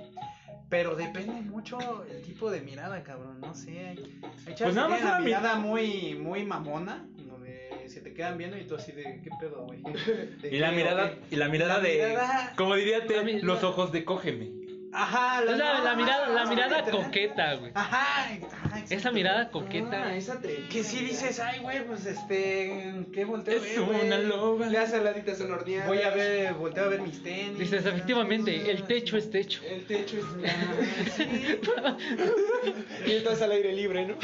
Pero 0.70 0.96
depende 0.96 1.42
mucho 1.42 2.04
el 2.10 2.22
tipo 2.22 2.52
de 2.52 2.62
mirada, 2.62 3.02
cabrón. 3.04 3.42
No 3.42 3.56
sé. 3.56 3.72
Hay, 3.88 4.22
hay 4.46 4.54
Pues 4.56 4.76
nada 4.76 4.88
más 4.88 5.02
una 5.02 5.18
mi- 5.20 5.26
mirada 5.26 5.56
muy, 5.56 6.14
muy 6.16 6.46
mamona. 6.46 7.08
Donde 7.18 7.90
se 7.90 8.02
te 8.02 8.14
quedan 8.14 8.38
viendo 8.38 8.56
y 8.58 8.66
tú 8.66 8.76
así 8.76 8.92
de, 8.92 9.20
¿qué 9.24 9.30
pedo, 9.40 9.66
güey? 9.66 9.82
¿De 10.42 10.50
Y 10.52 10.60
la 10.60 10.72
mirada, 10.72 11.12
y 11.32 11.36
la 11.38 11.50
mirada 11.50 11.78
La 11.78 11.80
de, 11.84 11.94
mirada- 11.96 12.54
como 12.56 12.76
diría 12.76 13.00
mi- 13.24 13.42
los 13.42 13.64
ojos 13.64 13.92
de 13.92 14.06
cógeme. 14.06 14.63
Ajá, 14.94 15.44
Es 15.44 15.58
la, 15.58 15.80
la 15.80 15.96
mirada, 15.96 16.28
la 16.30 16.42
ah, 16.44 16.46
mirada 16.46 16.84
coqueta, 16.84 17.56
güey. 17.56 17.72
Ajá, 17.74 18.30
ajá, 18.64 18.84
Esa 18.90 19.12
mirada 19.12 19.50
coqueta. 19.50 20.04
Ah, 20.06 20.16
esa 20.16 20.40
te... 20.40 20.68
Que 20.68 20.84
si 20.84 21.04
dices, 21.04 21.40
ay, 21.40 21.60
güey, 21.62 21.86
pues 21.86 22.06
este, 22.06 23.06
¿qué 23.12 23.26
volteo 23.26 23.54
a 23.54 23.66
Es 23.66 23.88
ver, 23.88 24.06
una 24.06 24.18
loba. 24.20 24.68
Le 24.68 24.78
hace 24.78 25.04
laditas 25.04 25.42
en 25.42 25.52
horneadas. 25.52 25.88
Voy 25.88 26.02
a 26.02 26.12
ver, 26.12 26.54
volteo 26.54 26.86
a 26.86 26.88
ver 26.90 27.02
mis 27.02 27.24
tenis. 27.24 27.58
Dices, 27.58 27.86
efectivamente, 27.86 28.70
el 28.70 28.84
techo 28.84 29.18
es 29.18 29.32
techo. 29.32 29.62
El 29.64 29.86
techo 29.86 30.18
es... 30.18 31.14
sí. 31.14 31.28
y 33.08 33.12
estás 33.12 33.42
al 33.42 33.52
aire 33.52 33.74
libre, 33.74 34.06
¿no? 34.06 34.16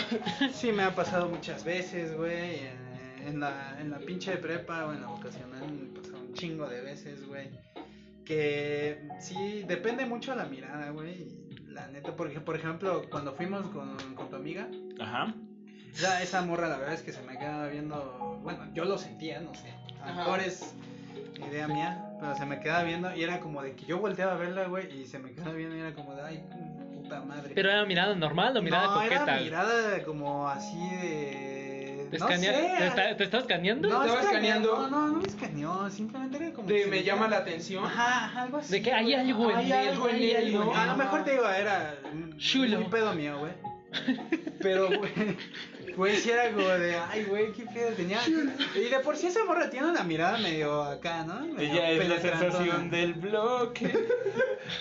Sí, 0.53 0.71
me 0.71 0.83
ha 0.83 0.93
pasado 0.93 1.27
muchas 1.27 1.63
veces, 1.63 2.15
güey. 2.15 2.59
En, 2.59 3.27
en 3.27 3.39
la, 3.39 3.77
en 3.79 3.89
la 3.91 3.99
pinche 3.99 4.37
prepa 4.37 4.85
o 4.85 4.93
en 4.93 5.01
la 5.01 5.07
vocacional 5.07 5.71
me 5.71 5.99
pasó 5.99 6.15
un 6.15 6.33
chingo 6.33 6.67
de 6.67 6.81
veces, 6.81 7.27
güey. 7.27 7.49
Que 8.29 9.01
sí, 9.17 9.63
depende 9.67 10.05
mucho 10.05 10.29
de 10.29 10.37
la 10.37 10.45
mirada, 10.45 10.91
güey. 10.91 11.25
La 11.65 11.87
neta, 11.87 12.15
porque, 12.15 12.39
por 12.39 12.55
ejemplo, 12.55 13.01
cuando 13.09 13.33
fuimos 13.33 13.65
con, 13.69 13.97
con 14.13 14.29
tu 14.29 14.35
amiga, 14.35 14.67
Ajá. 14.99 15.33
ya 15.99 16.21
esa 16.21 16.43
morra, 16.43 16.67
la 16.67 16.77
verdad 16.77 16.93
es 16.93 17.01
que 17.01 17.11
se 17.11 17.23
me 17.23 17.39
quedaba 17.39 17.67
viendo. 17.69 18.39
Bueno, 18.43 18.67
yo 18.75 18.85
lo 18.85 18.99
sentía, 18.99 19.39
no 19.39 19.55
sé. 19.55 19.73
A 20.03 20.11
lo 20.11 20.15
mejor 20.17 20.41
es 20.41 20.75
idea 21.49 21.67
mía, 21.67 22.05
pero 22.19 22.35
se 22.35 22.45
me 22.45 22.59
quedaba 22.59 22.83
viendo 22.83 23.15
y 23.15 23.23
era 23.23 23.39
como 23.39 23.63
de 23.63 23.73
que 23.73 23.87
yo 23.87 23.97
volteaba 23.97 24.33
a 24.33 24.37
verla, 24.37 24.67
güey, 24.67 25.01
y 25.01 25.07
se 25.07 25.17
me 25.17 25.31
quedaba 25.31 25.53
viendo 25.53 25.75
y 25.75 25.79
era 25.79 25.95
como 25.95 26.13
de, 26.13 26.21
ay, 26.21 26.43
puta 26.93 27.21
madre. 27.21 27.53
Pero 27.55 27.71
era 27.71 27.83
mirada 27.87 28.13
normal 28.13 28.55
o 28.55 28.61
mirada 28.61 28.89
no, 28.89 28.93
coqueta. 29.01 29.23
era 29.23 29.41
mirada 29.41 30.03
como 30.03 30.47
así 30.47 30.77
de. 31.01 31.48
¿Te, 32.11 32.17
no 32.17 32.27
escanea- 32.29 32.53
sé. 32.53 32.75
¿te, 32.77 32.87
está- 32.87 33.17
te 33.17 33.23
estás 33.23 33.41
escaneando? 33.41 33.89
No, 33.89 34.03
¿Estaba 34.03 34.21
escaneando. 34.21 34.75
No, 34.77 34.87
no, 34.89 35.07
no 35.09 35.17
me 35.21 35.27
escaneó. 35.27 35.89
Simplemente 35.89 36.37
era 36.37 36.51
como. 36.53 36.67
De 36.67 36.83
si- 36.83 36.89
me 36.89 37.03
llama 37.03 37.27
la 37.27 37.37
atención. 37.37 37.85
Ajá, 37.85 38.41
algo 38.41 38.57
así. 38.57 38.71
De 38.71 38.81
que 38.81 38.91
hay 38.93 39.13
algo 39.13 39.51
en 39.51 39.57
Hay 39.57 39.71
él. 39.71 39.87
algo 39.89 40.09
en 40.09 40.15
hay 40.15 40.31
él, 40.31 40.45
algo 40.47 40.63
¿no? 40.65 40.71
en 40.71 40.77
A 40.77 40.83
él. 40.83 40.89
lo 40.89 40.95
mejor 40.97 41.23
te 41.23 41.31
digo, 41.31 41.49
era. 41.49 41.95
Chulo. 42.37 42.79
Un 42.79 42.89
pedo 42.89 43.13
mío, 43.13 43.37
güey. 43.39 43.51
Pero, 44.61 44.87
güey. 44.87 45.11
Güey, 45.95 46.15
sí 46.17 46.29
era 46.29 46.51
como 46.51 46.67
de, 46.67 46.95
ay, 46.95 47.23
güey, 47.25 47.51
qué 47.51 47.65
pedo 47.65 47.89
tenía. 47.89 48.19
Y 48.75 48.79
de 48.89 48.99
por 49.03 49.17
sí 49.17 49.27
esa 49.27 49.43
morra 49.43 49.69
tiene 49.69 49.87
una 49.89 50.03
mirada 50.03 50.37
medio 50.37 50.83
acá, 50.83 51.23
¿no? 51.25 51.39
Medio 51.41 51.73
Ella 51.73 51.89
es 51.91 52.07
la 52.09 52.19
sensación 52.19 52.89
del 52.91 53.13
bloque. 53.15 53.91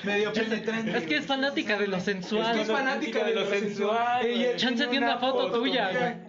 Medio 0.04 0.32
penetrante. 0.32 0.96
Es 0.98 1.04
que 1.06 1.16
es 1.16 1.26
fanática 1.26 1.78
de 1.78 1.86
lo 1.88 1.98
sensual. 1.98 2.50
Es 2.50 2.56
que 2.56 2.62
es 2.62 2.68
fanática 2.78 3.24
de 3.24 3.34
lo 3.34 3.46
sensual. 3.46 4.26
Ella 4.26 4.56
Chance 4.56 4.86
tiene 4.88 5.06
una 5.06 5.18
foto 5.18 5.50
tuya, 5.50 5.90
güey. 5.90 6.27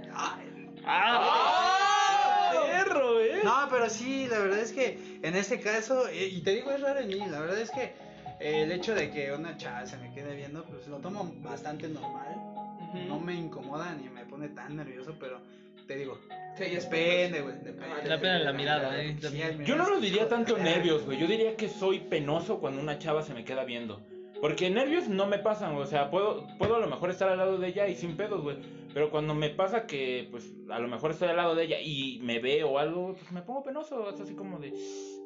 ¡Ah! 0.92 2.52
perro, 2.72 3.20
eh! 3.22 3.42
No, 3.44 3.68
pero 3.70 3.90
sí, 3.90 4.28
la 4.30 4.40
verdad 4.40 4.60
es 4.60 4.72
que 4.72 5.20
en 5.22 5.36
ese 5.36 5.60
caso, 5.60 6.08
eh, 6.10 6.28
y 6.32 6.42
te 6.42 6.52
digo, 6.56 6.72
es 6.72 6.82
raro 6.82 7.00
en 7.00 7.08
mí, 7.08 7.20
la 7.30 7.40
verdad 7.40 7.60
es 7.60 7.72
que 7.72 7.94
eh, 8.40 8.64
el 8.64 8.72
hecho 8.72 8.96
de 8.96 9.12
que 9.12 9.32
una 9.34 9.56
chava 9.58 9.86
se 9.86 9.98
me 9.98 10.12
quede 10.14 10.36
viendo, 10.36 10.64
pues 10.66 10.88
lo 10.88 10.98
tomo 10.98 11.32
bastante 11.38 11.88
normal. 11.88 12.36
No 13.08 13.20
me 13.20 13.36
incomoda 13.36 13.94
ni 13.94 14.10
me 14.10 14.26
pone 14.26 14.50
tan 14.50 14.76
nervioso, 14.76 15.16
pero 15.20 15.40
te 15.88 15.96
digo, 15.96 16.20
Sí, 16.58 16.64
es 16.66 16.90
depende, 16.90 17.42
güey, 17.42 17.56
depende. 17.64 18.06
La 18.10 18.18
pena 18.20 18.40
de 18.40 18.44
la 18.46 18.54
mirada, 18.54 19.02
eh. 19.02 19.16
Yo 19.66 19.76
no 19.76 19.88
lo 19.90 20.00
diría 20.00 20.24
que- 20.24 20.30
tanto 20.30 20.58
nervios, 20.58 21.06
güey. 21.06 21.20
Yo 21.20 21.28
diría 21.28 21.56
que 21.56 21.70
soy 21.70 22.00
penoso 22.00 22.60
cuando 22.60 22.82
una 22.82 22.98
chava 22.98 23.22
se 23.22 23.34
me 23.34 23.46
queda 23.46 23.64
viendo. 23.64 24.02
Porque 24.42 24.70
nervios 24.70 25.08
no 25.08 25.26
me 25.28 25.38
pasan, 25.38 25.74
güey. 25.74 25.84
O 25.84 25.88
sea, 25.88 26.10
puedo, 26.10 26.48
puedo 26.58 26.76
a 26.76 26.80
lo 26.80 26.88
mejor 26.88 27.12
estar 27.12 27.30
al 27.30 27.38
lado 27.38 27.58
de 27.58 27.68
ella 27.68 27.88
y 27.88 27.96
sin 27.96 28.18
pedos, 28.18 28.42
güey. 28.42 28.58
Pero 28.94 29.10
cuando 29.10 29.34
me 29.36 29.50
pasa 29.50 29.86
que, 29.86 30.28
pues, 30.32 30.54
a 30.70 30.80
lo 30.80 30.88
mejor 30.88 31.12
estoy 31.12 31.30
al 31.30 31.38
lado 31.38 31.56
de 31.56 31.66
ella 31.66 31.80
y 31.80 32.20
me 32.22 32.40
ve 32.40 32.64
o 32.64 32.80
algo, 32.80 33.14
pues 33.14 33.32
me 33.32 33.42
pongo 33.42 33.64
penoso. 33.64 34.10
Es 34.10 34.20
así 34.20 34.36
como 34.36 34.60
de, 34.60 34.74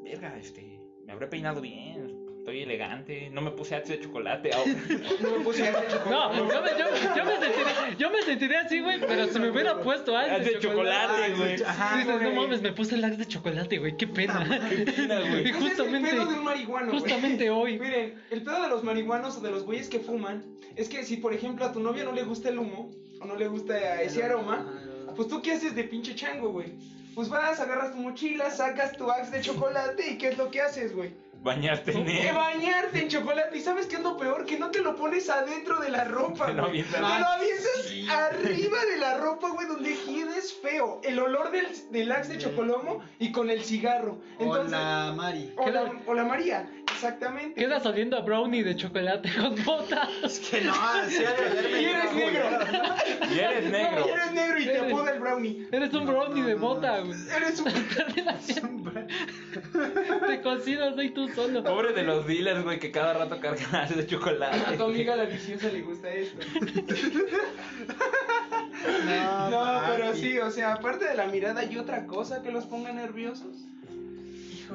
verga, 0.04 0.38
este, 0.38 0.82
me 1.06 1.13
habré 1.13 1.28
peinado 1.28 1.62
bien, 1.62 2.22
estoy 2.43 2.62
elegante, 2.62 3.29
no 3.32 3.39
me 3.39 3.51
puse 3.51 3.73
axe 3.73 3.95
de 3.95 4.03
chocolate. 4.03 4.51
ah, 4.53 4.58
No 5.21 5.32
me 5.32 5.45
puse 5.45 5.63
ese 5.63 5.71
chocolate. 5.89 6.10
No, 6.10 6.51
yo 6.51 6.62
me, 6.62 6.69
yo, 6.77 7.15
yo 7.15 7.23
me 7.23 7.39
sentiría, 7.39 7.97
yo 7.97 8.10
me 8.12 8.21
sentiría 8.21 8.62
así, 8.63 8.79
güey, 8.82 8.99
pero 8.99 9.27
si 9.27 9.39
me 9.39 9.49
hubiera 9.49 9.79
puesto 9.79 10.17
algo 10.17 10.36
Axe 10.36 10.49
de 10.51 10.60
chocolate, 10.60 11.34
güey. 11.36 11.51
Dices, 11.53 12.21
no 12.21 12.32
mames, 12.32 12.62
me 12.62 12.73
puse 12.73 12.95
el 12.95 13.03
axe 13.06 13.15
de 13.15 13.25
chocolate, 13.27 13.77
güey, 13.77 13.95
qué 13.95 14.08
pena. 14.08 14.60
Qué 14.69 14.91
pena, 14.91 15.21
güey. 15.21 15.45
Y 15.45 15.49
Ese 15.51 15.53
justamente, 15.53 16.10
es 16.10 16.13
el 16.15 16.19
pedo 16.19 16.32
de 16.32 16.38
un 16.39 16.43
marihuano, 16.43 16.88
güey. 16.88 16.99
justamente 16.99 17.49
hoy. 17.49 17.79
Miren, 17.79 18.21
el 18.29 18.43
pedo 18.43 18.62
de 18.62 18.67
los 18.67 18.84
marihuanos 18.84 19.38
o 19.38 19.39
de 19.39 19.49
los 19.49 19.63
güeyes 19.63 19.88
que 19.88 19.99
fuman 19.99 20.43
es 20.75 20.89
que 20.89 21.06
si, 21.06 21.15
por 21.17 21.34
ejemplo, 21.34 21.63
a 21.63 21.71
tu 21.71 21.79
novia 21.79 22.03
no 22.03 22.12
le 22.12 22.23
gusta 22.23 22.49
el 22.49 22.60
humo 22.60 22.91
o 23.21 23.25
no 23.25 23.38
le 23.38 23.47
gusta 23.47 24.01
ese 24.01 24.21
aroma, 24.21 24.67
Pues 25.15 25.29
tú 25.29 25.41
qué 25.41 25.53
haces 25.53 25.75
de 25.75 25.86
pinche 25.86 26.13
chango, 26.13 26.49
güey. 26.49 26.73
Pues 27.15 27.29
vas, 27.29 27.58
agarras 27.62 27.93
tu 27.93 27.99
mochila, 27.99 28.51
sacas 28.51 28.97
tu 28.97 29.10
axe 29.10 29.32
de 29.32 29.41
chocolate 29.41 30.12
y 30.12 30.17
¿qué 30.17 30.27
es 30.29 30.38
lo 30.38 30.51
que 30.51 30.60
haces, 30.60 30.93
güey? 30.93 31.12
Bañaste 31.43 31.91
en 31.91 32.06
Que 32.06 32.29
él. 32.29 32.36
bañarte 32.36 33.01
en 33.01 33.10
chocolate. 33.10 33.58
¿Y 33.58 33.62
sabes 33.62 33.86
qué 33.88 33.95
es 33.97 34.01
lo 34.01 34.15
peor? 34.17 34.45
Que 34.45 34.58
no 34.58 34.71
te 34.71 34.79
lo 34.82 34.95
pones 34.95 35.29
adentro 35.29 35.79
de 35.82 35.89
la 35.89 36.06
ropa, 36.06 36.45
Te 36.47 36.53
lo 36.53 36.65
avientas. 36.65 36.93
Te 36.95 36.99
lo 37.01 37.08
avientas 37.27 37.91
arriba 38.10 38.77
de 38.86 38.97
la 38.97 39.17
ropa, 39.17 39.49
güey, 39.49 39.67
donde 39.67 39.93
quedes 40.06 40.53
feo. 40.53 41.01
El 41.03 41.19
olor 41.19 41.51
del, 41.51 41.67
del 41.91 42.12
axe 42.12 42.34
de 42.34 42.38
chocolomo 42.39 43.03
y 43.19 43.32
con 43.32 43.49
el 43.49 43.63
cigarro. 43.63 44.19
Entonces, 44.39 44.73
Hola, 44.73 45.13
Mari. 45.15 45.53
o 45.58 45.69
la, 45.69 45.91
o 46.08 46.13
la 46.13 46.23
María, 46.23 46.69
exactamente. 47.04 47.60
Quedas 47.62 47.86
oliendo 47.86 48.18
a 48.18 48.22
brownie 48.22 48.63
de 48.63 48.76
chocolate 48.76 49.30
con 49.39 49.56
botas. 49.63 50.10
Es 50.24 50.39
que 50.39 50.62
no, 50.62 50.74
sí 51.08 51.24
ha 51.24 51.34
de 51.34 51.50
olerme 51.60 51.82
Y 51.82 51.86
eres 51.86 52.13
negro. 52.13 52.50
Y 53.34 53.39
eres 53.39 53.72
negro. 53.72 54.06
Y 54.08 54.10
eres 54.12 54.32
negro 54.32 54.60
y 54.60 54.66
te 54.66 54.72
Eres- 54.78 54.94
apoda 54.94 55.12
el 55.12 55.20
brownie. 55.20 55.68
Eres 55.72 55.94
un 55.94 56.06
brownie 56.06 56.44
de 56.44 56.56
bota, 56.56 57.00
güey. 57.00 57.20
Eres 57.36 57.60
un... 57.60 57.72
Te 60.28 60.42
cocinas 60.42 60.98
ahí 60.98 61.10
tú 61.12 61.28
solo. 61.30 61.63
Pobre 61.63 61.94
de 61.94 62.04
los 62.04 62.26
dealers, 62.26 62.63
güey, 62.63 62.80
que 62.80 62.92
cada 62.92 63.13
rato 63.13 63.39
cargan 63.39 63.76
así 63.76 63.94
de 63.96 64.04
A 64.04 64.08
chocolate. 64.08 64.78
tu 64.78 64.84
amiga 64.84 65.16
la 65.16 65.26
viciosa 65.26 65.68
le 65.70 65.82
gusta 65.82 66.10
esto. 66.12 66.38
No, 69.06 69.50
No, 69.50 69.82
pero 69.88 70.06
papi. 70.08 70.20
sí, 70.20 70.38
o 70.39 70.52
sea, 70.52 70.74
aparte 70.74 71.06
de 71.06 71.16
la 71.16 71.28
mirada, 71.28 71.62
¿hay 71.62 71.78
otra 71.78 72.06
cosa 72.06 72.42
que 72.44 72.52
los 72.52 72.66
ponga 72.66 72.92
nerviosos? 72.92 73.66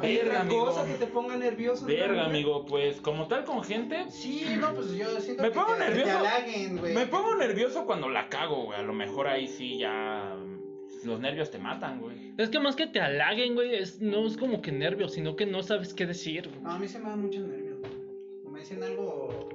¿Hay 0.00 0.16
Verga, 0.16 0.40
amigo. 0.42 0.66
cosa 0.66 0.84
que 0.86 0.94
te 0.94 1.06
ponga 1.06 1.36
nervioso? 1.36 1.86
Verga, 1.86 2.24
amigo, 2.26 2.64
pues 2.66 3.00
como 3.00 3.26
tal 3.28 3.44
con 3.44 3.62
gente, 3.64 4.06
Sí, 4.10 4.44
no, 4.60 4.74
pues 4.74 4.92
yo 4.92 5.08
siento 5.20 5.42
Me 5.42 5.48
que 5.50 5.54
pongo 5.54 5.74
te, 5.74 5.78
que 5.84 5.90
nervioso. 5.90 6.10
te 6.10 6.16
halaguen, 6.28 6.76
güey. 6.78 6.94
me 6.94 7.06
pongo 7.06 7.34
nervioso 7.36 7.86
cuando 7.86 8.08
la 8.08 8.28
cago, 8.28 8.64
güey. 8.66 8.78
A 8.78 8.82
lo 8.82 8.92
mejor 8.92 9.26
ahí 9.28 9.48
sí 9.48 9.78
ya 9.78 10.34
mm, 10.36 11.06
los 11.06 11.20
nervios 11.20 11.50
te 11.50 11.58
matan, 11.58 12.00
güey. 12.00 12.32
Es 12.38 12.48
que 12.50 12.60
más 12.60 12.76
que 12.76 12.86
te 12.86 13.00
halaguen, 13.00 13.54
güey, 13.54 13.74
es, 13.74 14.00
no 14.00 14.26
es 14.26 14.36
como 14.36 14.60
que 14.62 14.72
nervios, 14.72 15.12
sino 15.14 15.36
que 15.36 15.46
no 15.46 15.62
sabes 15.62 15.94
qué 15.94 16.06
decir. 16.06 16.48
güey. 16.48 16.60
No, 16.62 16.70
a 16.72 16.78
mí 16.78 16.86
se 16.88 16.98
me 16.98 17.08
dan 17.08 17.22
muchos 17.22 17.42
nervios. 17.46 17.78
güey. 17.80 18.52
Me 18.52 18.60
dicen 18.60 18.82
algo 18.82 19.48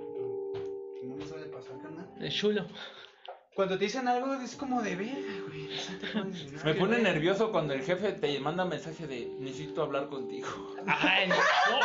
que 0.99 1.05
no 1.07 1.15
me 1.15 1.25
suele 1.25 1.45
pasar, 1.47 1.77
carnal. 1.81 2.07
Es 2.21 2.33
chulo. 2.33 2.65
Cuando 3.55 3.77
te 3.77 3.83
dicen 3.85 4.07
algo 4.07 4.33
es 4.33 4.55
como 4.55 4.81
de 4.81 4.95
verga, 4.95 5.13
güey. 5.47 5.69
pones- 6.11 6.63
Me 6.63 6.73
pone 6.73 6.97
nervioso 6.99 7.51
cuando 7.51 7.73
el 7.75 7.83
jefe 7.83 8.13
te 8.13 8.39
manda 8.39 8.65
mensaje 8.65 9.05
de 9.05 9.29
necesito 9.39 9.83
hablar 9.83 10.07
contigo. 10.09 10.47
Ay, 10.87 11.27
no, 11.29 11.35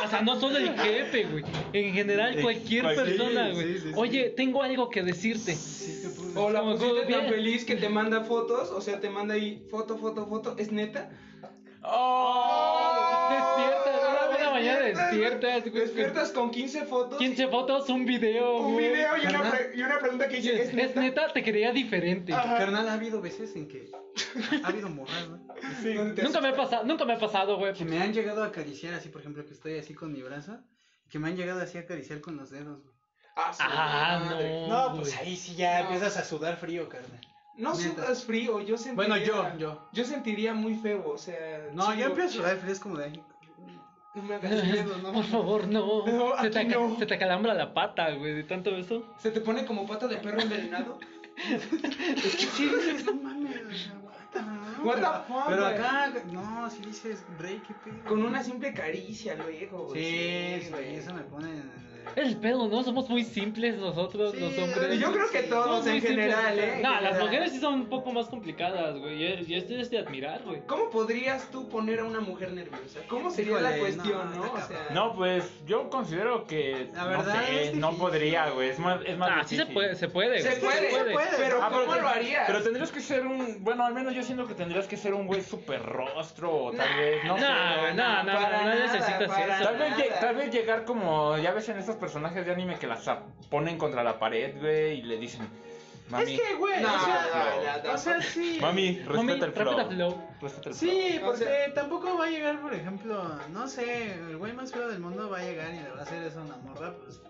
o 0.04 0.08
sea, 0.08 0.22
no 0.22 0.40
solo 0.40 0.56
el 0.58 0.70
jefe, 0.78 1.24
güey. 1.24 1.44
En 1.74 1.92
general, 1.92 2.38
Eh, 2.38 2.42
cualquier 2.42 2.86
persona, 2.94 3.48
sí, 3.48 3.54
güey. 3.54 3.72
sí, 3.74 3.78
sí. 3.80 3.92
Oye, 3.96 4.30
tengo 4.30 4.62
algo 4.62 4.88
que 4.88 5.02
decirte. 5.02 5.54
Sí, 5.54 6.00
te 6.02 6.08
pones- 6.08 6.36
O 6.36 6.50
la 6.50 6.62
pusiste 6.62 7.04
bien. 7.06 7.20
tan 7.20 7.28
feliz 7.30 7.64
que 7.66 7.76
te 7.76 7.88
manda 7.90 8.22
fotos, 8.24 8.70
o 8.70 8.80
sea, 8.80 8.98
te 9.00 9.10
manda 9.10 9.34
ahí 9.34 9.66
foto, 9.70 9.98
foto, 9.98 10.26
foto, 10.26 10.56
¿es 10.58 10.72
neta? 10.72 11.10
¡Oh! 11.82 12.94
Mañana 14.58 14.80
Despiertas, 14.80 15.10
despiertas, 15.12 15.70
güey. 15.72 15.82
Despiertas 15.84 16.30
con 16.32 16.50
15 16.50 16.84
fotos, 16.84 17.18
15 17.18 17.48
fotos, 17.48 17.88
un 17.88 18.04
video, 18.04 18.56
un 18.58 18.72
güey. 18.74 18.88
video 18.90 19.16
y 19.16 19.26
una, 19.26 19.50
pre- 19.50 19.70
y 19.74 19.82
una 19.82 19.98
pregunta 19.98 20.28
que 20.28 20.36
dice, 20.36 20.54
¿es 20.62 20.68
Es 20.68 20.74
neta? 20.74 21.00
neta, 21.00 21.32
te 21.32 21.42
quería 21.42 21.72
diferente. 21.72 22.32
Ajá. 22.32 22.58
Carnal, 22.58 22.88
ha 22.88 22.94
habido 22.94 23.20
veces 23.20 23.54
en 23.56 23.68
que 23.68 23.90
ha 24.64 24.68
habido 24.68 24.88
morras, 24.88 25.28
¿no? 25.28 25.38
Sí, 25.82 25.94
¿dónde 25.94 26.14
te 26.14 26.22
Nunca 26.22 26.40
me 26.40 26.48
ha 26.48 26.56
pasado, 26.56 26.84
nunca 26.84 27.04
me 27.04 27.12
ha 27.14 27.18
pasado, 27.18 27.56
güey. 27.58 27.72
Que 27.74 27.84
me 27.84 28.00
han 28.02 28.12
llegado 28.12 28.42
a 28.42 28.46
acariciar 28.48 28.94
así, 28.94 29.08
por 29.08 29.20
ejemplo, 29.20 29.44
que 29.46 29.52
estoy 29.54 29.78
así 29.78 29.94
con 29.94 30.12
mi 30.12 30.22
brazo. 30.22 30.58
Que 31.10 31.18
me 31.18 31.28
han 31.28 31.36
llegado 31.36 31.60
así 31.62 31.78
a 31.78 31.82
acariciar 31.82 32.20
con 32.20 32.36
los 32.36 32.50
dedos, 32.50 32.82
güey. 32.82 32.94
Ah, 33.36 33.52
su 33.52 33.62
Ah, 33.64 34.20
madre. 34.28 34.66
no. 34.66 34.88
No, 34.90 34.96
pues 34.96 35.14
güey. 35.14 35.28
ahí 35.28 35.36
sí 35.36 35.54
ya 35.54 35.78
No. 35.78 35.84
empiezas 35.86 36.16
a 36.16 36.24
sudar 36.24 36.56
frío, 36.56 36.88
carnal. 36.88 37.20
No 37.56 37.74
Neta. 37.74 37.90
sudas 38.02 38.24
frío, 38.24 38.60
yo 38.60 38.76
sentiría... 38.76 38.94
Bueno, 38.94 39.16
yo, 39.16 39.58
yo. 39.58 39.88
Yo 39.92 40.04
sentiría 40.04 40.54
muy 40.54 40.74
feo, 40.76 41.08
o 41.08 41.18
sea... 41.18 41.68
No, 41.72 41.90
sí, 41.92 41.98
yo 41.98 42.06
empiezo 42.06 42.28
a 42.28 42.32
sudar 42.42 42.56
frío, 42.58 42.72
es 42.72 42.78
como 42.80 42.96
de 42.98 43.04
ahí. 43.06 43.22
No 44.18 44.24
me 44.24 44.34
hagas 44.34 44.64
miedo, 44.64 44.98
¿no? 44.98 45.12
Por 45.14 45.24
favor, 45.24 45.68
no. 45.68 46.06
No, 46.06 46.42
se, 46.42 46.50
te 46.50 46.64
no. 46.64 46.96
se 46.98 47.06
te 47.06 47.14
acalambra 47.14 47.54
la 47.54 47.72
pata, 47.72 48.10
güey, 48.12 48.34
de 48.34 48.42
tanto 48.44 48.74
eso. 48.76 49.04
¿Se 49.18 49.30
te 49.30 49.40
pone 49.40 49.64
como 49.64 49.86
pata 49.86 50.06
de 50.08 50.16
perro 50.16 50.40
envenenado? 50.40 50.98
Es 51.38 52.34
que 52.36 52.46
sí 52.46 52.64
dices, 52.74 53.04
no 53.06 53.14
mames. 53.14 53.90
What 54.82 54.96
the 54.96 55.00
Pero- 55.00 55.24
fuck, 55.28 55.46
Pero 55.48 55.66
acá, 55.66 56.12
no, 56.32 56.68
si 56.68 56.82
dices, 56.82 57.24
Rey, 57.38 57.62
qué 57.66 57.74
pedo. 57.84 58.04
Con 58.08 58.24
una 58.24 58.42
simple 58.42 58.72
caricia 58.74 59.34
luego, 59.36 59.86
güey. 59.86 60.02
Sí, 60.58 60.64
sí, 60.66 60.70
güey. 60.70 60.96
eso 60.96 61.14
me 61.14 61.22
pone. 61.22 61.48
El 62.16 62.36
pedo, 62.38 62.66
¿no? 62.68 62.82
Somos 62.82 63.08
muy 63.08 63.22
simples 63.22 63.76
nosotros, 63.76 64.32
Sí, 64.32 64.40
los 64.40 64.58
hombres. 64.58 64.98
Yo 64.98 65.12
creo 65.12 65.30
que 65.30 65.42
todos 65.42 65.86
en 65.86 65.92
simples. 66.00 66.16
general, 66.16 66.58
¿eh? 66.58 66.80
No, 66.82 67.00
las 67.00 67.20
mujeres 67.20 67.52
sí 67.52 67.60
son 67.60 67.74
un 67.74 67.86
poco 67.88 68.12
más 68.12 68.26
complicadas, 68.26 68.98
güey. 68.98 69.22
Y, 69.22 69.44
y 69.46 69.54
esto 69.54 69.74
es 69.74 69.90
de 69.90 69.98
admirar, 69.98 70.42
güey. 70.44 70.62
¿Cómo 70.66 70.90
podrías 70.90 71.50
tú 71.50 71.68
poner 71.68 72.00
a 72.00 72.04
una 72.04 72.20
mujer 72.20 72.52
nerviosa? 72.52 73.00
¿Cómo 73.08 73.30
sería 73.30 73.60
la 73.60 73.76
cuestión, 73.78 74.30
no, 74.34 74.46
no? 74.46 74.52
O 74.52 74.56
sea, 74.60 74.88
No, 74.92 75.14
pues 75.14 75.44
yo 75.66 75.90
considero 75.90 76.46
que 76.46 76.88
La 76.94 77.02
no 77.04 77.08
verdad 77.10 77.44
sé, 77.46 77.62
es 77.68 77.74
no 77.74 77.88
difícil. 77.88 77.98
podría, 78.08 78.50
güey. 78.50 78.68
Es 78.70 78.78
más, 78.78 79.00
es 79.04 79.16
más 79.18 79.30
Ah, 79.32 79.40
sí 79.44 79.50
se 79.56 79.62
difícil. 79.62 79.74
puede, 79.74 79.94
se 79.94 80.08
puede. 80.08 80.40
Se 80.40 80.48
güey, 80.48 80.60
puede, 80.60 80.90
se 80.90 81.12
puede. 81.12 81.28
pero 81.36 81.62
Ah, 81.62 81.68
¿cómo 81.70 81.84
pero- 81.92 82.02
lo 82.02 82.08
harías? 82.08 82.44
Pero 82.46 82.62
tendrías 82.62 82.90
que 82.90 83.00
ser 83.00 83.26
un, 83.26 83.62
bueno, 83.62 83.84
al 83.84 83.94
menos 83.94 84.14
yo 84.14 84.22
siento 84.22 84.46
que 84.46 84.54
tendrías 84.54 84.86
que 84.86 84.96
ser 84.96 85.14
un 85.14 85.26
güey 85.26 85.42
súper 85.42 85.82
rostro 85.82 86.50
o 86.52 86.72
tal 86.72 86.96
vez, 86.96 87.22
no 87.24 87.36
No, 87.38 87.92
no, 87.94 87.94
no, 87.94 88.22
no, 88.24 88.64
no 88.64 88.74
necesitas 88.74 89.20
eso. 89.22 89.64
Tal 89.64 89.76
vez, 89.78 90.20
tal 90.20 90.36
vez 90.36 90.50
llegar 90.52 90.84
como, 90.84 91.36
ya 91.38 91.52
ves 91.52 91.68
en 91.68 91.78
estos 91.88 91.96
personajes 92.00 92.44
de 92.44 92.52
anime 92.52 92.78
que 92.78 92.86
las 92.86 93.08
ponen 93.50 93.78
contra 93.78 94.04
la 94.04 94.18
pared, 94.18 94.54
güey, 94.60 94.98
y 94.98 95.02
le 95.02 95.16
dicen, 95.16 95.48
mami, 96.10 96.34
Es 96.34 96.40
que, 96.40 96.54
güey, 96.56 96.82
No, 96.82 96.94
o 96.94 97.00
sea, 97.00 97.26
no, 97.32 97.82
no, 97.82 97.88
no. 97.88 97.94
o 97.94 97.98
sea, 97.98 98.20
sí. 98.20 98.58
mami, 98.60 98.98
respeta 98.98 99.16
Mami, 99.16 99.32
el 99.32 99.52
flow. 99.52 99.64
respeta 99.64 99.88
flow. 99.88 100.22
Respeta 100.42 100.68
el 100.68 100.74
flow. 100.74 100.90
Sí, 100.90 101.18
O 101.22 101.24
porque 101.26 101.44
sea- 101.44 101.74
tampoco 101.74 102.18
va 102.18 102.26
a 102.26 102.30
llegar, 102.30 102.60
por 102.60 102.74
ejemplo, 102.74 103.38
no 103.52 103.66
sé, 103.68 104.12
el 104.12 104.36
güey 104.36 104.52
más 104.52 104.70
feo 104.70 104.88
del 104.88 105.00
mundo 105.00 105.30
va 105.30 105.38
a 105.38 105.42
llegar 105.42 105.72
y 105.72 105.78
le 105.80 105.90
va 105.90 106.00
a 106.00 106.02
hacer 106.02 106.22
eso 106.22 106.40
a 106.40 106.42
una 106.44 106.56
morra, 106.58 106.94
pues. 107.02 107.20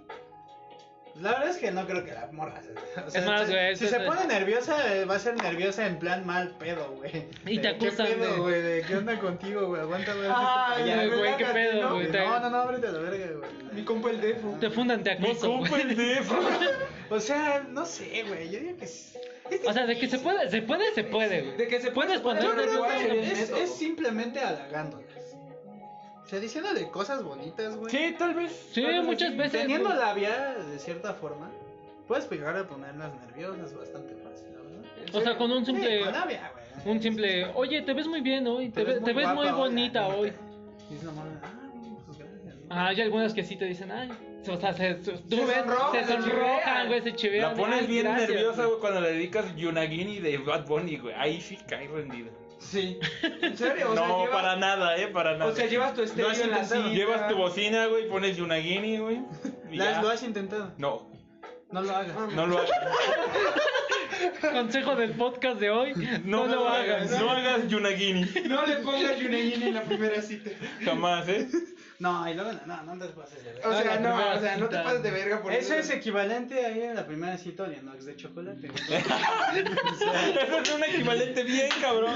Pues 1.18 1.32
la 1.32 1.38
verdad 1.38 1.48
es 1.50 1.56
que 1.56 1.70
no 1.72 1.84
creo 1.84 2.04
que 2.04 2.12
la 2.12 2.28
morra 2.30 2.62
se. 2.62 2.70
o 3.00 3.10
sea, 3.10 3.20
Es 3.20 3.26
más, 3.26 3.46
si- 3.46 3.52
güey, 3.52 3.76
Si 3.76 3.88
se 3.88 4.00
pone 4.00 4.26
nerviosa, 4.26 4.76
va 5.10 5.16
a 5.16 5.18
ser 5.18 5.34
nerviosa 5.42 5.86
en 5.86 5.98
plan 5.98 6.24
mal 6.24 6.56
pedo, 6.58 6.92
güey. 6.92 7.26
Y 7.44 7.58
te 7.58 7.68
De, 7.68 7.78
¿Qué 7.78 7.86
acusan 7.88 8.06
pedo, 8.06 8.42
güey? 8.42 8.62
¿De 8.62 8.84
qué 8.86 8.96
onda 8.96 9.18
contigo, 9.18 9.66
güey? 9.66 9.80
Aguanta, 9.80 10.14
güey. 10.14 10.28
Ah, 10.30 10.76
güey, 10.78 11.36
qué 11.36 11.44
pedo, 11.46 11.82
¿no? 11.88 11.94
güey. 11.96 12.08
No, 12.12 12.40
no, 12.40 12.50
no, 12.50 12.56
ábrete 12.58 12.86
a 12.86 12.92
la 12.92 12.98
verga, 13.00 13.26
güey. 13.38 13.50
Mi 13.72 13.82
compa 13.82 14.10
el 14.10 14.20
defo. 14.20 14.56
Te 14.60 14.70
fundan, 14.70 15.02
te 15.02 15.16
Mi 15.18 15.26
acoso, 15.30 15.48
compa 15.48 15.68
güey. 15.70 15.82
el 15.82 15.96
defo. 15.96 16.38
O 17.10 17.18
sea, 17.20 17.64
no 17.70 17.86
sé, 17.86 18.24
güey. 18.28 18.50
Yo 18.50 18.60
digo 18.60 18.76
que 18.76 18.86
sí. 18.86 19.18
O 19.66 19.72
sea, 19.72 19.86
de 19.86 19.98
que 19.98 20.08
se 20.08 20.18
puede, 20.18 20.50
se 20.50 20.60
puede, 20.60 20.92
se 20.94 21.04
puede, 21.04 21.40
güey. 21.40 21.56
De 21.56 21.66
que 21.68 21.80
se 21.80 21.90
puede, 21.90 22.18
Puedes 22.18 22.20
poner 22.20 22.42
Yo 22.42 22.52
creo 22.52 22.78
¿cuál 22.80 22.92
que 22.92 23.02
sería 23.02 23.22
el 23.22 23.62
es, 23.62 23.74
simplemente 23.74 24.40
halagándolas. 24.40 25.07
O 26.28 26.30
sea, 26.30 26.40
diciéndole 26.40 26.90
cosas 26.90 27.24
bonitas, 27.24 27.74
güey. 27.74 27.90
Sí, 27.90 28.14
tal 28.18 28.34
vez. 28.34 28.52
Sí, 28.70 28.82
tal 28.82 28.92
vez 28.92 29.02
muchas 29.02 29.30
sí. 29.30 29.36
veces. 29.38 29.62
Teniendo 29.62 29.88
güey. 29.88 29.98
labia, 29.98 30.56
de 30.58 30.78
cierta 30.78 31.14
forma, 31.14 31.50
puedes 32.06 32.30
llegar 32.30 32.54
a 32.54 32.68
ponerlas 32.68 33.14
nerviosas 33.14 33.74
bastante 33.74 34.14
fácil, 34.16 34.48
la 34.52 34.60
verdad. 34.60 34.84
¿En 35.06 35.16
O 35.16 35.20
sea, 35.22 35.38
con 35.38 35.50
un 35.50 35.64
Sí, 35.64 35.72
simple. 35.72 36.00
con 36.04 36.12
labia, 36.12 36.52
güey. 36.52 36.94
Un 36.94 37.02
simple. 37.02 37.46
Oye, 37.54 37.80
te 37.80 37.94
ves 37.94 38.06
muy 38.06 38.20
bien 38.20 38.46
hoy. 38.46 38.68
Te, 38.68 38.84
ves, 38.84 39.02
te 39.02 39.14
ves 39.14 39.26
muy 39.28 39.46
guapa 39.46 39.56
hoy, 39.56 39.70
bonita 39.70 40.00
la 40.02 40.08
hoy. 40.08 40.32
Y 40.90 40.94
es 40.96 41.02
nomás, 41.02 41.24
ah, 41.42 41.50
pues 42.04 42.18
gracias. 42.18 42.56
Ah, 42.68 42.88
hay 42.88 43.00
algunas 43.00 43.32
que 43.32 43.42
sí 43.42 43.56
te 43.56 43.64
dicen, 43.64 43.90
ay. 43.90 44.10
O 44.46 44.56
sea, 44.58 44.74
se, 44.74 44.96
tú 44.96 45.12
Se 45.30 45.44
ves, 45.46 45.56
sonrojan, 45.56 46.04
se 46.06 46.12
sonrojan, 46.12 46.88
güey, 46.88 47.02
se 47.04 47.14
chivean. 47.14 47.52
La 47.52 47.56
pones 47.56 47.88
bien 47.88 48.04
gracias, 48.04 48.28
nerviosa, 48.28 48.66
güey, 48.66 48.80
cuando 48.80 49.00
le 49.00 49.12
dedicas 49.12 49.56
Yunagini 49.56 50.20
de 50.20 50.36
Bad 50.36 50.66
Bunny, 50.66 50.98
güey. 50.98 51.14
Ahí 51.16 51.40
sí 51.40 51.56
cae 51.66 51.88
rendido. 51.88 52.28
Sí. 52.58 52.98
¿En 53.42 53.56
serio? 53.56 53.90
O 53.90 53.94
sea, 53.96 54.06
no, 54.08 54.18
llevas- 54.24 54.30
para 54.42 54.56
nada, 54.56 54.96
eh, 54.98 55.08
para 55.08 55.36
nada. 55.36 55.50
O 55.50 55.54
sea, 55.54 55.66
llevas 55.66 55.94
tu 55.94 56.02
estéreo 56.02 56.30
en 56.32 56.50
la 56.50 56.64
cinta. 56.64 56.88
Llevas 56.88 57.28
tu 57.28 57.36
bocina, 57.36 57.86
güey, 57.86 58.08
pones 58.08 58.36
Yunagini, 58.36 58.98
güey. 58.98 59.20
y 59.70 59.76
¿La- 59.76 59.92
ya. 59.92 60.02
¿Lo 60.02 60.10
has 60.10 60.22
intentado? 60.22 60.72
No, 60.76 61.08
No 61.70 61.82
lo 61.82 61.94
hagas. 61.96 62.32
no 62.34 62.46
lo 62.46 62.58
hagas. 62.58 62.70
Consejo 64.40 64.96
del 64.96 65.12
podcast 65.12 65.60
de 65.60 65.70
hoy: 65.70 65.94
no, 66.24 66.46
lo 66.46 66.68
hagas. 66.68 67.10
No 67.20 67.30
hagas 67.30 67.68
Yunagini. 67.68 68.26
No 68.46 68.66
le 68.66 68.76
pongas 68.76 69.18
Yunagini 69.18 69.64
en 69.68 69.74
la 69.74 69.82
primera 69.82 70.20
cita. 70.22 70.50
Jamás, 70.84 71.28
eh. 71.28 71.46
No, 72.00 72.30
y 72.30 72.34
luego, 72.34 72.52
no, 72.66 72.82
no 72.84 72.96
te 73.06 73.12
pases 73.12 73.42
de 73.42 73.50
O 73.64 73.70
verga. 73.70 73.82
sea, 73.82 73.94
la 73.96 74.00
no, 74.00 74.36
o 74.36 74.40
sea, 74.40 74.56
no 74.56 74.68
te 74.68 74.76
pases 74.76 75.02
de 75.02 75.10
verga 75.10 75.42
por 75.42 75.52
Eso 75.52 75.74
es 75.74 75.90
equivalente 75.90 76.64
ahí 76.64 76.80
en 76.82 76.94
la 76.94 77.04
primera 77.04 77.36
cita 77.36 77.64
oliendo 77.64 77.90
Axe 77.90 78.04
de 78.06 78.16
chocolate. 78.16 78.68
Eso 78.78 80.58
es 80.62 80.70
un 80.74 80.84
equivalente 80.84 81.42
bien 81.42 81.68
cabrón. 81.80 82.14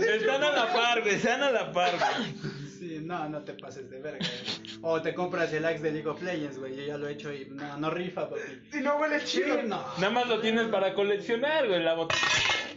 Están 0.00 0.42
a 0.42 0.50
la 0.52 0.72
par, 0.72 1.02
güey. 1.02 1.14
Están 1.14 1.42
a 1.42 1.50
la 1.50 1.72
par, 1.72 1.90
güey. 1.98 2.34
Sí, 2.78 3.00
no, 3.02 3.28
no 3.28 3.42
te 3.42 3.52
pases 3.54 3.90
de 3.90 3.98
verga. 4.00 4.18
güey. 4.18 4.78
O 4.80 5.00
te 5.02 5.14
compras 5.14 5.52
el 5.52 5.64
Axe 5.66 5.82
de 5.82 5.92
League 5.92 6.08
of 6.08 6.22
Legends, 6.22 6.58
güey. 6.58 6.74
Yo 6.76 6.82
ya 6.84 6.96
lo 6.96 7.06
he 7.06 7.12
hecho 7.12 7.32
y 7.32 7.46
no, 7.50 7.76
no 7.76 7.90
rifa, 7.90 8.28
papi. 8.28 8.40
Y 8.72 8.80
no 8.80 8.96
huele 8.96 9.20
Sí, 9.20 9.42
chido. 9.42 9.62
no. 9.62 9.84
Nada 9.98 10.10
más 10.10 10.26
lo 10.26 10.40
tienes 10.40 10.68
para 10.68 10.94
coleccionar, 10.94 11.68
güey. 11.68 11.82
La 11.82 11.94
botella. 11.94 12.20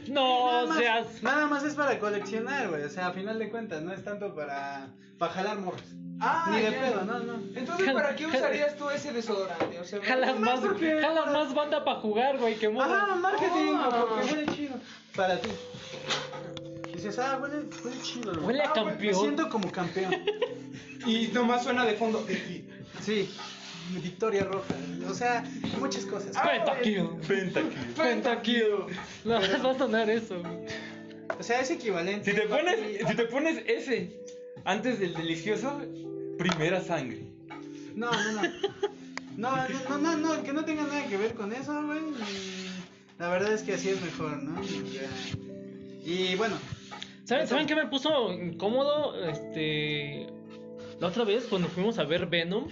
No 0.09 0.51
nada, 0.51 0.65
más, 0.67 0.77
seas. 0.77 1.23
nada 1.23 1.47
más 1.47 1.63
es 1.63 1.75
para 1.75 1.99
coleccionar, 1.99 2.69
güey. 2.69 2.83
O 2.83 2.89
sea, 2.89 3.07
a 3.07 3.11
final 3.13 3.37
de 3.39 3.49
cuentas, 3.49 3.81
no 3.81 3.93
es 3.93 4.03
tanto 4.03 4.33
para, 4.35 4.87
para 5.17 5.31
jalar 5.33 5.59
morros. 5.59 5.81
Ah, 6.21 6.47
Ni 6.49 6.61
de 6.61 6.71
ya. 6.71 6.79
pedo, 6.79 7.01
no, 7.03 7.19
no. 7.19 7.33
Entonces, 7.55 7.91
¿para 7.91 8.15
qué 8.15 8.25
usarías 8.25 8.77
tú 8.77 8.89
ese 8.89 9.11
desodorante? 9.11 9.79
O 9.79 9.83
sea, 9.83 9.99
Jalas 10.01 10.39
más 10.39 10.61
porque- 10.61 11.01
jalas 11.01 11.31
más 11.31 11.53
banda 11.53 11.83
para 11.83 11.99
jugar, 11.99 12.37
güey, 12.37 12.55
que 12.55 12.67
Ajá, 12.67 12.73
morras. 12.73 13.17
marketing, 13.19 13.73
Ah. 13.75 13.89
porque 14.09 14.33
huele 14.33 14.45
chido. 14.55 14.75
para 15.15 15.37
ti. 15.41 15.49
Dices, 16.93 17.19
ah, 17.19 17.37
huele, 17.41 17.65
huele 17.83 18.01
chido. 18.01 18.31
güey. 18.33 18.45
Huele 18.45 18.63
a 18.63 18.69
Ah, 18.69 18.73
campeón. 18.73 18.97
Me 19.01 19.13
siento 19.13 19.49
como 19.49 19.71
campeón. 19.71 20.13
Y 21.05 21.27
nomás 21.27 21.63
suena 21.63 21.85
de 21.85 21.93
fondo. 21.95 22.25
Sí, 23.01 23.29
victoria 24.01 24.43
roja. 24.43 24.75
O 25.09 25.13
sea, 25.13 25.43
muchas 25.79 26.05
cosas. 26.05 26.35
Pentakill. 26.37 27.09
Pentakill. 27.27 27.93
Pentakill. 27.95 28.65
No, 29.23 29.33
va 29.65 29.71
a 29.71 29.77
sonar 29.77 30.09
eso. 30.09 30.41
O 31.37 31.43
sea, 31.43 31.61
es 31.61 31.71
equivalente. 31.71 32.31
Si 32.31 32.37
te 32.37 32.47
pones, 32.47 32.79
si 33.07 33.15
te 33.15 33.25
pones 33.25 33.63
ese 33.67 34.11
antes 34.63 34.99
del 34.99 35.13
delicioso, 35.13 35.81
primera 36.37 36.81
sangre. 36.81 37.23
No, 37.95 38.11
no, 38.11 38.41
no. 38.41 38.41
No, 39.37 39.67
no, 39.89 39.97
no, 39.97 40.17
no, 40.17 40.43
que 40.43 40.53
no 40.53 40.63
tenga 40.63 40.83
nada 40.83 41.05
que 41.07 41.17
ver 41.17 41.33
con 41.33 41.51
eso, 41.51 41.85
güey. 41.85 41.99
La 43.19 43.29
verdad 43.29 43.53
es 43.53 43.63
que 43.63 43.73
así 43.73 43.89
es 43.89 44.01
mejor, 44.01 44.41
¿no? 44.41 44.61
Y 46.05 46.35
bueno, 46.35 46.55
¿Saben, 47.25 47.47
¿Saben 47.47 47.65
qué 47.65 47.75
me 47.75 47.87
puso 47.87 48.31
incómodo? 48.31 49.27
Este. 49.27 50.27
La 50.99 51.07
otra 51.07 51.23
vez 51.23 51.47
cuando 51.47 51.67
fuimos 51.67 51.97
a 51.97 52.03
ver 52.03 52.27
Venom. 52.27 52.67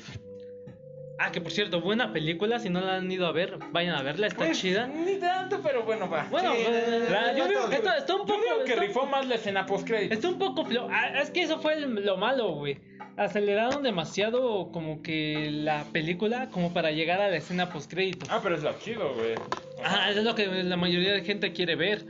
Ah, 1.20 1.32
que 1.32 1.39
por 1.41 1.51
cierto, 1.51 1.80
buena 1.80 2.11
película. 2.11 2.59
Si 2.59 2.70
no 2.70 2.82
la 2.82 2.95
han 2.95 3.11
ido 3.11 3.28
a 3.28 3.32
ver, 3.32 3.59
vayan 3.72 3.95
a 3.95 4.01
verla, 4.01 4.28
está 4.28 4.39
Pues, 4.45 4.59
chida. 4.59 4.88
Ni 4.88 5.16
tanto, 5.20 5.59
pero 5.61 5.84
bueno, 5.84 6.09
va. 6.09 6.26
Bueno, 6.30 6.53
Sí, 6.53 6.64
la- 7.09 7.34
yo 7.38 7.47
digo 7.47 7.70
que- 7.70 7.76
está, 7.76 7.97
está 7.97 8.14
un 8.16 8.22
Yo 8.22 8.26
poco. 8.28 8.41
digo 8.41 8.64
que 8.66 8.76
rifó 8.76 9.05
más 9.05 9.28
la 9.28 9.36
escena 9.36 9.66
post 9.66 9.88
crédito. 9.88 10.14
Está 10.16 10.28
un 10.28 10.39
poco 10.39 10.66
flo- 10.66 10.88
ah, 10.91 11.20
es 11.22 11.30
que 11.30 11.43
eso 11.43 11.59
fue 11.59 11.76
el- 11.76 12.03
lo 12.05 12.18
malo, 12.18 12.53
güey. 12.55 12.80
Aceleraron 13.16 13.84
demasiado 13.84 14.72
como 14.72 15.03
que 15.03 15.49
la 15.51 15.84
película 15.93 16.49
como 16.49 16.74
para 16.74 16.89
llegar 16.91 17.22
a 17.22 17.30
la 17.30 17.38
escena 17.38 17.70
post 17.70 17.91
crédito. 17.91 18.26
Ah, 18.30 18.39
pero 18.41 18.55
es 18.55 18.64
lo 18.64 18.74
chido, 18.80 19.14
güey. 19.14 19.36
Ah, 19.86 20.09
eso 20.09 20.20
es 20.20 20.26
lo 20.26 20.34
que 20.34 20.47
la 20.47 20.78
mayoría 20.78 21.14
de 21.14 21.22
gente 21.24 21.53
quiere 21.53 21.76
ver. 21.76 22.05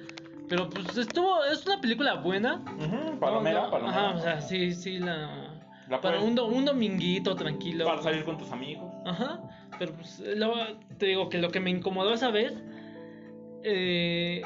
Pero 0.48 0.70
pues 0.70 0.96
estuvo, 0.98 1.44
es 1.46 1.66
una 1.66 1.82
película 1.82 2.14
buena. 2.16 2.64
Ujú, 2.80 3.20
palomera, 3.20 3.60
No, 3.60 3.66
no, 3.66 3.72
palomera. 3.72 4.10
Ajá, 4.10 4.16
o 4.18 4.22
sea, 4.22 4.42
sí, 4.42 4.74
sí, 4.74 5.00
la... 5.00 5.53
La 5.90 6.00
para 6.02 6.16
puedes- 6.18 6.30
un, 6.30 6.36
do- 6.36 6.46
un 6.48 6.66
dominguito 6.66 7.36
tranquilo. 7.36 7.86
Para 7.86 8.02
salir 8.02 8.24
con 8.24 8.38
tus 8.38 8.52
amigos. 8.52 8.92
Ajá, 9.06 9.42
pero 9.80 9.94
pues 9.94 10.20
lo- 10.36 10.78
te 10.98 11.08
digo 11.08 11.30
que 11.30 11.38
lo 11.40 11.50
que 11.50 11.60
me 11.60 11.70
incomodó 11.70 12.14
esa 12.14 12.32
vez, 12.32 12.54
eh, 13.64 14.42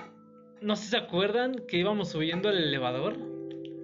no 0.62 0.76
sé 0.76 0.84
si 0.86 0.90
se 0.92 0.98
acuerdan 0.98 1.56
que 1.68 1.78
íbamos 1.78 2.10
subiendo 2.10 2.50
el 2.50 2.58
elevador. 2.58 3.18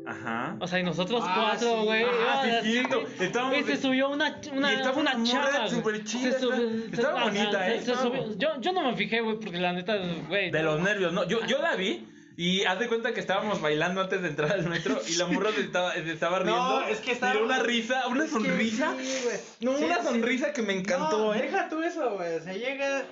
Ajá. 0.06 0.58
O 0.60 0.68
sea, 0.68 0.80
y 0.80 0.84
nosotros 0.84 1.24
Ah, 1.26 1.48
cuatro, 1.52 1.80
sí. 1.80 1.86
güey. 1.86 2.04
Ajá, 2.04 2.44
sí, 2.44 2.50
así, 2.50 2.72
cierto. 2.74 3.02
güey, 3.02 3.14
Estábamos 3.22 3.58
y 3.58 3.64
se 3.64 3.78
subió 3.78 4.10
una, 4.10 4.38
una, 4.54 4.72
Y 4.74 4.76
estaba 4.76 4.98
una 5.00 5.24
chava. 5.24 5.60
güey. 5.60 5.70
súper 5.70 6.04
chida, 6.04 6.32
Se 6.34 6.40
subió- 6.40 6.56
estaba- 6.68 6.80
se- 6.90 6.96
estaba 6.96 7.20
ajá, 7.22 7.30
bonita, 7.30 7.52
se- 7.52 7.76
¿eh? 7.76 7.82
se 7.82 7.92
Estaba 7.92 8.02
subió- 8.02 8.38
Yo, 8.38 8.50
yo 8.60 8.74
no 8.74 8.82
me 8.84 8.96
fijé, 8.98 9.22
güey, 9.22 9.40
porque 9.40 9.60
la 9.60 9.72
neta, 9.72 9.96
güey. 10.28 10.52
De 10.52 10.62
los 10.62 10.82
nervios, 10.82 11.14
¿no? 11.14 11.26
Yo, 11.26 11.46
yo 11.46 11.60
la 11.62 11.76
vi 11.78 12.06
y 12.38 12.64
haz 12.64 12.80
de 12.80 12.88
cuenta 12.88 13.14
que 13.14 13.20
estábamos 13.20 13.62
bailando 13.62 14.02
antes 14.02 14.22
de 14.22 14.28
entrar 14.30 14.52
al 14.54 14.68
metro 14.68 15.00
y 15.08 15.16
la 15.16 15.26
morra 15.28 15.52
se 15.52 15.62
estaba, 15.62 15.94
se 15.94 16.12
estaba 16.12 16.40
riendo. 16.40 16.62
No, 16.82 16.88
es 16.88 17.00
que 17.00 17.12
estaba- 17.12 17.34
Tiró 17.34 17.46
una 17.46 17.60
risa, 17.60 18.08
una 18.08 18.26
es 18.26 18.32
que 18.32 18.36
sonrisa. 18.40 18.96
sí, 19.00 19.20
güey. 19.24 19.38
No, 19.62 19.78
Sí, 19.78 19.84
una 19.86 20.00
sí. 20.02 20.08
sonrisa 20.08 20.54
que 20.54 20.62
me 20.62 20.74
encantó, 20.74 21.18
no, 21.18 21.34
¿eh? 21.36 21.42
deja 21.44 21.70
tú 21.70 21.82
eso, 21.84 22.16
güey. 22.16 22.36
O 22.36 22.42
sea, 22.42 22.54
llega. 22.54 23.04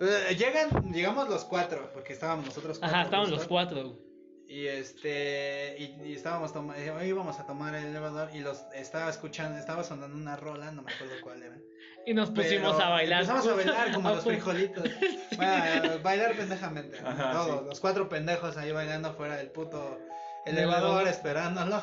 eh, 0.00 0.36
llegan, 0.38 0.92
llegamos 0.92 1.28
los 1.28 1.44
cuatro, 1.44 1.90
porque 1.92 2.12
estábamos 2.12 2.46
nosotros 2.46 2.78
cuatro. 2.78 2.96
Ajá, 2.96 3.04
estaban 3.06 3.30
los 3.30 3.44
cuatro, 3.46 3.82
güey. 3.88 4.11
Y 4.52 4.66
este. 4.66 5.76
Y, 5.78 6.08
y 6.10 6.12
estábamos 6.14 6.52
tomando. 6.52 7.02
Íbamos 7.02 7.40
a 7.40 7.46
tomar 7.46 7.74
el 7.74 7.86
elevador 7.86 8.28
y 8.34 8.40
los 8.40 8.62
estaba 8.74 9.08
escuchando. 9.08 9.58
Estaba 9.58 9.82
sonando 9.82 10.14
una 10.14 10.36
rola, 10.36 10.70
no 10.72 10.82
me 10.82 10.92
acuerdo 10.92 11.14
cuál 11.22 11.42
era. 11.42 11.56
Y 12.04 12.12
nos 12.12 12.30
pusimos 12.30 12.74
Pero 12.74 12.84
a 12.84 12.90
bailar. 12.90 13.22
Empezamos 13.22 13.46
a 13.46 13.54
bailar 13.54 13.92
como 13.94 14.10
los 14.14 14.24
frijolitos. 14.24 14.84
Bueno, 15.38 15.98
bailar 16.02 16.36
pendejamente. 16.36 17.00
¿no? 17.00 17.08
Ajá, 17.08 17.32
Todos, 17.32 17.60
sí. 17.60 17.66
los 17.68 17.80
cuatro 17.80 18.08
pendejos 18.10 18.58
ahí 18.58 18.70
bailando 18.70 19.14
fuera 19.14 19.36
del 19.36 19.48
puto 19.50 19.98
El 20.44 20.58
elevador, 20.58 20.88
elevador. 20.88 21.08
esperándolo. 21.08 21.82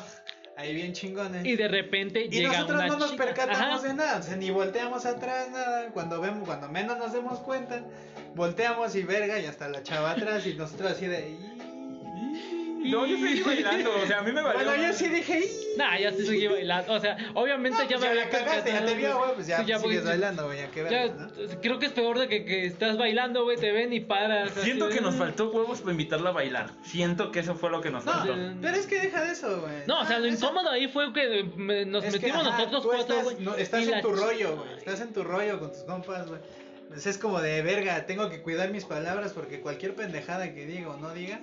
Ahí 0.56 0.72
bien 0.72 0.92
chingones. 0.92 1.44
Y 1.44 1.56
de 1.56 1.66
repente 1.66 2.26
Y 2.26 2.28
llega 2.28 2.52
nosotros 2.52 2.78
una 2.78 2.86
no 2.86 2.98
nos 2.98 3.10
chica. 3.10 3.24
percatamos 3.24 3.80
Ajá. 3.80 3.88
de 3.88 3.94
nada, 3.94 4.18
o 4.18 4.22
sea, 4.22 4.36
ni 4.36 4.50
volteamos 4.52 5.04
atrás, 5.06 5.50
nada. 5.50 5.88
Cuando 5.92 6.20
vemos, 6.20 6.46
cuando 6.46 6.68
menos 6.68 6.96
nos 6.98 7.12
demos 7.12 7.40
cuenta, 7.40 7.82
volteamos 8.36 8.94
y 8.94 9.02
verga, 9.02 9.40
y 9.40 9.46
hasta 9.46 9.68
la 9.68 9.82
chava 9.82 10.12
atrás, 10.12 10.46
y 10.46 10.54
nosotros 10.54 10.92
así 10.92 11.06
de. 11.08 11.36
No, 12.82 13.04
yo 13.06 13.16
seguí 13.18 13.42
bailando, 13.42 13.90
o 14.02 14.06
sea, 14.06 14.18
a 14.18 14.22
mí 14.22 14.32
me 14.32 14.40
valió. 14.42 14.64
Bueno, 14.64 14.82
yo 14.82 14.92
sí 14.92 15.08
dije. 15.08 15.44
Nah, 15.76 15.98
ya 15.98 16.10
se 16.12 16.24
seguí 16.24 16.46
bailando. 16.46 16.92
O 16.92 16.98
sea, 17.00 17.16
obviamente 17.34 17.78
No, 17.82 17.88
ya 17.88 17.98
pues 17.98 18.00
me 18.00 18.06
ya 18.06 18.10
había 18.12 18.24
la 18.24 18.30
cagaste, 18.30 18.72
ya 18.72 18.84
te 18.86 18.94
vio, 18.94 19.18
güey, 19.18 19.34
pues 19.34 19.46
ya 19.46 19.58
Sí, 19.58 19.66
ya, 19.66 19.78
sigues 19.78 20.02
güey, 20.02 20.06
bailando, 20.06 20.46
güey, 20.46 20.58
ya 20.58 20.70
que 20.70 20.90
Ya, 20.90 21.06
¿no? 21.08 21.28
creo 21.60 21.78
que 21.78 21.86
es 21.86 21.92
peor 21.92 22.18
de 22.18 22.28
que, 22.28 22.44
que 22.44 22.66
estás 22.66 22.96
bailando, 22.96 23.44
güey, 23.44 23.56
te 23.58 23.70
ven 23.72 23.92
y 23.92 24.00
paras. 24.00 24.50
así 24.52 24.60
Siento 24.62 24.88
de- 24.88 24.94
que 24.94 25.00
nos 25.00 25.14
faltó 25.16 25.50
huevos 25.50 25.80
para 25.80 25.92
invitarla 25.92 26.30
a 26.30 26.32
bailar. 26.32 26.70
Siento 26.82 27.30
que 27.30 27.40
eso 27.40 27.54
fue 27.54 27.70
lo 27.70 27.80
que 27.80 27.90
nos 27.90 28.04
No, 28.04 28.12
faltó. 28.12 28.34
pero 28.62 28.76
es 28.76 28.86
que 28.86 29.00
deja 29.00 29.22
de 29.24 29.32
eso, 29.32 29.60
güey. 29.60 29.74
No, 29.86 30.00
o 30.00 30.04
sea, 30.06 30.18
lo 30.18 30.26
eso- 30.26 30.46
incómodo 30.46 30.70
ahí 30.70 30.88
fue 30.88 31.12
que 31.12 31.44
me- 31.56 31.84
nos 31.84 32.04
es 32.04 32.14
que, 32.14 32.20
metimos 32.26 32.46
ajá, 32.46 32.56
nosotros 32.58 32.84
cuatro, 32.86 33.00
estás, 33.18 33.24
güey. 33.24 33.36
no, 33.44 33.54
estás 33.56 33.84
y 33.86 33.92
en 33.92 34.00
tu 34.00 34.12
rollo, 34.12 34.56
güey. 34.56 34.78
Estás 34.78 35.00
en 35.00 35.12
tu 35.12 35.22
rollo 35.22 35.58
con 35.60 35.70
tus 35.72 35.82
compas, 35.82 36.28
güey. 36.28 36.40
Pues 36.88 37.06
es 37.06 37.18
como 37.18 37.40
de 37.40 37.62
verga, 37.62 38.04
tengo 38.06 38.28
que 38.30 38.42
cuidar 38.42 38.70
mis 38.70 38.84
palabras 38.84 39.32
porque 39.32 39.60
cualquier 39.60 39.94
pendejada 39.94 40.52
que 40.54 40.66
diga 40.66 40.88
o 40.90 40.96
no 40.96 41.14
diga, 41.14 41.40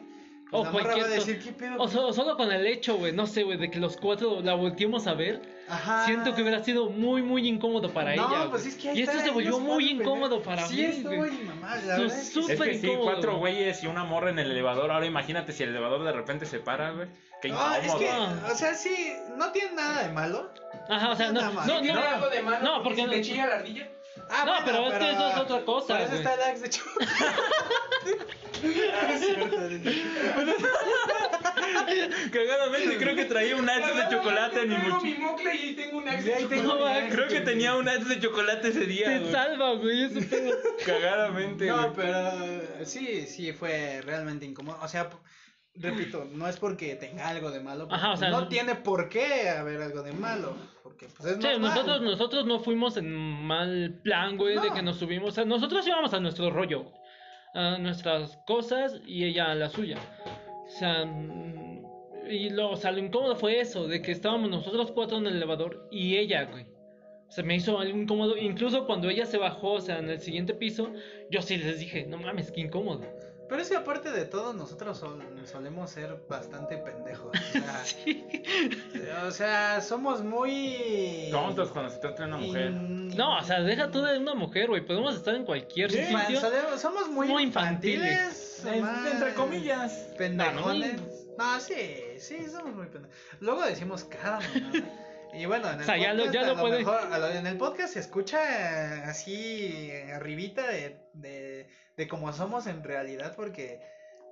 O 0.52 0.64
la 0.64 0.72
morra 0.72 0.86
va 0.86 0.92
a 0.92 0.96
cualquier 0.96 1.20
decir, 1.20 1.44
¿qué 1.44 1.52
pedo? 1.52 1.76
O, 1.78 1.88
so- 1.90 2.14
solo 2.14 2.38
con 2.38 2.52
el 2.52 2.66
hecho, 2.68 2.96
güey, 2.98 3.12
no 3.12 3.28
sé, 3.28 3.44
güey, 3.44 3.58
de 3.58 3.70
que 3.70 3.80
los 3.80 3.98
cuatro 3.98 4.40
la 4.42 4.54
volteemos 4.54 5.06
a 5.08 5.14
ver. 5.14 5.42
Ajá. 5.70 6.06
Siento 6.06 6.34
que 6.34 6.42
hubiera 6.42 6.64
sido 6.64 6.90
muy, 6.90 7.22
muy 7.22 7.46
incómodo 7.50 7.90
para 7.92 8.16
no, 8.16 8.28
ella. 8.30 8.50
pues 8.50 8.66
es 8.66 8.76
que 8.76 8.90
ahí 8.90 9.00
y 9.00 9.02
esto 9.02 9.20
se 9.20 9.32
volvió 9.32 9.60
muy 9.60 9.90
incómodo 9.90 10.42
para 10.42 10.66
sí, 10.66 10.78
mí. 10.78 10.84
estoy, 10.84 11.18
güey. 11.18 11.32
mamá, 11.44 11.76
la 11.86 11.98
es 11.98 12.14
que 12.14 12.20
Es 12.20 12.32
súper 12.32 12.58
que 12.72 12.78
sí, 12.80 12.88
incómodo, 12.88 13.12
cuatro 13.12 13.38
güey. 13.38 13.56
güeyes 13.56 13.84
y 13.84 13.88
una 13.88 14.06
morra 14.06 14.30
en 14.30 14.40
el 14.40 14.50
elevador. 14.52 14.90
Ahora 14.92 15.06
imagínate 15.06 15.52
si 15.52 15.64
el 15.64 15.70
elevador 15.72 16.04
de 16.06 16.14
repente 16.14 16.46
se 16.46 16.60
para, 16.60 16.92
güey. 16.92 17.08
Qué 17.42 17.50
No, 17.50 17.76
es 17.76 17.84
incómodo. 17.84 18.00
que, 18.00 18.10
Ah. 18.10 18.50
o 18.50 18.56
sea, 18.56 18.74
sí, 18.74 18.96
no 19.36 19.52
tiene 19.52 19.74
nada 19.76 20.04
de 20.08 20.14
malo. 20.14 20.50
Ajá, 20.90 21.12
o 21.12 21.16
sea, 21.18 21.32
no, 21.34 21.42
no, 21.52 21.64
¿Tiene 21.82 21.94
no, 21.94 22.00
algo 22.08 22.30
de 22.30 22.42
malo? 22.42 22.64
no, 22.64 22.84
porque 22.84 23.04
si 23.04 23.10
te 23.10 23.22
chilla 23.22 23.48
la 23.48 23.56
ardilla. 23.56 23.90
Ah, 24.30 24.44
No, 24.46 24.54
pero 24.66 24.88
es 24.88 24.94
que 25.00 25.12
eso 25.12 25.28
es 25.30 25.38
otra 25.38 25.66
cosa, 25.66 25.88
Por 25.88 25.98
eso 26.02 26.08
güey. 26.10 26.20
está 26.20 26.34
el 26.34 26.42
axe 26.42 26.62
de 26.62 26.68
hecho. 26.68 26.84
cierto, 29.20 29.58
Cagadamente 32.32 32.98
creo 32.98 33.16
que 33.16 33.26
traía 33.26 33.56
un 33.56 33.70
axe 33.70 33.94
de 33.94 34.10
chocolate 34.10 34.62
en 34.62 34.70
mi 34.70 34.76
Tengo 34.76 34.86
mi 35.02 35.10
mochila. 35.14 35.32
mocle 35.32 35.56
y 35.56 35.74
tengo 35.76 35.98
un 35.98 36.04
Sí, 36.04 36.10
axe 36.10 36.32
de 36.32 36.46
tengo 36.48 36.72
chocolate. 36.74 37.10
Creo 37.10 37.28
que 37.28 37.42
tenía 37.42 37.76
un 37.76 37.90
axe 37.90 38.06
de 38.06 38.20
chocolate 38.20 38.68
ese 38.70 38.86
día, 38.86 39.06
te 39.08 39.20
güey. 39.20 39.32
salva, 39.32 39.74
güey, 39.76 40.10
pedo. 40.10 40.58
Cagadamente, 40.86 41.66
No, 41.68 41.78
güey. 41.92 41.92
pero 41.96 42.86
sí, 42.86 43.26
sí 43.28 43.54
fue 43.54 44.02
realmente 44.04 44.46
incómodo. 44.46 44.78
O 44.82 44.88
sea, 44.88 45.10
repito, 45.76 46.28
no 46.32 46.48
es 46.48 46.58
porque 46.58 46.96
tenga 46.96 47.28
algo 47.30 47.52
de 47.52 47.60
malo. 47.60 47.88
Ajá, 47.92 48.12
o 48.12 48.18
sea, 48.18 48.30
no 48.30 48.42
no- 48.42 48.48
tiene 48.48 48.76
por 48.76 49.10
qué 49.10 49.50
haber 49.50 49.82
algo 49.82 50.02
de 50.04 50.14
malo. 50.14 50.56
Porque 50.98 51.14
pues 51.16 51.30
es 51.30 51.38
Sí, 51.38 51.44
normal. 51.44 51.62
nosotros, 51.62 52.02
nosotros 52.02 52.46
no 52.46 52.60
fuimos 52.60 52.98
en 52.98 53.14
mal 53.14 54.00
plan, 54.04 54.38
güey, 54.38 54.58
de 54.58 54.72
que 54.72 54.82
nos 54.82 54.98
subimos. 54.98 55.30
O 55.30 55.32
sea, 55.32 55.46
nosotros 55.46 55.86
íbamos 55.88 56.14
a 56.14 56.20
nuestro 56.20 56.50
rollo, 56.50 56.92
a 57.54 57.78
nuestras 57.78 58.38
cosas 58.48 59.00
y 59.06 59.26
ella 59.26 59.52
a 59.52 59.56
la 59.56 59.70
suya. 59.70 59.98
O 60.66 60.70
sea, 60.70 61.06
mm, 61.06 61.86
y 62.32 62.50
lo, 62.50 62.72
o 62.72 62.76
sea, 62.76 62.92
lo 62.92 63.00
incómodo 63.00 63.36
fue 63.36 63.60
eso, 63.60 63.88
de 63.88 64.02
que 64.02 64.12
estábamos 64.12 64.50
nosotros 64.50 64.92
cuatro 64.92 65.18
en 65.18 65.28
el 65.28 65.36
elevador 65.36 65.88
y 65.92 66.18
ella, 66.18 66.46
güey. 66.46 66.66
Se 67.30 67.44
me 67.44 67.56
hizo 67.56 67.78
algo 67.80 67.98
incómodo. 67.98 68.36
Incluso 68.36 68.88
cuando 68.88 69.10
ella 69.10 69.26
se 69.26 69.38
bajó, 69.38 69.74
o 69.74 69.82
sea, 69.82 70.00
en 70.00 70.10
el 70.10 70.20
siguiente 70.20 70.54
piso, 70.56 70.92
yo 71.30 71.42
sí 71.42 71.58
les 71.58 71.80
dije, 71.80 72.06
no 72.08 72.18
mames, 72.18 72.52
qué 72.52 72.62
incómodo. 72.62 73.06
Pero 73.50 73.62
es 73.62 73.70
que 73.70 73.76
aparte 73.78 74.12
de 74.12 74.26
todo, 74.26 74.54
nosotros 74.54 74.98
sol- 74.98 75.24
solemos 75.46 75.90
ser 75.90 76.18
bastante 76.28 76.78
pendejos. 76.78 77.32
O 77.32 77.52
sea, 77.52 77.84
o 79.28 79.32
sea, 79.32 79.82
somos 79.82 80.24
muy. 80.24 81.30
Tontos 81.32 81.70
cuando 81.72 81.90
se 81.92 81.98
trata 82.00 82.24
de 82.24 82.28
una 82.30 82.38
mujer. 82.38 82.72
in- 82.72 83.16
No, 83.16 83.38
o 83.38 83.44
sea, 83.44 83.62
deja 83.62 83.90
tú 83.90 84.02
de 84.02 84.18
una 84.20 84.36
mujer, 84.36 84.68
güey. 84.68 84.86
Podemos 84.86 85.16
estar 85.16 85.34
en 85.36 85.46
cualquier 85.46 85.92
Sí, 85.92 86.04
sitio. 86.06 86.42
somos 86.78 87.08
muy, 87.10 87.28
muy 87.28 87.44
infantiles. 87.44 88.66
Entre 88.66 89.34
comillas. 89.34 89.94
Pendejones. 90.18 91.02
No, 91.38 91.60
sí, 91.60 91.76
sí, 92.20 92.46
somos 92.52 92.76
muy 92.76 92.88
pendejos. 92.88 93.16
Luego 93.40 93.62
decimos 93.64 94.04
cada 94.06 94.40
mamada. 94.40 95.07
Y 95.34 95.46
bueno, 95.46 95.68
en 95.70 95.76
el 95.76 95.82
O 95.82 95.84
sea, 95.86 95.98
ya 95.98 96.14
lo- 96.14 96.26
podcast, 96.26 96.46
a 96.50 96.54
lo 96.54 96.60
puede- 96.62 96.78
mejor, 96.80 97.14
a 97.14 97.18
lo- 97.20 97.30
en 97.32 97.48
el 97.48 97.58
podcast 97.58 97.94
se 97.94 98.00
escucha 98.00 98.40
eh, 98.98 99.04
así 99.06 99.90
eh, 99.92 100.12
arribita 100.14 100.68
de, 100.68 100.98
de, 101.14 101.68
de 101.96 102.08
cómo 102.08 102.32
somos 102.34 102.66
en 102.68 102.84
realidad, 102.84 103.36
porque 103.36 103.80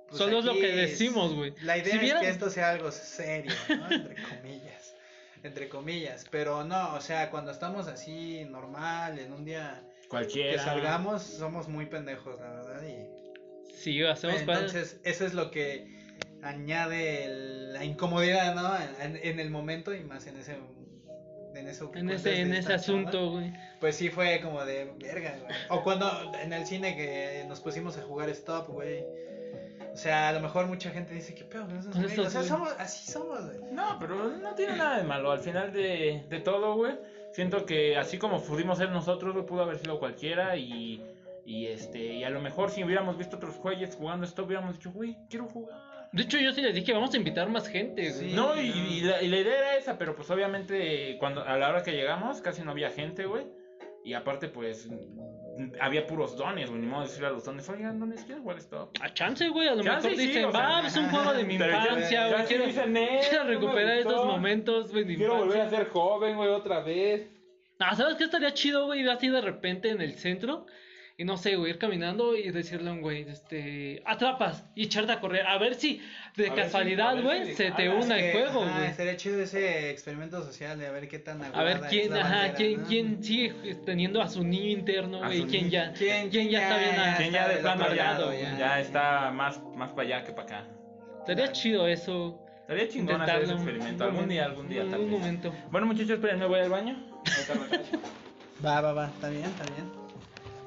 pues, 0.08 0.18
Solo 0.18 0.38
es 0.38 0.44
lo 0.44 0.52
que 0.54 0.68
decimos, 0.74 1.34
güey. 1.34 1.52
La 1.62 1.76
idea 1.78 1.92
Si 1.94 1.98
vieran- 1.98 2.22
es 2.22 2.28
que 2.28 2.32
esto 2.32 2.48
sea 2.50 2.70
algo 2.70 2.90
serio, 2.92 3.52
¿no? 3.68 3.90
Entre 3.90 4.22
comillas. 4.22 4.94
Entre 5.42 5.68
comillas. 5.68 6.24
Pero 6.30 6.64
no, 6.64 6.94
o 6.94 7.00
sea, 7.00 7.30
cuando 7.30 7.50
estamos 7.50 7.88
así 7.88 8.44
normal, 8.44 9.18
en 9.18 9.32
un 9.32 9.44
día 9.44 9.82
que 10.32 10.58
salgamos, 10.58 11.22
somos 11.22 11.68
muy 11.68 11.86
pendejos, 11.86 12.40
la 12.40 12.50
verdad. 12.50 12.82
Y 12.84 13.74
Sí, 13.76 14.02
hacemos 14.04 14.42
para- 14.42 14.60
entonces, 14.60 14.98
eso 15.04 15.26
es 15.26 15.34
lo 15.34 15.50
que 15.50 15.94
añade 16.42 17.24
el- 17.24 17.72
la 17.72 17.84
incomodidad, 17.84 18.54
¿no? 18.54 18.76
En, 19.02 19.16
en 19.16 19.40
el 19.40 19.50
momento 19.50 19.92
y 19.94 20.04
más 20.04 20.26
en 20.28 20.36
ese 20.38 20.56
en 21.56 21.68
eso 21.68 21.90
que 21.90 21.98
en 21.98 22.06
cuentas 22.06 22.26
ese, 22.26 22.40
en 22.40 22.54
ese 22.54 22.72
asunto, 22.72 23.30
güey. 23.32 23.52
Pues 23.80 23.96
sí 23.96 24.10
fue 24.10 24.40
como 24.42 24.64
de 24.64 24.92
verga, 24.98 25.36
güey. 25.42 25.54
O 25.70 25.82
cuando 25.82 26.32
en 26.42 26.52
el 26.52 26.66
cine 26.66 26.96
que 26.96 27.44
nos 27.48 27.60
pusimos 27.60 27.96
a 27.98 28.02
jugar 28.02 28.28
stop, 28.30 28.68
güey. 28.68 29.04
O 29.92 29.96
sea, 29.96 30.28
a 30.28 30.32
lo 30.32 30.40
mejor 30.40 30.66
mucha 30.66 30.90
gente 30.90 31.14
dice, 31.14 31.34
¿qué 31.34 31.44
pedo? 31.44 31.66
esos 31.68 31.86
Con 31.86 32.02
güeyes?" 32.02 32.10
estos 32.10 32.26
O 32.26 32.30
sea, 32.30 32.42
somos, 32.42 32.74
así 32.78 33.10
somos, 33.10 33.46
güey. 33.46 33.72
No, 33.72 33.98
pero 33.98 34.28
no 34.36 34.54
tiene 34.54 34.76
nada 34.76 34.98
de 34.98 35.04
malo. 35.04 35.30
Al 35.30 35.40
final 35.40 35.72
de, 35.72 36.24
de 36.28 36.40
todo, 36.40 36.74
güey, 36.74 36.94
siento 37.32 37.64
que 37.64 37.96
así 37.96 38.18
como 38.18 38.42
pudimos 38.42 38.78
ser 38.78 38.90
nosotros, 38.90 39.32
güey, 39.32 39.46
pudo 39.46 39.62
haber 39.62 39.78
sido 39.78 39.98
cualquiera 39.98 40.56
y, 40.56 41.02
y 41.46 41.66
este, 41.68 41.98
y 41.98 42.24
a 42.24 42.30
lo 42.30 42.40
mejor 42.40 42.70
si 42.70 42.84
hubiéramos 42.84 43.16
visto 43.16 43.36
otros 43.36 43.56
güeyes 43.56 43.94
jugando 43.94 44.26
esto, 44.26 44.44
hubiéramos 44.44 44.74
dicho, 44.74 44.92
güey, 44.92 45.16
quiero 45.30 45.46
jugar. 45.46 45.80
De 46.12 46.22
hecho, 46.22 46.38
yo 46.38 46.52
sí 46.52 46.62
les 46.62 46.74
dije, 46.74 46.92
vamos 46.92 47.12
a 47.12 47.16
invitar 47.16 47.48
más 47.48 47.68
gente. 47.68 48.10
Sí. 48.12 48.32
No, 48.34 48.58
y, 48.60 48.68
y 48.68 49.00
la, 49.02 49.22
y 49.22 49.28
la 49.28 49.38
idea 49.38 49.58
era 49.58 49.76
esa, 49.76 49.98
pero 49.98 50.14
pues 50.16 50.30
obviamente 50.30 51.16
cuando 51.18 51.42
a 51.44 51.56
la 51.58 51.68
hora 51.68 51.82
que 51.82 51.92
llegamos 51.92 52.40
casi 52.40 52.62
no 52.62 52.70
había 52.70 52.90
gente, 52.90 53.26
güey. 53.26 53.46
Y 54.04 54.14
aparte, 54.14 54.46
pues, 54.48 54.88
había 55.80 56.06
puros 56.06 56.36
dones, 56.36 56.70
güey. 56.70 56.80
Ni 56.80 56.86
modo 56.86 57.00
de 57.02 57.08
decirle 57.08 57.26
a 57.26 57.30
los 57.32 57.44
dones, 57.44 57.68
oigan, 57.68 57.98
dones, 57.98 58.22
¿quieren 58.22 58.42
jugar 58.44 58.58
esto? 58.58 58.92
A 59.00 59.12
chance, 59.12 59.48
güey, 59.48 59.66
a 59.66 59.74
lo 59.74 59.82
Chance, 59.82 60.08
mejor 60.10 60.22
sí, 60.22 60.26
dicen, 60.28 60.48
va, 60.54 60.86
es 60.86 60.96
un 60.96 61.08
juego 61.08 61.32
de 61.34 61.42
mi 61.42 61.54
infancia, 61.54 62.28
güey, 62.28 62.44
quiero, 62.46 62.66
dicen, 62.66 62.96
"Eh, 62.96 63.20
quiero 63.28 63.44
recuperar 63.44 63.98
esos 63.98 64.24
momentos, 64.24 64.92
güey, 64.92 65.04
Quiero 65.16 65.38
volver 65.38 65.60
a 65.60 65.64
infancia. 65.64 65.78
ser 65.78 65.88
joven, 65.88 66.36
güey, 66.36 66.48
otra 66.50 66.80
vez. 66.82 67.28
Ah, 67.80 67.96
¿sabes 67.96 68.14
qué 68.14 68.24
estaría 68.24 68.54
chido, 68.54 68.86
güey? 68.86 69.00
Ir 69.00 69.10
así 69.10 69.28
de 69.28 69.40
repente 69.40 69.90
en 69.90 70.00
el 70.00 70.14
centro 70.14 70.66
y 71.18 71.24
no 71.24 71.38
sé, 71.38 71.56
güey, 71.56 71.70
ir 71.72 71.78
caminando 71.78 72.36
y 72.36 72.50
decirle 72.50 72.90
a 72.90 72.92
un 72.92 73.00
güey, 73.00 73.22
este, 73.22 74.02
atrapas 74.04 74.64
y 74.74 74.84
echarte 74.84 75.12
a 75.12 75.20
correr. 75.20 75.46
A 75.46 75.56
ver 75.56 75.74
si 75.74 76.02
de 76.36 76.50
A 76.50 76.54
casualidad, 76.54 77.22
güey, 77.22 77.46
si- 77.46 77.54
se 77.54 77.70
te 77.70 77.88
ah, 77.88 77.98
Es 77.98 78.10
el 78.10 78.32
juego, 78.32 78.62
ajá, 78.64 78.78
güey. 78.78 78.90
Estaría 78.90 79.16
chido 79.16 79.40
ese 79.40 79.90
experimento 79.90 80.42
social 80.44 80.78
de 80.78 80.86
a 80.86 80.90
ver 80.92 81.08
qué 81.08 81.18
tan 81.18 81.42
A 81.42 81.62
ver 81.62 81.80
quién, 81.88 82.12
ajá, 82.12 82.28
bandera, 82.48 82.54
quién, 82.54 82.82
¿no? 82.82 82.86
quién 82.88 83.24
sigue 83.24 83.74
teniendo 83.86 84.20
a 84.20 84.28
su 84.28 84.44
niño 84.44 84.68
interno, 84.70 85.18
güey, 85.20 85.44
quién 85.46 85.64
niño. 85.64 85.70
ya, 85.70 85.92
¿Quién- 85.94 86.28
quién 86.28 86.50
ya 86.50 86.62
está 86.62 86.76
bien 86.78 86.96
ya- 86.96 87.16
¿Quién 87.16 87.32
ya 87.32 87.48
de 87.48 87.54
del 87.54 87.62
plano 87.62 87.82
otro 87.84 87.96
ya, 87.96 88.04
lado, 88.04 88.32
ya, 88.34 88.58
ya. 88.58 88.80
está 88.80 89.30
más, 89.30 89.58
más 89.74 89.90
para 89.92 90.02
allá 90.02 90.24
que 90.24 90.32
para 90.32 90.42
acá? 90.58 90.64
Estaría 91.20 91.50
chido 91.52 91.88
eso. 91.88 92.42
Estaría 92.60 92.88
chingón 92.88 93.22
hacer 93.22 93.42
ese 93.44 93.52
experimento. 93.54 94.04
Algún 94.04 94.16
momento, 94.20 94.32
día, 94.34 94.44
algún 94.44 94.68
día, 94.68 94.82
tal 94.90 95.00
vez. 95.00 95.08
momento. 95.08 95.54
Bueno, 95.70 95.86
muchachos, 95.86 96.10
esperen, 96.10 96.38
me 96.40 96.46
voy 96.46 96.60
al 96.60 96.68
baño. 96.68 96.96
Va, 98.64 98.80
va, 98.80 98.92
va, 98.92 99.06
está 99.08 99.28
bien, 99.30 99.44
está 99.44 99.64
bien. 99.74 100.05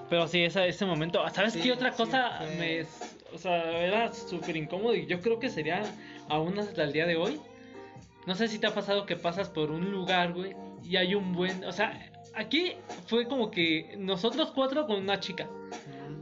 Pero 0.10 0.28
sí, 0.28 0.43
esa, 0.43 0.66
ese 0.66 0.86
momento. 0.86 1.28
¿Sabes 1.30 1.53
Sí, 1.53 1.62
qué 1.62 1.72
otra 1.72 1.91
sí, 1.91 1.97
cosa 1.97 2.38
fue- 2.39 2.55
me. 2.55 2.86
O 3.34 3.38
sea, 3.38 3.78
era 3.86 4.12
súper 4.12 4.57
incómodo 4.57 4.95
y 4.95 5.05
yo 5.05 5.22
creo 5.22 5.39
que 5.39 5.49
sería 5.49 5.84
aún 6.30 6.57
hasta 6.57 6.84
el 6.84 6.91
día 6.93 7.05
de 7.05 7.16
hoy. 7.16 7.39
No 8.26 8.34
sé 8.36 8.47
si 8.47 8.57
te 8.60 8.66
ha 8.68 8.74
pasado 8.74 9.05
que 9.05 9.16
pasas 9.16 9.49
por 9.49 9.70
un 9.72 9.91
lugar, 9.91 10.34
güey, 10.34 10.55
y 10.84 10.97
hay 10.97 11.14
un 11.14 11.34
buen. 11.34 11.64
O 11.64 11.72
sea, 11.72 12.12
aquí 12.34 12.74
fue 13.07 13.28
como 13.28 13.51
que 13.51 13.93
nosotros 13.99 14.51
cuatro 14.55 14.88
con 14.88 14.97
una 14.97 15.20
chica. 15.20 15.47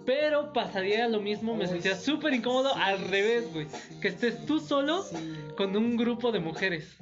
Pero 0.06 0.54
pasaría 0.54 1.08
lo 1.10 1.20
mismo, 1.20 1.56
me 1.56 1.68
sentía 1.68 1.96
sí, 1.96 2.06
súper 2.12 2.34
incómodo 2.34 2.74
sí, 2.74 2.80
al 2.82 3.00
revés, 3.10 3.46
sí, 3.46 3.52
güey. 3.54 3.68
sí, 3.70 4.00
que 4.02 4.08
estés 4.10 4.46
tú 4.46 4.60
solo 4.60 5.02
Sí, 5.04 5.16
con 5.58 5.76
un 5.76 5.98
grupo 5.98 6.32
de 6.32 6.40
mujeres. 6.40 6.96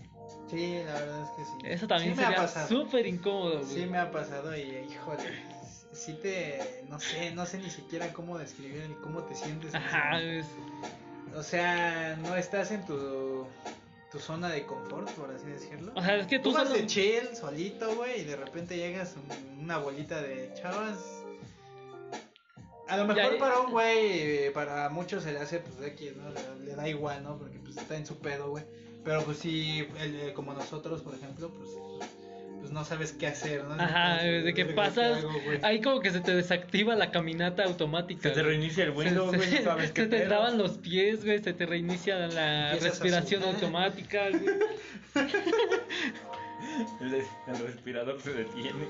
sí, 0.49 0.79
la 0.85 0.93
verdad 0.93 1.21
es 1.23 1.29
que 1.31 1.45
sí. 1.45 1.51
Eso 1.65 1.87
también 1.87 2.15
Sí 2.15 2.21
sería 2.23 2.47
súper 2.47 3.05
incómodo, 3.05 3.59
güey. 3.61 3.65
Sí 3.65 3.85
me 3.85 3.97
ha 3.99 4.09
pasado 4.11 4.55
y 4.57 4.61
híjole, 4.91 5.19
sí 5.95 6.13
te, 6.21 6.83
no 6.89 6.99
sé, 6.99 7.31
no 7.31 7.45
sé 7.45 7.57
ni 7.57 7.69
siquiera 7.69 8.11
cómo 8.13 8.37
describir 8.37 8.81
el 8.81 8.95
cómo 8.97 9.23
te 9.23 9.35
sientes. 9.35 9.73
Ajá, 9.73 10.21
es- 10.21 10.45
O 11.35 11.43
sea, 11.43 12.15
no 12.17 12.35
estás 12.35 12.71
en 12.71 12.85
tu, 12.85 13.45
tu 14.11 14.19
zona 14.19 14.49
de 14.49 14.65
confort, 14.65 15.09
por 15.11 15.31
así 15.33 15.47
decirlo. 15.47 15.91
O 15.95 16.01
sea, 16.01 16.15
es 16.17 16.27
que 16.27 16.39
Tú 16.39 16.49
tú 16.51 16.55
vas 16.55 16.67
solo. 16.69 16.79
de 16.79 16.87
chill, 16.87 17.35
solito, 17.35 17.93
güey, 17.95 18.21
y 18.21 18.23
de 18.25 18.35
repente 18.37 18.77
llegas 18.77 19.15
un- 19.15 19.59
una 19.63 19.77
bolita 19.77 20.21
de 20.21 20.53
chavas. 20.53 20.99
A 22.87 22.97
lo 22.97 23.05
mejor 23.07 23.37
para 23.39 23.59
un 23.61 23.71
güey, 23.71 24.53
para 24.53 24.89
muchos 24.89 25.23
se 25.23 25.33
le 25.33 25.39
hace, 25.39 25.59
pues, 25.59 25.75
X, 25.93 26.15
¿no? 26.15 26.29
Le, 26.29 26.65
le 26.65 26.75
da 26.75 26.87
igual, 26.87 27.23
¿no? 27.23 27.37
Porque, 27.37 27.57
pues, 27.59 27.75
está 27.77 27.97
en 27.97 28.05
su 28.05 28.19
pedo, 28.19 28.49
güey. 28.51 28.63
Pero, 29.03 29.23
pues, 29.23 29.39
sí, 29.39 29.87
el- 29.99 30.19
eh, 30.21 30.33
como 30.33 30.53
nosotros, 30.53 31.01
por 31.01 31.15
ejemplo, 31.15 31.49
pues, 31.49 31.69
pues 32.65 32.73
no 32.73 32.83
sabes 32.83 33.11
qué 33.13 33.27
hacer, 33.27 33.63
¿no? 33.63 33.75
Ajá, 33.75 34.13
Entonces, 34.13 34.43
de 34.43 34.53
que 34.55 34.65
¿qué 34.65 34.73
pasas, 34.73 35.23
ahí 35.61 35.81
como 35.81 35.99
que 35.99 36.09
se 36.09 36.19
te 36.19 36.33
desactiva 36.33 36.95
la 36.95 37.11
caminata 37.11 37.63
automática. 37.63 38.29
Se 38.29 38.33
te 38.33 38.41
reinicia 38.41 38.85
el 38.85 38.89
se, 38.89 38.95
güey, 38.95 39.13
no 39.13 39.31
sabes 39.63 39.91
qué 39.91 40.01
se 40.01 40.07
te 40.07 40.17
pedo. 40.17 40.29
traban 40.29 40.57
los 40.57 40.79
pies, 40.79 41.23
güey, 41.23 41.37
se 41.43 41.53
te 41.53 41.67
reinicia 41.67 42.17
la 42.27 42.71
Empiezas 42.71 42.89
respiración 42.89 43.43
automática, 43.43 44.29
güey. 44.31 44.45
El, 47.01 47.13
el 47.13 47.67
respirador 47.67 48.19
se 48.19 48.33
detiene. 48.33 48.87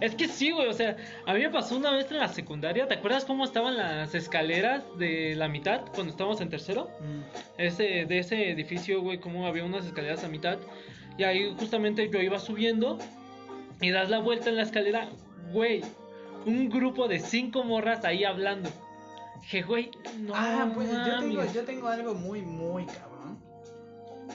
Es 0.00 0.16
que 0.16 0.26
sí, 0.26 0.50
güey, 0.50 0.66
o 0.66 0.72
sea, 0.72 0.96
a 1.26 1.34
mí 1.34 1.40
me 1.40 1.50
pasó 1.50 1.76
una 1.76 1.92
vez 1.92 2.10
en 2.10 2.18
la 2.18 2.26
secundaria, 2.26 2.88
¿te 2.88 2.94
acuerdas 2.94 3.24
cómo 3.24 3.44
estaban 3.44 3.76
las 3.76 4.16
escaleras 4.16 4.82
de 4.98 5.36
la 5.36 5.46
mitad 5.46 5.82
cuando 5.94 6.10
estábamos 6.10 6.40
en 6.40 6.48
tercero? 6.48 6.90
Mm. 7.00 7.60
Ese, 7.60 8.04
de 8.06 8.18
ese 8.18 8.50
edificio, 8.50 9.00
güey, 9.00 9.20
como 9.20 9.46
había 9.46 9.64
unas 9.64 9.86
escaleras 9.86 10.24
a 10.24 10.28
mitad. 10.28 10.58
Y 11.18 11.24
ahí 11.24 11.54
justamente 11.58 12.08
yo 12.08 12.20
iba 12.20 12.38
subiendo 12.38 12.96
y 13.80 13.90
das 13.90 14.08
la 14.08 14.20
vuelta 14.20 14.50
en 14.50 14.56
la 14.56 14.62
escalera, 14.62 15.08
güey, 15.52 15.82
un 16.46 16.68
grupo 16.68 17.08
de 17.08 17.18
cinco 17.18 17.64
morras 17.64 18.04
ahí 18.04 18.24
hablando. 18.24 18.70
Dije, 19.40 19.62
güey, 19.62 19.90
no. 20.20 20.32
ah, 20.34 20.70
pues 20.74 20.90
yo 20.90 21.18
tengo, 21.18 21.44
yo 21.44 21.64
tengo 21.64 21.88
algo 21.88 22.14
muy, 22.14 22.42
muy 22.42 22.86
cabrón. 22.86 23.38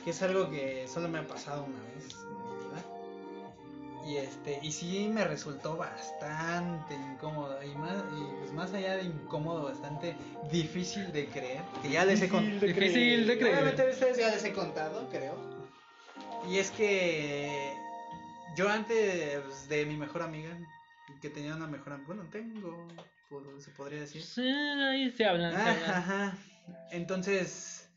Que 0.03 0.09
es 0.09 0.21
algo 0.21 0.49
que 0.49 0.85
solo 0.87 1.07
me 1.07 1.19
ha 1.19 1.27
pasado 1.27 1.63
una 1.63 1.79
vez 1.95 2.15
en 2.15 2.37
mi 2.37 2.65
vida. 2.65 4.11
Y 4.11 4.17
este, 4.17 4.59
y 4.61 4.71
sí 4.71 5.09
me 5.09 5.23
resultó 5.23 5.77
bastante 5.77 6.95
incómodo. 6.95 7.61
Y 7.63 7.75
más, 7.75 8.03
y 8.17 8.39
pues 8.39 8.51
más 8.51 8.73
allá 8.73 8.97
de 8.97 9.03
incómodo, 9.03 9.63
bastante 9.63 10.15
difícil 10.51 11.11
de 11.13 11.27
creer. 11.27 11.61
Que 11.81 11.91
ya 11.91 12.03
les 12.03 12.21
he 12.21 12.27
contado. 12.27 12.59
Difícil 12.59 13.27
de 13.27 13.37
creer. 13.37 13.55
Obviamente 13.55 13.81
a 13.83 13.85
ustedes 13.85 14.17
ya 14.17 14.29
les 14.29 14.43
he 14.43 14.51
contado, 14.51 15.07
creo. 15.09 15.35
Y 16.49 16.57
es 16.57 16.71
que 16.71 17.73
yo 18.55 18.69
antes 18.69 19.67
de 19.69 19.85
mi 19.85 19.97
mejor 19.97 20.21
amiga, 20.21 20.57
que 21.21 21.29
tenía 21.29 21.55
una 21.55 21.67
mejor 21.67 21.93
amiga, 21.93 22.07
bueno, 22.07 22.29
tengo, 22.29 22.87
se 23.59 23.71
podría 23.71 24.01
decir. 24.01 24.21
Sí, 24.21 24.47
ahí 24.47 25.09
se 25.11 25.25
hablan, 25.25 25.53
se 25.53 25.57
Ah, 25.57 25.71
hablan. 25.71 25.91
Ajá. 25.91 26.37
Entonces, 26.91 27.89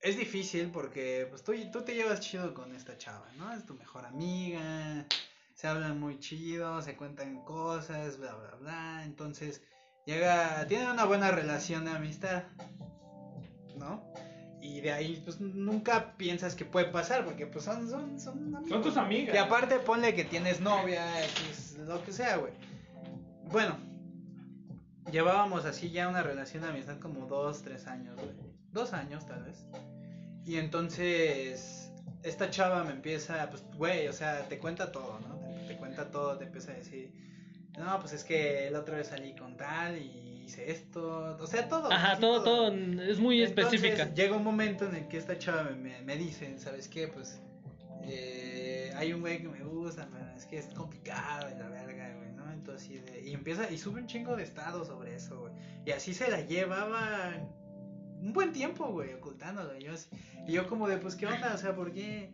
es 0.00 0.16
difícil 0.16 0.70
porque 0.70 1.26
pues, 1.30 1.42
tú, 1.42 1.52
tú 1.72 1.82
te 1.82 1.94
llevas 1.94 2.20
chido 2.20 2.54
con 2.54 2.74
esta 2.74 2.96
chava, 2.98 3.30
¿no? 3.36 3.52
Es 3.52 3.64
tu 3.66 3.74
mejor 3.74 4.04
amiga, 4.04 5.06
se 5.54 5.66
hablan 5.66 5.98
muy 5.98 6.18
chido, 6.18 6.82
se 6.82 6.96
cuentan 6.96 7.42
cosas, 7.44 8.18
bla, 8.18 8.34
bla, 8.34 8.54
bla. 8.56 9.04
Entonces, 9.04 9.62
llega, 10.06 10.66
tienen 10.66 10.88
una 10.88 11.04
buena 11.04 11.30
relación 11.30 11.84
de 11.84 11.92
amistad, 11.92 12.44
¿no? 13.76 14.12
Y 14.62 14.80
de 14.80 14.92
ahí, 14.92 15.20
pues 15.24 15.40
nunca 15.40 16.16
piensas 16.16 16.54
que 16.54 16.64
puede 16.64 16.86
pasar 16.86 17.24
porque, 17.24 17.46
pues 17.48 17.64
son, 17.64 17.90
son, 17.90 18.20
son 18.20 18.54
amigos. 18.54 18.68
Son 18.68 18.82
tus 18.82 18.96
amigas. 18.96 19.34
Y 19.34 19.38
aparte 19.38 19.80
ponle 19.80 20.14
que 20.14 20.24
tienes 20.24 20.60
novia, 20.60 21.04
X, 21.24 21.78
lo 21.84 22.02
que 22.04 22.12
sea, 22.12 22.36
güey. 22.36 22.52
Bueno, 23.50 23.76
llevábamos 25.10 25.64
así 25.64 25.90
ya 25.90 26.08
una 26.08 26.22
relación 26.22 26.62
de 26.62 26.68
amistad 26.68 27.00
como 27.00 27.26
dos, 27.26 27.62
tres 27.62 27.88
años, 27.88 28.14
güey. 28.14 28.30
Dos 28.70 28.92
años 28.92 29.26
tal 29.26 29.42
vez. 29.42 29.66
Y 30.44 30.56
entonces, 30.58 31.90
esta 32.22 32.48
chava 32.48 32.84
me 32.84 32.92
empieza, 32.92 33.50
pues, 33.50 33.64
güey, 33.76 34.06
o 34.06 34.12
sea, 34.12 34.48
te 34.48 34.58
cuenta 34.58 34.92
todo, 34.92 35.18
¿no? 35.26 35.40
Te, 35.40 35.74
te 35.74 35.76
cuenta 35.76 36.08
todo, 36.12 36.38
te 36.38 36.44
empieza 36.44 36.70
a 36.70 36.76
decir, 36.76 37.12
no, 37.76 37.98
pues 37.98 38.12
es 38.12 38.22
que 38.22 38.68
la 38.70 38.78
otra 38.78 38.96
vez 38.96 39.08
salí 39.08 39.34
con 39.34 39.56
tal 39.56 39.98
y 39.98 40.31
hice 40.44 40.70
esto, 40.70 41.36
o 41.40 41.46
sea, 41.46 41.68
todo. 41.68 41.90
Ajá, 41.92 42.18
todo, 42.18 42.42
todo, 42.42 42.68
es 42.72 43.18
muy 43.18 43.42
entonces, 43.42 43.74
específica. 43.82 44.14
Llega 44.14 44.36
un 44.36 44.44
momento 44.44 44.88
en 44.88 44.96
el 44.96 45.08
que 45.08 45.16
esta 45.18 45.38
chava 45.38 45.62
me, 45.64 45.74
me, 45.76 46.02
me 46.02 46.16
dice, 46.16 46.58
¿sabes 46.58 46.88
qué? 46.88 47.08
Pues 47.08 47.40
eh, 48.04 48.92
hay 48.96 49.12
un 49.12 49.20
güey 49.20 49.40
que 49.42 49.48
me 49.48 49.62
gusta, 49.64 50.08
pero 50.12 50.24
es 50.36 50.44
que 50.46 50.58
es 50.58 50.66
complicado 50.74 51.48
y 51.54 51.58
la 51.58 51.68
verga, 51.68 52.14
güey, 52.16 52.32
¿no? 52.32 52.50
Entonces, 52.52 52.90
y, 52.90 52.98
de- 52.98 53.22
y 53.28 53.32
empieza, 53.34 53.70
y 53.70 53.78
sube 53.78 54.00
un 54.00 54.06
chingo 54.06 54.36
de 54.36 54.42
estados 54.42 54.88
sobre 54.88 55.14
eso, 55.14 55.40
güey. 55.40 55.52
Y 55.86 55.90
así 55.92 56.14
se 56.14 56.30
la 56.30 56.40
llevaba 56.40 57.32
un 58.20 58.32
buen 58.32 58.52
tiempo, 58.52 58.86
güey, 58.88 59.12
ocultándolo. 59.14 59.76
Y 59.78 59.84
yo, 59.84 59.92
así- 59.92 60.08
y 60.46 60.52
yo 60.52 60.66
como 60.68 60.88
de, 60.88 60.98
pues, 60.98 61.14
¿qué 61.16 61.26
onda? 61.26 61.52
O 61.54 61.58
sea, 61.58 61.74
¿por 61.74 61.92
qué? 61.92 62.32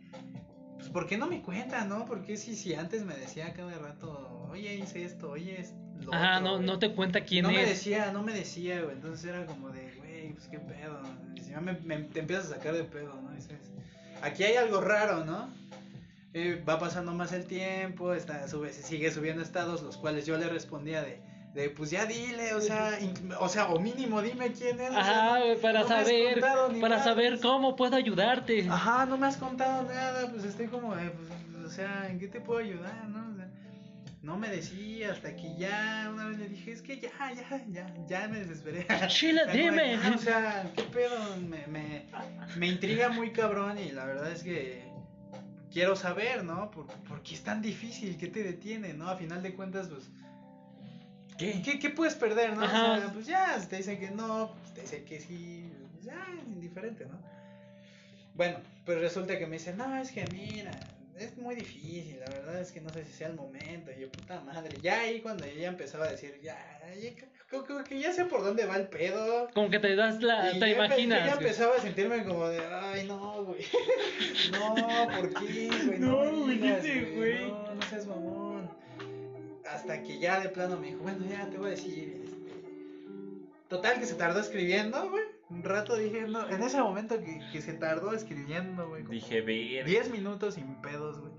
Pues, 0.77 0.89
¿por 0.89 1.07
qué 1.07 1.17
no 1.17 1.27
me 1.27 1.41
cuenta, 1.41 1.85
no? 1.85 2.05
Porque 2.05 2.37
si, 2.37 2.55
si 2.55 2.73
antes 2.73 3.03
me 3.03 3.15
decía 3.15 3.53
cada 3.53 3.77
rato, 3.77 4.38
oye, 4.51 4.75
hice 4.75 5.03
esto, 5.03 5.31
oye, 5.31 5.59
es 5.59 5.73
lo 6.05 6.13
Ajá, 6.13 6.37
otro, 6.37 6.47
no, 6.49 6.53
güey"? 6.55 6.65
no 6.65 6.79
te 6.79 6.91
cuenta 6.93 7.21
quién 7.21 7.43
no 7.43 7.51
me 7.51 7.63
es. 7.63 7.69
decía, 7.69 8.11
no 8.11 8.23
me 8.23 8.33
decía, 8.33 8.81
güey. 8.81 8.95
Entonces 8.95 9.25
era 9.25 9.45
como 9.45 9.69
de, 9.69 9.91
güey, 9.97 10.33
pues 10.33 10.47
qué 10.47 10.59
pedo. 10.59 10.99
Ya 11.49 11.59
me, 11.61 11.73
me- 11.83 12.03
te 12.03 12.19
empiezas 12.19 12.51
a 12.51 12.55
sacar 12.55 12.73
de 12.73 12.83
pedo, 12.83 13.19
¿no? 13.21 13.31
Dices, 13.31 13.57
aquí 14.21 14.43
hay 14.43 14.55
algo 14.55 14.81
raro, 14.81 15.25
¿no? 15.25 15.49
Eh, 16.33 16.63
va 16.67 16.77
pasando 16.77 17.11
más 17.13 17.31
el 17.33 17.45
tiempo, 17.45 18.13
está, 18.13 18.47
sube, 18.47 18.71
sigue 18.71 19.11
subiendo 19.11 19.41
estados, 19.41 19.81
los 19.81 19.97
cuales 19.97 20.27
yo 20.27 20.37
le 20.37 20.47
respondía 20.47 21.01
de, 21.01 21.19
de 21.55 21.71
pues 21.71 21.89
ya 21.89 22.05
dile, 22.05 22.53
o 22.53 22.61
sea, 22.61 22.99
o 23.39 23.49
sea, 23.49 23.69
o 23.69 23.79
mínimo 23.79 24.21
dime 24.21 24.51
quién 24.51 24.79
es. 24.79 24.89
o 24.91 24.93
sea, 24.93 24.99
Ajá, 25.33 25.39
güey, 25.39 25.59
para 25.59 25.81
no 25.81 25.87
saber, 25.87 26.39
para 26.79 27.03
saber 27.03 27.39
cómo 27.39 27.75
puedo 27.75 27.95
ayudarte. 27.95 28.67
Ajá, 28.69 29.07
no 29.07 29.17
me 29.17 29.25
has 29.25 29.37
contado 29.37 29.83
nada, 29.91 30.29
pues 30.31 30.43
estoy 30.45 30.67
como 30.67 30.95
de, 30.95 31.09
pues, 31.09 31.65
o 31.65 31.69
sea, 31.71 32.07
¿en 32.11 32.19
qué 32.19 32.27
te 32.27 32.39
puedo 32.41 32.59
ayudar, 32.59 33.07
no? 33.09 33.28
No 34.21 34.37
me 34.37 34.49
decía 34.49 35.13
hasta 35.13 35.33
que 35.35 35.55
ya 35.57 36.09
una 36.13 36.25
vez 36.27 36.37
le 36.39 36.49
dije, 36.49 36.73
es 36.73 36.81
que 36.81 36.99
ya, 36.99 37.09
ya, 37.33 37.65
ya, 37.69 37.93
ya 38.07 38.27
me 38.27 38.39
desesperé. 38.39 38.85
Como 39.45 39.51
de, 39.53 39.57
dime. 39.63 39.95
"Ah, 39.95 40.13
o 40.13 40.17
sea, 40.17 40.71
qué 40.75 40.83
pedo, 40.83 41.37
me, 41.37 41.65
me, 41.67 42.05
me 42.57 42.67
intriga 42.67 43.07
muy 43.09 43.31
cabrón 43.31 43.77
y 43.77 43.91
la 43.91 44.05
verdad 44.05 44.29
es 44.31 44.43
que 44.43 44.83
quiero 45.71 45.95
saber, 45.95 46.43
¿no? 46.43 46.69
¿Por, 46.71 46.87
por 46.87 47.23
qué 47.23 47.35
es 47.35 47.43
tan 47.43 47.61
difícil? 47.61 48.17
¿Qué 48.17 48.27
te 48.27 48.43
detiene, 48.43 48.93
no? 48.93 49.07
A 49.07 49.15
final 49.15 49.41
de 49.41 49.53
cuentas, 49.53 49.87
pues, 49.87 50.09
¿Qué? 51.37 51.61
¿qué, 51.61 51.79
qué 51.79 51.89
puedes 51.89 52.15
perder, 52.15 52.53
no? 52.57 52.63
O 52.63 52.65
Ajá. 52.65 52.99
sea, 52.99 53.13
pues 53.13 53.25
ya, 53.25 53.57
si 53.61 53.67
te 53.67 53.77
dicen 53.77 53.99
que 54.01 54.11
no, 54.11 54.51
pues 54.59 54.73
te 54.73 54.81
dicen 54.81 55.05
que 55.05 55.21
sí, 55.21 55.71
pues 55.93 56.03
ya, 56.03 56.21
indiferente, 56.45 57.05
¿no? 57.05 57.17
Bueno, 58.33 58.57
pues 58.85 58.99
resulta 58.99 59.39
que 59.39 59.47
me 59.47 59.53
dicen, 59.57 59.77
no, 59.77 59.95
es 59.95 60.11
que 60.11 60.25
mira, 60.33 60.71
es 61.19 61.37
muy 61.37 61.55
difícil, 61.55 62.19
la 62.19 62.29
verdad 62.29 62.61
es 62.61 62.71
que 62.71 62.81
no 62.81 62.89
sé 62.89 63.05
si 63.05 63.13
sea 63.13 63.27
el 63.27 63.35
momento, 63.35 63.91
y 63.91 64.01
yo, 64.01 64.11
puta 64.11 64.41
madre, 64.41 64.77
ya 64.81 65.01
ahí 65.01 65.21
cuando 65.21 65.45
yo 65.45 65.53
ya 65.53 65.67
empezaba 65.67 66.05
a 66.05 66.11
decir, 66.11 66.39
ya, 66.41 66.57
ya 66.99 67.11
como, 67.49 67.65
como 67.65 67.83
que 67.83 67.99
ya 67.99 68.13
sé 68.13 68.25
por 68.25 68.43
dónde 68.43 68.65
va 68.65 68.75
el 68.77 68.87
pedo. 68.87 69.49
Como 69.55 69.69
que 69.69 69.79
te 69.79 69.95
das 69.95 70.21
la. 70.21 70.51
Y 70.53 70.59
te 70.59 70.69
imaginas. 70.69 71.21
yo 71.21 71.25
ya 71.27 71.33
empezaba 71.33 71.75
a 71.75 71.79
sentirme 71.79 72.23
como 72.23 72.47
de, 72.47 72.59
ay, 72.63 73.07
no, 73.07 73.43
güey. 73.43 73.65
No, 74.51 74.75
¿por 75.15 75.33
qué, 75.33 75.69
güey? 75.85 75.99
No, 75.99 76.25
No, 76.25 76.43
güey, 76.43 77.15
güey. 77.15 77.51
No, 77.51 77.73
no 77.73 77.81
seas 77.89 78.05
mamón. 78.05 78.69
Hasta 79.67 80.01
que 80.03 80.19
ya 80.19 80.39
de 80.39 80.49
plano 80.49 80.77
me 80.77 80.87
dijo, 80.87 80.99
bueno, 80.99 81.25
ya 81.27 81.49
te 81.49 81.57
voy 81.57 81.67
a 81.67 81.71
decir, 81.71 82.21
este... 82.23 82.39
Total, 83.67 83.99
que 83.99 84.05
se 84.05 84.15
tardó 84.15 84.39
escribiendo, 84.39 85.09
güey. 85.09 85.23
Un 85.49 85.63
rato 85.63 85.95
dije, 85.95 86.21
no, 86.27 86.47
en 86.47 86.61
ese 86.61 86.79
momento 86.79 87.17
que, 87.19 87.41
que 87.51 87.61
se 87.61 87.73
tardó 87.73 88.13
escribiendo, 88.13 88.87
güey. 88.87 89.03
Dije, 89.03 89.41
ver. 89.41 89.85
10 89.85 90.11
minutos 90.11 90.55
sin 90.55 90.75
pedos, 90.81 91.19
güey. 91.19 91.31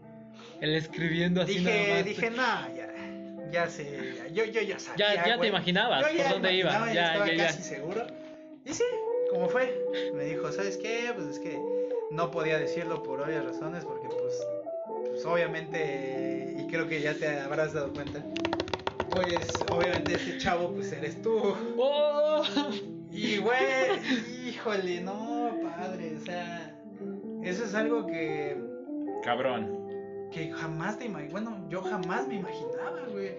El 0.61 0.75
escribiendo 0.75 1.43
así 1.43 1.61
nada 1.61 1.77
Dije, 1.77 1.95
más. 1.95 2.05
dije, 2.05 2.31
no, 2.31 2.77
ya, 2.77 3.51
ya 3.53 3.69
sé, 3.71 4.15
ya, 4.17 4.27
yo, 4.29 4.45
yo 4.47 4.61
ya 4.63 4.79
sabía, 4.79 5.15
Ya, 5.15 5.27
ya 5.27 5.39
te 5.41 5.47
imaginabas 5.49 6.01
Yo 6.11 6.17
ya 6.19 6.25
por 6.25 6.33
dónde 6.35 6.55
iba. 6.55 6.71
imaginaba, 6.71 6.93
Ya, 6.95 7.07
estaba 7.13 7.27
ya, 7.29 7.35
ya. 7.35 7.47
casi 7.47 7.63
seguro. 7.63 8.07
Y 8.65 8.73
sí, 8.75 8.85
como 9.31 9.49
fue. 9.49 9.79
Me 10.15 10.25
dijo, 10.25 10.51
¿sabes 10.53 10.77
qué? 10.77 11.13
Pues 11.15 11.29
es 11.29 11.39
que 11.39 11.59
no 12.11 12.31
podía 12.31 12.59
decirlo 12.59 13.03
por 13.03 13.21
obvias 13.21 13.45
razones, 13.45 13.85
porque 13.85 14.09
pues, 14.09 14.47
pues 15.11 15.25
obviamente, 15.25 16.57
y 16.59 16.67
creo 16.71 16.89
que 16.89 17.01
ya 17.01 17.15
te 17.15 17.29
habrás 17.41 17.73
dado 17.75 17.93
cuenta, 17.93 18.23
pues 19.11 19.49
obviamente 19.71 20.15
ese 20.15 20.39
chavo 20.39 20.73
pues 20.73 20.91
eres 20.93 21.21
tú. 21.23 21.55
¡Oh! 21.79 22.43
Y 23.23 23.37
güey, 23.39 24.49
híjole, 24.49 25.01
no, 25.03 25.55
padre, 25.63 26.17
o 26.17 26.21
sea, 26.21 26.75
eso 27.43 27.65
es 27.65 27.75
algo 27.75 28.07
que 28.07 28.57
Cabrón. 29.23 30.29
que 30.33 30.51
jamás 30.53 30.99
te 30.99 31.07
imag- 31.09 31.31
bueno, 31.31 31.67
yo 31.69 31.83
jamás 31.83 32.27
me 32.27 32.37
imaginaba, 32.37 33.07
güey. 33.11 33.33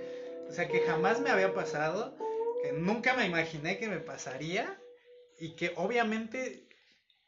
O 0.48 0.52
sea, 0.52 0.68
que 0.68 0.82
jamás 0.82 1.20
me 1.22 1.30
había 1.32 1.54
pasado, 1.54 2.16
que 2.62 2.74
nunca 2.74 3.16
me 3.16 3.26
imaginé 3.26 3.78
que 3.80 3.88
me 3.88 3.98
pasaría 3.98 4.78
y 5.40 5.56
que 5.56 5.72
obviamente 5.78 6.68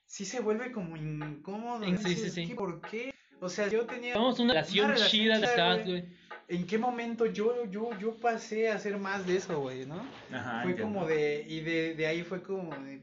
sí 0.06 0.26
se 0.26 0.40
vuelve 0.40 0.72
como 0.72 0.96
incómodo. 0.96 1.84
Sí, 1.98 2.16
sí, 2.16 2.30
sí. 2.30 2.54
¿Por 2.54 2.82
qué? 2.82 3.14
O 3.42 3.50
sea, 3.50 3.68
yo 3.68 3.86
tenía 3.86 4.14
Vamos 4.16 4.40
una 4.40 4.54
relación 4.54 4.90
relación 4.90 5.10
chida 5.12 5.40
de 5.40 5.48
chida, 5.48 5.84
güey. 5.84 6.06
¿En 6.50 6.68
qué 6.68 6.78
momento 6.78 7.26
yo 7.26 7.66
yo 7.72 7.98
yo 8.00 8.16
pasé 8.16 8.70
a 8.70 8.76
hacer 8.76 8.98
más 8.98 9.26
de 9.26 9.38
eso, 9.38 9.60
güey, 9.62 9.86
no? 9.86 10.06
Ajá. 10.32 10.62
fue 10.64 10.72
entiendo. 10.72 10.94
como 10.94 11.08
de 11.08 11.46
y 11.48 11.62
de, 11.62 11.96
de 11.96 12.08
ahí 12.08 12.24
fue 12.24 12.42
como 12.44 12.76
de 12.84 13.00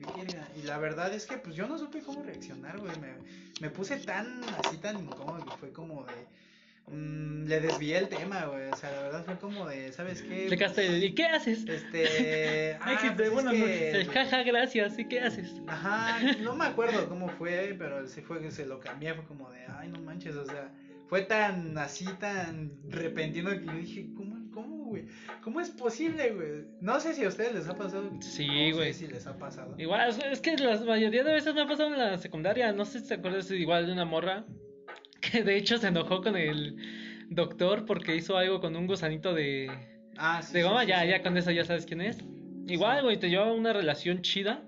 y 0.56 0.62
la 0.66 0.78
verdad 0.78 1.12
es 1.14 1.26
que 1.26 1.38
pues 1.38 1.56
yo 1.56 1.66
no 1.66 1.78
supe 1.78 2.00
cómo 2.00 2.22
reaccionar, 2.22 2.78
güey. 2.78 2.92
Me, 3.00 3.14
me 3.60 3.70
puse 3.70 3.96
tan 3.96 4.42
así 4.64 4.76
tan 4.78 4.98
incómodo 4.98 5.44
que 5.44 5.56
fue 5.56 5.72
como 5.72 6.04
de 6.04 6.94
mm, 6.94 7.46
le 7.46 7.60
desvié 7.60 7.98
el 7.98 8.08
tema, 8.08 8.44
güey. 8.44 8.68
O 8.70 8.76
sea, 8.76 8.90
la 8.92 9.02
verdad 9.02 9.24
fue 9.24 9.38
como 9.38 9.66
de, 9.66 9.90
¿sabes 9.92 10.22
qué? 10.22 10.46
Quedaste, 10.48 10.98
¿y 10.98 11.14
qué 11.14 11.26
haces? 11.26 11.64
Este, 11.66 12.74
ah, 12.80 12.98
pues 13.16 13.26
es 13.26 13.32
buenas 13.32 13.54
que- 13.54 14.06
jaja, 14.12 14.42
gracias. 14.42 14.98
¿Y 14.98 15.08
qué 15.08 15.20
haces? 15.20 15.50
Ajá, 15.66 16.18
no 16.40 16.54
me 16.54 16.66
acuerdo 16.66 17.08
cómo 17.08 17.28
fue, 17.30 17.74
pero 17.78 18.06
sí 18.06 18.20
fue 18.20 18.40
que 18.40 18.50
se 18.50 18.66
lo 18.66 18.80
cambié, 18.80 19.14
fue 19.14 19.24
como 19.24 19.50
de, 19.50 19.60
ay, 19.78 19.88
no 19.88 20.00
manches, 20.00 20.36
o 20.36 20.44
sea, 20.44 20.70
fue 21.10 21.22
tan 21.22 21.76
así, 21.76 22.06
tan 22.18 22.72
repentino 22.88 23.50
que 23.50 23.66
yo 23.66 23.72
dije, 23.72 24.06
¿cómo, 24.16 24.50
cómo, 24.52 24.84
güey? 24.86 25.04
¿Cómo 25.42 25.60
es 25.60 25.68
posible, 25.70 26.30
güey? 26.30 26.64
No 26.80 26.98
sé 27.00 27.12
si 27.14 27.24
a 27.24 27.28
ustedes 27.28 27.52
les 27.54 27.68
ha 27.68 27.76
pasado. 27.76 28.10
Sí, 28.22 28.46
no 28.70 28.78
sé 28.78 28.92
si 28.94 29.06
les 29.08 29.26
ha 29.26 29.36
pasado. 29.36 29.74
Igual, 29.76 30.08
es- 30.32 30.40
que 30.40 30.56
la 30.56 30.78
mayoría 30.78 31.22
de 31.24 31.32
veces 31.34 31.54
me 31.54 31.60
ha 31.62 31.66
pasado 31.66 31.92
en 31.92 31.98
la 31.98 32.16
secundaria. 32.16 32.72
No 32.72 32.84
sé 32.86 33.00
si 33.00 33.08
te 33.08 33.14
acuerdas 33.14 33.50
igual 33.50 33.86
de 33.86 33.92
una 33.92 34.04
morra 34.06 34.44
que 35.20 35.42
de 35.42 35.56
hecho 35.58 35.76
se 35.78 35.88
enojó 35.88 36.22
con 36.22 36.36
el 36.36 36.76
doctor 37.28 37.84
porque 37.84 38.16
hizo 38.16 38.36
algo 38.38 38.60
con 38.60 38.74
un 38.76 38.86
gusanito 38.86 39.34
de, 39.34 39.68
Ah, 40.16 40.40
sí. 40.42 40.52
de 40.54 40.60
sí, 40.62 40.66
goma. 40.66 40.82
sí, 40.82 40.88
ya, 40.88 41.02
sí. 41.02 41.08
ya 41.08 41.22
con 41.22 41.36
eso 41.36 41.50
ya 41.50 41.64
sabes 41.64 41.84
quién 41.86 42.00
es. 42.00 42.18
Igual, 42.68 43.02
güey, 43.02 43.18
te 43.18 43.28
llevaba 43.28 43.52
una 43.52 43.72
relación 43.72 44.22
chida. 44.22 44.62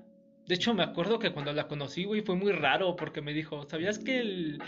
De 0.47 0.57
hecho, 0.57 0.75
me 0.75 0.83
acuerdo 0.83 1.21
que 1.21 1.31
cuando 1.31 1.53
la 1.53 1.69
conocí, 1.69 2.03
güey, 2.05 2.21
fue 2.21 2.35
muy 2.35 2.51
raro 2.51 2.97
porque 2.97 3.21
me 3.23 3.33
dijo, 3.33 3.65
¿sabías 3.69 4.01
que 4.01 4.19
el... 4.19 4.59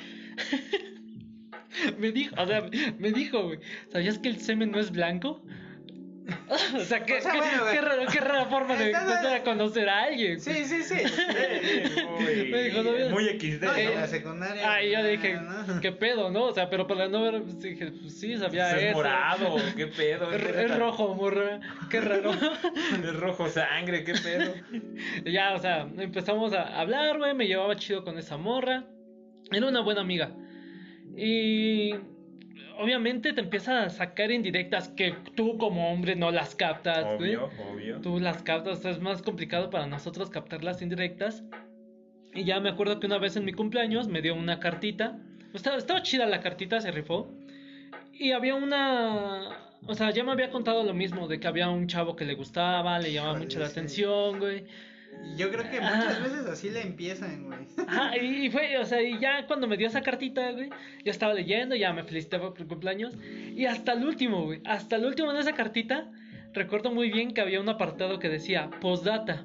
me 1.98 2.12
dijo, 2.12 2.34
o 2.40 2.46
sea, 2.46 2.64
me 2.98 3.12
dijo, 3.12 3.42
güey, 3.44 3.58
¿sabías 3.90 4.18
que 4.18 4.28
el 4.28 4.40
semen 4.40 4.70
no 4.70 4.78
es 4.80 4.90
blanco? 4.90 5.42
o 6.74 6.80
sea, 6.80 7.04
qué, 7.04 7.18
O 7.18 7.20
sea, 7.20 7.32
qué- 7.32 7.38
bueno, 7.38 7.64
qué 7.70 7.80
raro- 7.82 8.06
qué 8.10 8.18
rara 8.20 8.46
forma 8.46 8.76
de 8.76 8.86
empezar 8.92 9.34
a 9.34 9.42
conocer 9.42 9.86
a 9.90 10.04
alguien. 10.04 10.40
Sí, 10.40 10.64
sí, 10.64 10.82
sí. 10.82 10.94
Uy, 12.18 12.48
Me 12.50 12.62
dijo, 12.62 12.82
no, 12.82 13.10
muy 13.10 13.24
XD. 13.38 13.62
No, 13.62 13.74
Eh, 13.76 13.92
la 13.94 14.06
secundaria. 14.06 14.62
Ah, 14.72 14.82
y 14.82 14.90
yo 14.92 15.04
dije, 15.04 15.34
¿no? 15.34 15.80
¿qué 15.82 15.92
pedo, 15.92 16.30
no? 16.30 16.44
O 16.44 16.54
sea, 16.54 16.70
pero 16.70 16.86
para 16.86 17.08
no 17.08 17.22
ver, 17.22 17.42
pues, 17.42 17.60
dije, 17.60 17.92
pues 18.00 18.18
sí, 18.18 18.38
sabía 18.38 18.74
es 18.74 18.82
eso. 18.84 18.94
morado, 18.96 19.56
qué 19.76 19.86
pedo. 19.86 20.32
Es, 20.32 20.42
es 20.42 20.78
rojo, 20.78 21.14
morra. 21.14 21.60
Qué 21.90 22.00
raro. 22.00 22.32
Es 22.32 23.14
rojo 23.16 23.48
sangre, 23.50 24.04
qué 24.04 24.14
pedo. 24.14 24.54
Ya, 25.26 25.52
o 25.54 25.58
sea, 25.58 25.82
empezamos 25.98 26.54
a 26.54 26.80
hablar, 26.80 27.18
güey. 27.18 27.34
Me 27.34 27.46
llevaba 27.46 27.76
chido 27.76 28.02
con 28.02 28.16
esa 28.18 28.38
morra. 28.38 28.84
Era 29.52 29.66
una 29.68 29.80
buena 29.82 30.00
amiga. 30.00 30.30
Y 31.16 31.94
obviamente 32.78 33.32
te 33.32 33.40
empieza 33.40 33.84
a 33.84 33.90
sacar 33.90 34.30
indirectas 34.30 34.88
que 34.88 35.14
tú 35.34 35.58
como 35.58 35.92
hombre 35.92 36.16
no 36.16 36.30
las 36.30 36.54
captas. 36.54 37.04
Obvio, 37.04 37.50
obvio. 37.70 38.00
Tú 38.00 38.18
las 38.20 38.42
captas, 38.42 38.84
es 38.84 39.00
más 39.00 39.22
complicado 39.22 39.70
para 39.70 39.86
nosotros 39.86 40.30
captar 40.30 40.64
las 40.64 40.82
indirectas. 40.82 41.44
Y 42.32 42.44
ya 42.44 42.58
me 42.60 42.68
acuerdo 42.68 42.98
que 42.98 43.06
una 43.06 43.18
vez 43.18 43.36
en 43.36 43.44
mi 43.44 43.52
cumpleaños 43.52 44.08
me 44.08 44.20
dio 44.20 44.34
una 44.34 44.58
cartita. 44.58 45.18
Estaba, 45.52 45.76
estaba 45.76 46.02
chida 46.02 46.26
la 46.26 46.40
cartita, 46.40 46.80
se 46.80 46.90
rifó. 46.90 47.30
Y 48.12 48.32
había 48.32 48.54
una... 48.56 49.50
O 49.86 49.94
sea, 49.94 50.10
ya 50.10 50.24
me 50.24 50.32
había 50.32 50.50
contado 50.50 50.82
lo 50.82 50.94
mismo, 50.94 51.28
de 51.28 51.38
que 51.38 51.46
había 51.46 51.68
un 51.68 51.86
chavo 51.86 52.16
que 52.16 52.24
le 52.24 52.34
gustaba, 52.34 52.98
le 52.98 53.12
llamaba 53.12 53.38
mucho 53.38 53.60
la 53.60 53.66
atención, 53.66 54.38
güey. 54.38 54.64
Y 55.22 55.36
Yo 55.36 55.50
creo 55.50 55.68
que 55.70 55.78
Ah. 55.80 55.96
muchas 55.96 56.22
veces 56.22 56.46
así 56.46 56.70
le 56.70 56.82
empiezan, 56.82 57.44
güey. 57.44 57.58
Ajá, 57.86 58.16
y 58.16 58.50
fue, 58.50 58.78
o 58.78 58.84
sea, 58.84 59.02
y 59.02 59.18
ya 59.18 59.46
cuando 59.46 59.66
me 59.66 59.76
dio 59.76 59.86
esa 59.88 60.02
cartita, 60.02 60.50
güey, 60.52 60.68
yo 61.04 61.10
estaba 61.10 61.34
leyendo, 61.34 61.74
ya 61.74 61.92
me 61.92 62.04
felicitaba 62.04 62.50
por 62.50 62.60
el 62.60 62.66
cumpleaños. 62.68 63.16
Y 63.56 63.66
hasta 63.66 63.92
el 63.94 64.04
último, 64.04 64.44
güey, 64.44 64.60
hasta 64.64 64.96
el 64.96 65.04
último 65.06 65.32
de 65.32 65.40
esa 65.40 65.52
cartita, 65.52 66.10
recuerdo 66.52 66.92
muy 66.92 67.10
bien 67.10 67.32
que 67.34 67.40
había 67.40 67.60
un 67.60 67.68
apartado 67.68 68.18
que 68.18 68.28
decía, 68.28 68.70
postdata, 68.80 69.44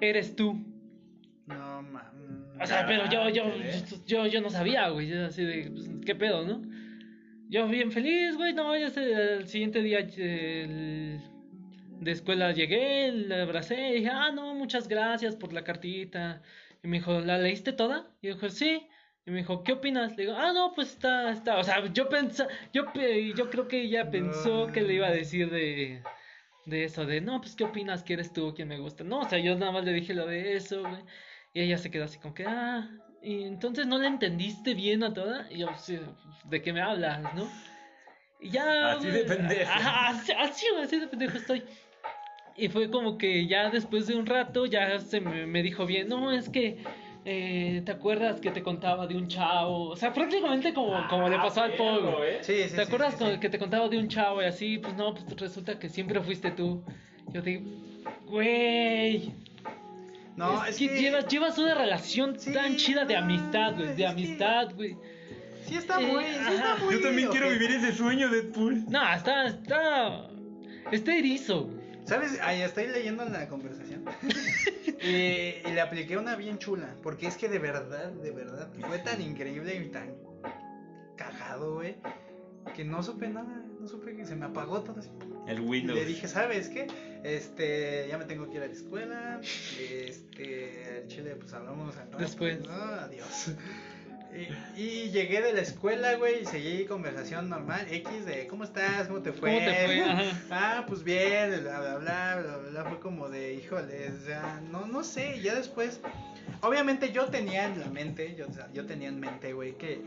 eres 0.00 0.36
tú. 0.36 0.62
No 1.46 1.82
mames. 1.82 2.12
O 2.60 2.66
sea, 2.66 2.86
pero 2.86 3.08
yo, 3.10 3.28
yo, 3.30 3.44
Ah, 3.46 3.96
yo, 4.06 4.26
yo 4.26 4.40
no 4.40 4.50
sabía, 4.50 4.88
güey, 4.90 5.08
yo 5.08 5.26
así 5.26 5.42
de, 5.44 5.70
pues, 5.70 5.88
¿qué 6.04 6.14
pedo, 6.14 6.44
no? 6.46 6.62
Yo 7.48 7.66
bien 7.68 7.90
feliz, 7.92 8.36
güey, 8.36 8.52
no, 8.54 8.76
ya 8.76 8.90
sé, 8.90 9.12
el 9.36 9.46
siguiente 9.48 9.82
día 9.82 9.98
el- 10.00 11.20
de 12.02 12.12
escuela 12.12 12.52
llegué, 12.52 13.12
le 13.12 13.42
abracé 13.42 13.90
y 13.90 13.94
dije, 13.94 14.10
ah, 14.12 14.32
no, 14.32 14.54
muchas 14.54 14.88
gracias 14.88 15.36
por 15.36 15.52
la 15.52 15.64
cartita. 15.64 16.42
Y 16.82 16.88
me 16.88 16.98
dijo, 16.98 17.20
¿la 17.20 17.38
leíste 17.38 17.72
toda? 17.72 18.10
Y 18.20 18.28
yo 18.28 18.34
dije, 18.34 18.50
sí. 18.50 18.88
Y 19.24 19.30
me 19.30 19.38
dijo, 19.38 19.62
¿qué 19.62 19.72
opinas? 19.72 20.16
Le 20.16 20.24
digo, 20.24 20.36
ah, 20.36 20.52
no, 20.52 20.72
pues 20.74 20.90
está, 20.90 21.30
está, 21.30 21.58
o 21.58 21.62
sea, 21.62 21.86
yo 21.92 22.08
pensé, 22.08 22.44
yo, 22.72 22.86
yo 23.36 23.50
creo 23.50 23.68
que 23.68 23.82
ella 23.82 24.10
pensó 24.10 24.66
que 24.66 24.82
le 24.82 24.94
iba 24.94 25.06
a 25.06 25.12
decir 25.12 25.48
de, 25.48 26.02
de 26.66 26.84
eso, 26.84 27.06
de, 27.06 27.20
no, 27.20 27.40
pues, 27.40 27.54
¿qué 27.54 27.62
opinas? 27.62 28.02
¿Quién 28.02 28.18
eres 28.18 28.32
tú? 28.32 28.52
¿Quién 28.52 28.66
me 28.66 28.78
gusta? 28.78 29.04
No, 29.04 29.20
o 29.20 29.28
sea, 29.28 29.38
yo 29.38 29.54
nada 29.56 29.70
más 29.70 29.84
le 29.84 29.92
dije 29.92 30.12
lo 30.12 30.26
de 30.26 30.56
eso, 30.56 30.80
güey. 30.80 31.04
Y 31.54 31.60
ella 31.60 31.78
se 31.78 31.90
quedó 31.92 32.04
así 32.04 32.18
como 32.18 32.34
que, 32.34 32.46
ah, 32.48 32.90
y 33.22 33.44
entonces 33.44 33.86
no 33.86 33.98
la 33.98 34.08
entendiste 34.08 34.74
bien 34.74 35.04
a 35.04 35.14
toda. 35.14 35.46
Y 35.52 35.58
yo, 35.58 35.68
sí, 35.78 36.00
¿de 36.44 36.62
qué 36.62 36.72
me 36.72 36.82
hablas, 36.82 37.22
no? 37.34 37.48
Y 38.40 38.50
ya. 38.50 38.92
Así 38.92 39.06
de 39.06 39.24
pendejo. 39.24 39.70
Ajá, 39.70 40.08
así, 40.08 40.66
así 40.82 40.98
de 40.98 41.06
pendejo 41.06 41.38
estoy. 41.38 41.62
Y 42.56 42.68
fue 42.68 42.90
como 42.90 43.16
que 43.18 43.46
ya 43.46 43.70
después 43.70 44.06
de 44.06 44.14
un 44.14 44.26
rato 44.26 44.66
ya 44.66 44.98
se 45.00 45.20
me, 45.20 45.46
me 45.46 45.62
dijo 45.62 45.86
bien, 45.86 46.08
no, 46.08 46.32
es 46.32 46.48
que. 46.48 46.78
eh, 47.24 47.82
¿Te 47.86 47.92
acuerdas 47.92 48.40
que 48.40 48.50
te 48.50 48.62
contaba 48.62 49.06
de 49.06 49.16
un 49.16 49.28
chavo? 49.28 49.90
O 49.90 49.96
sea, 49.96 50.12
prácticamente 50.12 50.74
como, 50.74 51.06
como 51.08 51.28
le 51.28 51.36
pasó 51.36 51.62
al 51.62 51.74
Paul. 51.74 52.00
güey. 52.16 52.38
Sí, 52.42 52.52
sí, 52.54 52.62
¿Te 52.62 52.68
sí, 52.68 52.80
acuerdas 52.80 53.14
sí, 53.14 53.18
con- 53.20 53.32
sí. 53.34 53.40
que 53.40 53.48
te 53.48 53.58
contaba 53.58 53.88
de 53.88 53.98
un 53.98 54.08
chavo 54.08 54.42
y 54.42 54.46
así? 54.46 54.78
Pues 54.78 54.94
no, 54.96 55.14
pues 55.14 55.24
resulta 55.40 55.78
que 55.78 55.88
siempre 55.88 56.20
fuiste 56.20 56.50
tú. 56.50 56.82
Yo 57.32 57.40
digo, 57.40 57.62
güey. 58.26 59.32
No, 60.36 60.64
es, 60.64 60.70
es 60.70 60.76
que, 60.78 60.88
que 60.88 61.00
llevas, 61.00 61.28
llevas 61.28 61.58
una 61.58 61.74
relación 61.74 62.38
Sí, 62.38 62.52
tan 62.52 62.76
chida 62.76 63.04
de 63.04 63.16
amistad, 63.16 63.74
güey. 63.76 63.94
De 63.94 64.06
amistad, 64.06 64.74
güey. 64.74 64.96
Sí 65.66 65.76
está 65.76 66.00
Eh, 66.00 66.06
muy, 66.06 66.24
sí 66.24 66.54
está 66.54 66.76
muy 66.82 66.94
Yo 66.94 67.00
también 67.02 67.28
quiero 67.30 67.48
vivir 67.50 67.70
ese 67.70 67.92
sueño, 67.92 68.28
Deadpool. 68.30 68.84
No, 68.90 69.12
está, 69.14 69.46
está, 69.46 70.26
está 70.90 71.14
erizo. 71.16 71.70
¿Sabes? 72.04 72.38
Ahí 72.42 72.60
estoy 72.62 72.88
leyendo 72.88 73.24
la 73.24 73.48
conversación. 73.48 74.04
y, 75.02 75.06
y 75.06 75.72
le 75.72 75.80
apliqué 75.80 76.16
una 76.16 76.34
bien 76.36 76.58
chula. 76.58 76.94
Porque 77.02 77.26
es 77.26 77.36
que 77.36 77.48
de 77.48 77.58
verdad, 77.58 78.10
de 78.12 78.30
verdad, 78.32 78.70
fue 78.86 78.98
tan 78.98 79.20
increíble 79.22 79.74
y 79.76 79.88
tan 79.90 80.14
cagado, 81.16 81.74
güey. 81.74 81.96
Que 82.74 82.84
no 82.84 83.02
supe 83.02 83.28
nada. 83.28 83.64
No 83.80 83.88
supe 83.88 84.14
que 84.16 84.24
se 84.24 84.36
me 84.36 84.46
apagó 84.46 84.80
todo 84.82 84.98
así. 85.00 85.10
El 85.46 85.58
Y 85.58 85.66
Windows. 85.66 85.98
le 85.98 86.04
dije, 86.04 86.28
¿sabes 86.28 86.68
qué? 86.68 86.86
Este, 87.24 88.06
ya 88.08 88.16
me 88.18 88.24
tengo 88.24 88.48
que 88.48 88.56
ir 88.56 88.62
a 88.62 88.66
la 88.66 88.72
escuela. 88.72 89.40
Este, 89.42 91.00
al 91.02 91.08
chile, 91.08 91.36
pues 91.36 91.52
hablamos 91.52 91.96
al 91.96 92.06
rato, 92.06 92.18
Después. 92.18 92.60
¿no? 92.60 92.72
Adiós. 92.72 93.52
Y, 94.34 94.80
y 94.80 95.10
llegué 95.10 95.42
de 95.42 95.52
la 95.52 95.60
escuela, 95.60 96.14
güey, 96.16 96.42
y 96.42 96.46
seguí 96.46 96.86
conversación 96.86 97.50
normal, 97.50 97.86
X 97.90 98.24
de 98.24 98.46
¿cómo 98.46 98.64
estás? 98.64 99.06
¿Cómo 99.08 99.20
te 99.20 99.32
fue? 99.32 99.50
¿Cómo 99.54 99.64
te 99.66 99.84
fue? 99.84 100.04
Ajá. 100.04 100.22
Ah, 100.50 100.84
pues 100.86 101.04
bien, 101.04 101.50
bla, 101.62 101.80
bla, 101.80 101.98
bla, 101.98 102.36
bla, 102.36 102.56
bla, 102.70 102.84
fue 102.84 102.98
como 103.00 103.28
de, 103.28 103.54
híjole, 103.54 104.10
o 104.10 104.24
sea, 104.24 104.60
no, 104.70 104.86
no 104.86 105.04
sé, 105.04 105.40
ya 105.42 105.54
después, 105.54 106.00
obviamente 106.62 107.12
yo 107.12 107.26
tenía 107.26 107.66
en 107.66 107.78
la 107.80 107.88
mente, 107.88 108.34
yo, 108.34 108.46
o 108.48 108.52
sea, 108.52 108.68
yo 108.72 108.86
tenía 108.86 109.08
en 109.08 109.20
mente, 109.20 109.52
güey, 109.52 109.76
que, 109.76 110.00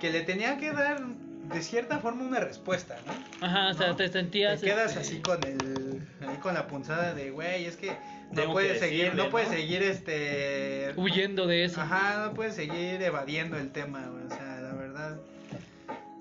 que 0.00 0.10
le 0.10 0.22
tenía 0.22 0.56
que 0.56 0.72
dar 0.72 1.00
de 1.02 1.62
cierta 1.62 1.98
forma 1.98 2.24
una 2.24 2.40
respuesta, 2.40 2.96
¿no? 3.06 3.46
Ajá, 3.46 3.68
o 3.68 3.74
sea, 3.74 3.88
¿No? 3.88 3.96
te 3.96 4.08
sentías. 4.08 4.60
Te 4.60 4.66
quedas 4.66 4.96
este, 4.96 5.00
así 5.00 5.20
con 5.20 5.42
el, 5.44 6.02
ahí 6.26 6.36
con 6.38 6.54
la 6.54 6.66
punzada 6.66 7.14
de, 7.14 7.30
güey, 7.30 7.66
es 7.66 7.76
que 7.76 7.96
no 8.32 8.52
puedes 8.52 8.78
seguir, 8.80 9.04
decirle, 9.04 9.24
no 9.24 9.30
puedes 9.30 9.48
¿no? 9.48 9.54
seguir, 9.54 9.82
este, 9.82 10.92
Huyendo 10.96 11.46
de 11.46 11.64
eso. 11.64 11.80
Ajá, 11.80 12.26
no 12.26 12.34
puedes 12.34 12.54
seguir 12.54 13.00
evadiendo 13.02 13.56
el 13.56 13.70
tema, 13.72 14.06
güey. 14.06 14.24
O 14.26 14.28
sea, 14.28 14.60
la 14.60 14.72
verdad. 14.74 15.18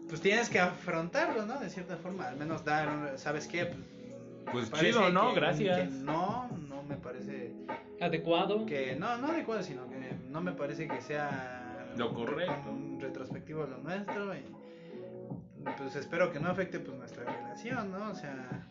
Pues 0.08 0.22
tienes 0.22 0.50
que 0.50 0.60
afrontarlo, 0.60 1.46
¿no? 1.46 1.60
De 1.60 1.70
cierta 1.70 1.98
forma. 1.98 2.28
Al 2.28 2.38
menos 2.38 2.64
dar, 2.64 2.88
un- 2.90 3.18
¿sabes 3.18 3.48
qué? 3.48 3.66
Pues, 4.52 4.70
Pues 4.70 4.82
chido, 4.82 5.10
¿no? 5.10 5.34
que- 5.34 5.40
Gracias. 5.40 5.80
que 5.80 5.86
no, 5.86 6.48
no 6.70 6.84
me 6.84 6.96
parece 6.96 7.52
Adecuado. 8.00 8.66
que. 8.66 8.96
No, 8.96 9.18
no 9.18 9.28
adecuado, 9.30 9.64
sino 9.64 9.90
que 9.90 9.96
no 10.30 10.42
me 10.42 10.52
parece 10.52 10.88
que 10.88 11.02
sea. 11.02 11.88
Lo 11.98 12.14
correcto. 12.14 12.70
Un 12.70 13.00
retrospectivo 13.02 13.64
a 13.64 13.68
lo 13.68 13.78
nuestro. 13.80 14.36
Y, 14.36 14.44
pues 15.78 15.96
espero 15.96 16.32
que 16.32 16.40
no 16.40 16.50
afecte 16.50 16.80
pues 16.80 16.96
nuestra 16.98 17.24
relación, 17.24 17.92
¿no? 17.92 18.12
O 18.12 18.16
sea. 18.16 18.68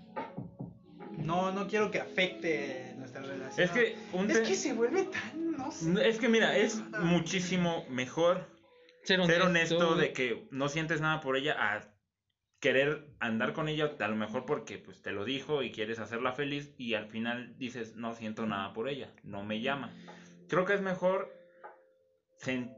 No, 1.19 1.53
no 1.53 1.67
quiero 1.67 1.91
que 1.91 2.01
afecte 2.01 2.95
nuestra 2.97 3.23
relación. 3.23 3.65
Es 3.65 3.71
que 3.71 3.97
un 4.13 4.31
Es 4.31 4.41
que 4.41 4.55
se 4.55 4.73
vuelve 4.73 5.05
tan. 5.05 5.53
No 5.53 5.71
sé. 5.71 6.09
Es 6.09 6.19
que 6.19 6.29
mira, 6.29 6.57
es 6.57 6.83
muchísimo 7.01 7.85
mejor 7.89 8.47
Ser 9.05 9.21
honesto. 9.21 9.41
ser 9.41 9.49
honesto 9.49 9.95
de 9.97 10.13
que 10.13 10.49
no 10.51 10.69
sientes 10.69 11.01
nada 11.01 11.21
por 11.21 11.37
ella 11.37 11.57
a 11.59 11.95
querer 12.61 13.15
andar 13.21 13.53
con 13.53 13.69
ella 13.69 13.93
a 14.01 14.09
lo 14.09 14.17
mejor 14.17 14.47
porque 14.47 14.79
pues 14.79 15.03
te 15.03 15.13
lo 15.13 15.27
dijo 15.27 15.63
y 15.63 15.71
quieres 15.71 15.99
hacerla 15.99 16.33
feliz 16.33 16.75
y 16.79 16.95
al 16.95 17.07
final 17.07 17.55
dices 17.59 17.97
no 17.97 18.15
siento 18.15 18.47
nada 18.47 18.73
por 18.73 18.89
ella, 18.89 19.13
no 19.23 19.45
me 19.45 19.61
llama. 19.61 19.93
Creo 20.49 20.65
que 20.65 20.73
es 20.73 20.81
mejor 20.81 21.31
en, 22.47 22.75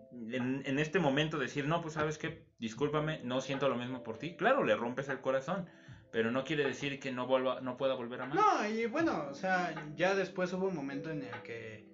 en 0.65 0.79
este 0.79 0.99
momento 0.99 1.39
decir 1.39 1.67
no 1.69 1.83
pues 1.83 1.95
sabes 1.95 2.19
que 2.19 2.47
discúlpame 2.59 3.21
no 3.23 3.41
siento 3.41 3.69
lo 3.69 3.77
mismo 3.77 4.03
por 4.03 4.19
ti. 4.19 4.35
Claro 4.37 4.65
le 4.65 4.75
rompes 4.75 5.09
el 5.09 5.21
corazón, 5.21 5.69
pero 6.11 6.31
no 6.31 6.45
quiere 6.45 6.65
decir 6.65 6.99
que 6.99 7.13
no 7.13 7.27
vuelva 7.27 7.61
no 7.61 7.77
pueda 7.77 7.95
volver 7.95 8.21
a 8.21 8.25
amar. 8.25 8.37
No, 8.37 8.69
y 8.69 8.87
bueno, 8.87 9.27
o 9.31 9.35
sea, 9.35 9.75
ya 9.97 10.15
después 10.15 10.53
hubo 10.53 10.67
un 10.67 10.75
momento 10.75 11.11
en 11.11 11.23
el 11.23 11.43
que 11.43 11.87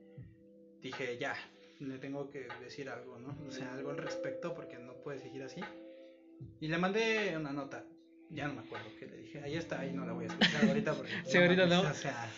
dije, 0.81 1.19
ya, 1.19 1.35
le 1.81 1.99
tengo 1.99 2.31
que 2.31 2.47
decir 2.61 2.89
algo, 2.89 3.19
¿no? 3.19 3.37
O 3.47 3.51
sea, 3.51 3.73
algo 3.73 3.91
al 3.91 3.99
respecto 3.99 4.55
porque 4.55 4.79
no 4.79 4.95
puede 5.03 5.19
seguir 5.19 5.43
así. 5.43 5.61
Y 6.61 6.69
le 6.69 6.79
mandé 6.79 7.37
una 7.37 7.53
nota. 7.53 7.85
Ya 8.33 8.49
no 8.49 8.55
me 8.55 8.61
acuerdo 8.61 8.87
qué 8.99 9.07
le 9.07 9.17
dije. 9.19 9.41
Ahí 9.45 9.57
está, 9.57 9.81
ahí 9.81 9.93
no 9.93 10.07
la 10.07 10.13
voy 10.13 10.25
a 10.25 10.29
escuchar 10.29 10.65
ahorita 10.67 10.95
porque... 10.95 11.13
Sí, 11.27 11.37
ahorita 11.39 11.67
no. 11.67 11.81
O 11.83 11.95
sea, 11.95 12.29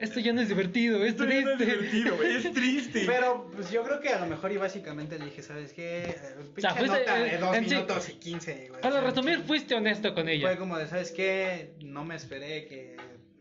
Esto 0.00 0.20
ya 0.20 0.32
no 0.32 0.40
es 0.40 0.48
divertido, 0.48 1.04
es 1.04 1.10
Esto 1.12 1.24
ya 1.28 1.40
no 1.42 1.50
es 1.50 1.56
triste. 1.58 1.64
divertido, 1.76 2.22
es 2.22 2.52
triste. 2.52 3.02
pero 3.06 3.50
pues 3.52 3.70
yo 3.70 3.82
creo 3.84 4.00
que 4.00 4.08
a 4.10 4.20
lo 4.20 4.26
mejor 4.26 4.52
y 4.52 4.56
básicamente 4.56 5.18
le 5.18 5.26
dije, 5.26 5.42
¿sabes 5.42 5.72
qué? 5.72 6.04
Eh, 6.04 6.16
Pinche 6.54 6.70
fuiste, 6.70 6.98
nota 6.98 7.14
de 7.18 7.38
dos 7.38 7.56
en 7.56 7.64
sí- 7.68 7.74
minutos 7.74 8.08
y 8.08 8.12
quince, 8.14 8.66
güey. 8.70 8.80
Para 8.80 8.96
O 8.96 8.98
sea, 9.00 9.10
resumir, 9.10 9.40
fuiste 9.40 9.74
honesto 9.74 10.14
con 10.14 10.28
ella. 10.28 10.48
Fue 10.48 10.56
como 10.58 10.78
de, 10.78 10.86
¿sabes 10.88 11.12
qué? 11.12 11.74
No 11.80 12.04
me 12.04 12.14
esperé 12.16 12.66
que 12.66 12.96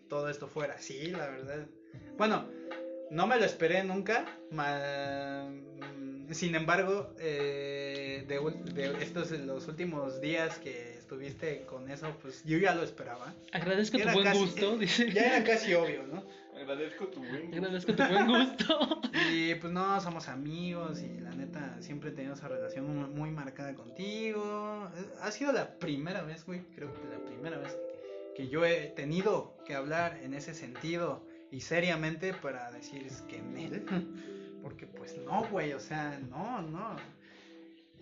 todo 0.10 0.30
esto 0.30 0.48
fuera 0.48 0.74
así, 0.74 1.12
la 1.12 1.30
verdad. 1.30 1.68
Bueno, 2.18 2.50
no 3.12 3.28
me 3.28 3.38
lo 3.38 3.46
esperé 3.46 3.84
nunca. 3.84 4.26
ma- 4.52 5.48
mm, 5.50 6.13
sin 6.32 6.56
embargo, 6.56 7.14
eh, 7.20 8.26
de, 8.28 8.40
ul- 8.40 8.64
de 8.64 9.04
estos 9.04 9.32
los 9.32 9.68
últimos 9.68 10.22
días 10.22 10.58
que 10.60 10.94
estuviste 10.98 11.66
con 11.66 11.90
eso, 11.92 12.16
pues 12.22 12.44
yo 12.46 12.58
ya 12.58 12.74
lo 12.76 12.84
esperaba. 12.84 13.34
Agradezco 13.52 13.98
tu 13.98 14.10
buen 14.10 14.24
casi- 14.26 14.40
gusto, 14.40 14.78
dice. 14.80 15.12
Ya 15.12 15.36
era 15.38 15.44
casi 15.44 15.74
obvio, 15.74 16.04
¿no? 16.08 16.24
Agradezco 16.60 17.08
tu 17.08 17.20
buen 17.20 17.54
Agradezco 17.54 17.94
tu 17.96 18.04
buen 18.04 18.28
gusto. 18.28 19.02
Y 19.32 19.56
pues 19.56 19.72
no, 19.72 20.00
somos 20.02 20.28
amigos 20.28 21.02
y 21.02 21.20
la 21.20 21.32
neta 21.32 21.78
siempre 21.82 22.10
he 22.10 22.14
tenido 22.14 22.34
esa 22.34 22.48
relación 22.48 22.86
muy, 22.96 23.10
muy 23.10 23.32
marcada 23.32 23.74
contigo. 23.74 24.90
Ha 25.22 25.32
sido 25.32 25.52
la 25.54 25.78
primera 25.80 26.24
vez, 26.24 26.46
güey, 26.46 26.62
creo 26.76 26.92
que 26.94 27.00
la 27.10 27.24
primera 27.26 27.58
vez 27.58 27.76
que 28.36 28.48
yo 28.50 28.66
he 28.66 28.88
tenido 28.96 29.56
que 29.66 29.76
hablar 29.76 30.20
en 30.24 30.34
ese 30.34 30.54
sentido 30.54 31.24
y 31.52 31.62
seriamente 31.62 32.34
para 32.34 32.72
decir 32.72 33.04
es 33.06 33.22
que 33.24 33.38
en 33.38 33.58
él. 33.58 33.86
Porque 34.64 34.88
pues 34.88 35.18
no, 35.18 35.46
güey, 35.52 35.74
o 35.74 35.80
sea, 35.80 36.18
no, 36.30 36.62
no. 36.62 36.96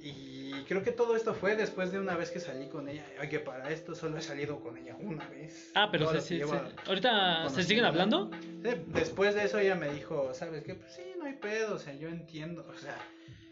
Y 0.03 0.63
creo 0.67 0.81
que 0.83 0.91
todo 0.91 1.15
esto 1.15 1.33
fue 1.35 1.55
después 1.55 1.91
de 1.91 1.99
una 1.99 2.15
vez 2.15 2.31
que 2.31 2.39
salí 2.39 2.67
con 2.67 2.87
ella. 2.89 3.05
Oye, 3.19 3.39
para 3.39 3.69
esto 3.69 3.93
solo 3.93 4.17
he 4.17 4.21
salido 4.21 4.59
con 4.59 4.75
ella 4.77 4.95
una 4.99 5.27
vez. 5.29 5.71
Ah, 5.75 5.89
pero 5.91 6.11
se, 6.11 6.21
se- 6.21 6.39
se- 6.47 6.87
ahorita 6.87 7.49
se 7.49 7.63
siguen 7.63 7.85
hablando. 7.85 8.31
Sí, 8.63 8.69
Después 8.87 9.35
de 9.35 9.43
eso 9.43 9.59
ella 9.59 9.75
me 9.75 9.89
dijo, 9.93 10.33
¿sabes 10.33 10.63
qué? 10.63 10.73
Pues 10.75 10.93
sí, 10.93 11.01
no 11.19 11.25
hay 11.25 11.33
pedo, 11.33 11.75
o 11.75 11.79
sea, 11.79 11.93
yo 11.93 12.09
entiendo, 12.09 12.65
o 12.67 12.79
sea, 12.79 12.97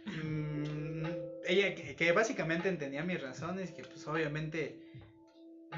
mm, 0.06 1.06
ella 1.48 1.76
que, 1.76 1.96
que 1.96 2.12
básicamente 2.12 2.68
entendía 2.70 3.04
mis 3.04 3.22
razones, 3.22 3.72
que 3.72 3.84
pues 3.84 4.08
obviamente 4.08 4.76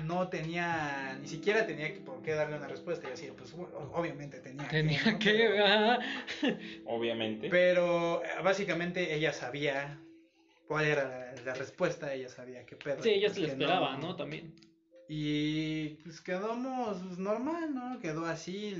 no 0.03 0.29
tenía, 0.29 1.17
ni 1.21 1.27
siquiera 1.27 1.65
tenía 1.65 1.93
que, 1.93 1.99
por 1.99 2.21
qué 2.21 2.31
darle 2.31 2.57
una 2.57 2.67
respuesta, 2.67 3.09
y 3.09 3.13
así, 3.13 3.27
pues 3.37 3.53
obviamente 3.93 4.39
tenía, 4.39 4.67
Tenía 4.67 5.01
¿no? 5.11 5.19
que. 5.19 5.31
Pero, 5.31 5.65
ah, 5.65 5.99
Obviamente. 6.85 7.49
pero, 7.49 8.23
eh, 8.23 8.27
básicamente 8.43 9.13
ella 9.13 9.33
sabía 9.33 9.99
cuál 10.67 10.85
era 10.85 11.33
la, 11.35 11.41
la 11.43 11.53
respuesta, 11.53 12.13
ella 12.13 12.29
sabía 12.29 12.65
qué 12.65 12.75
pedo. 12.75 13.03
Sí, 13.03 13.09
y 13.09 13.13
ella 13.15 13.27
pues 13.27 13.35
se 13.35 13.41
lo 13.41 13.47
esperaba, 13.47 13.97
¿no? 13.97 14.15
También. 14.15 14.55
y 15.09 15.89
pues 16.03 16.21
quedamos 16.21 16.97
pues, 17.03 17.17
normal, 17.17 17.73
¿no? 17.75 17.99
Quedó 17.99 18.25
así. 18.25 18.75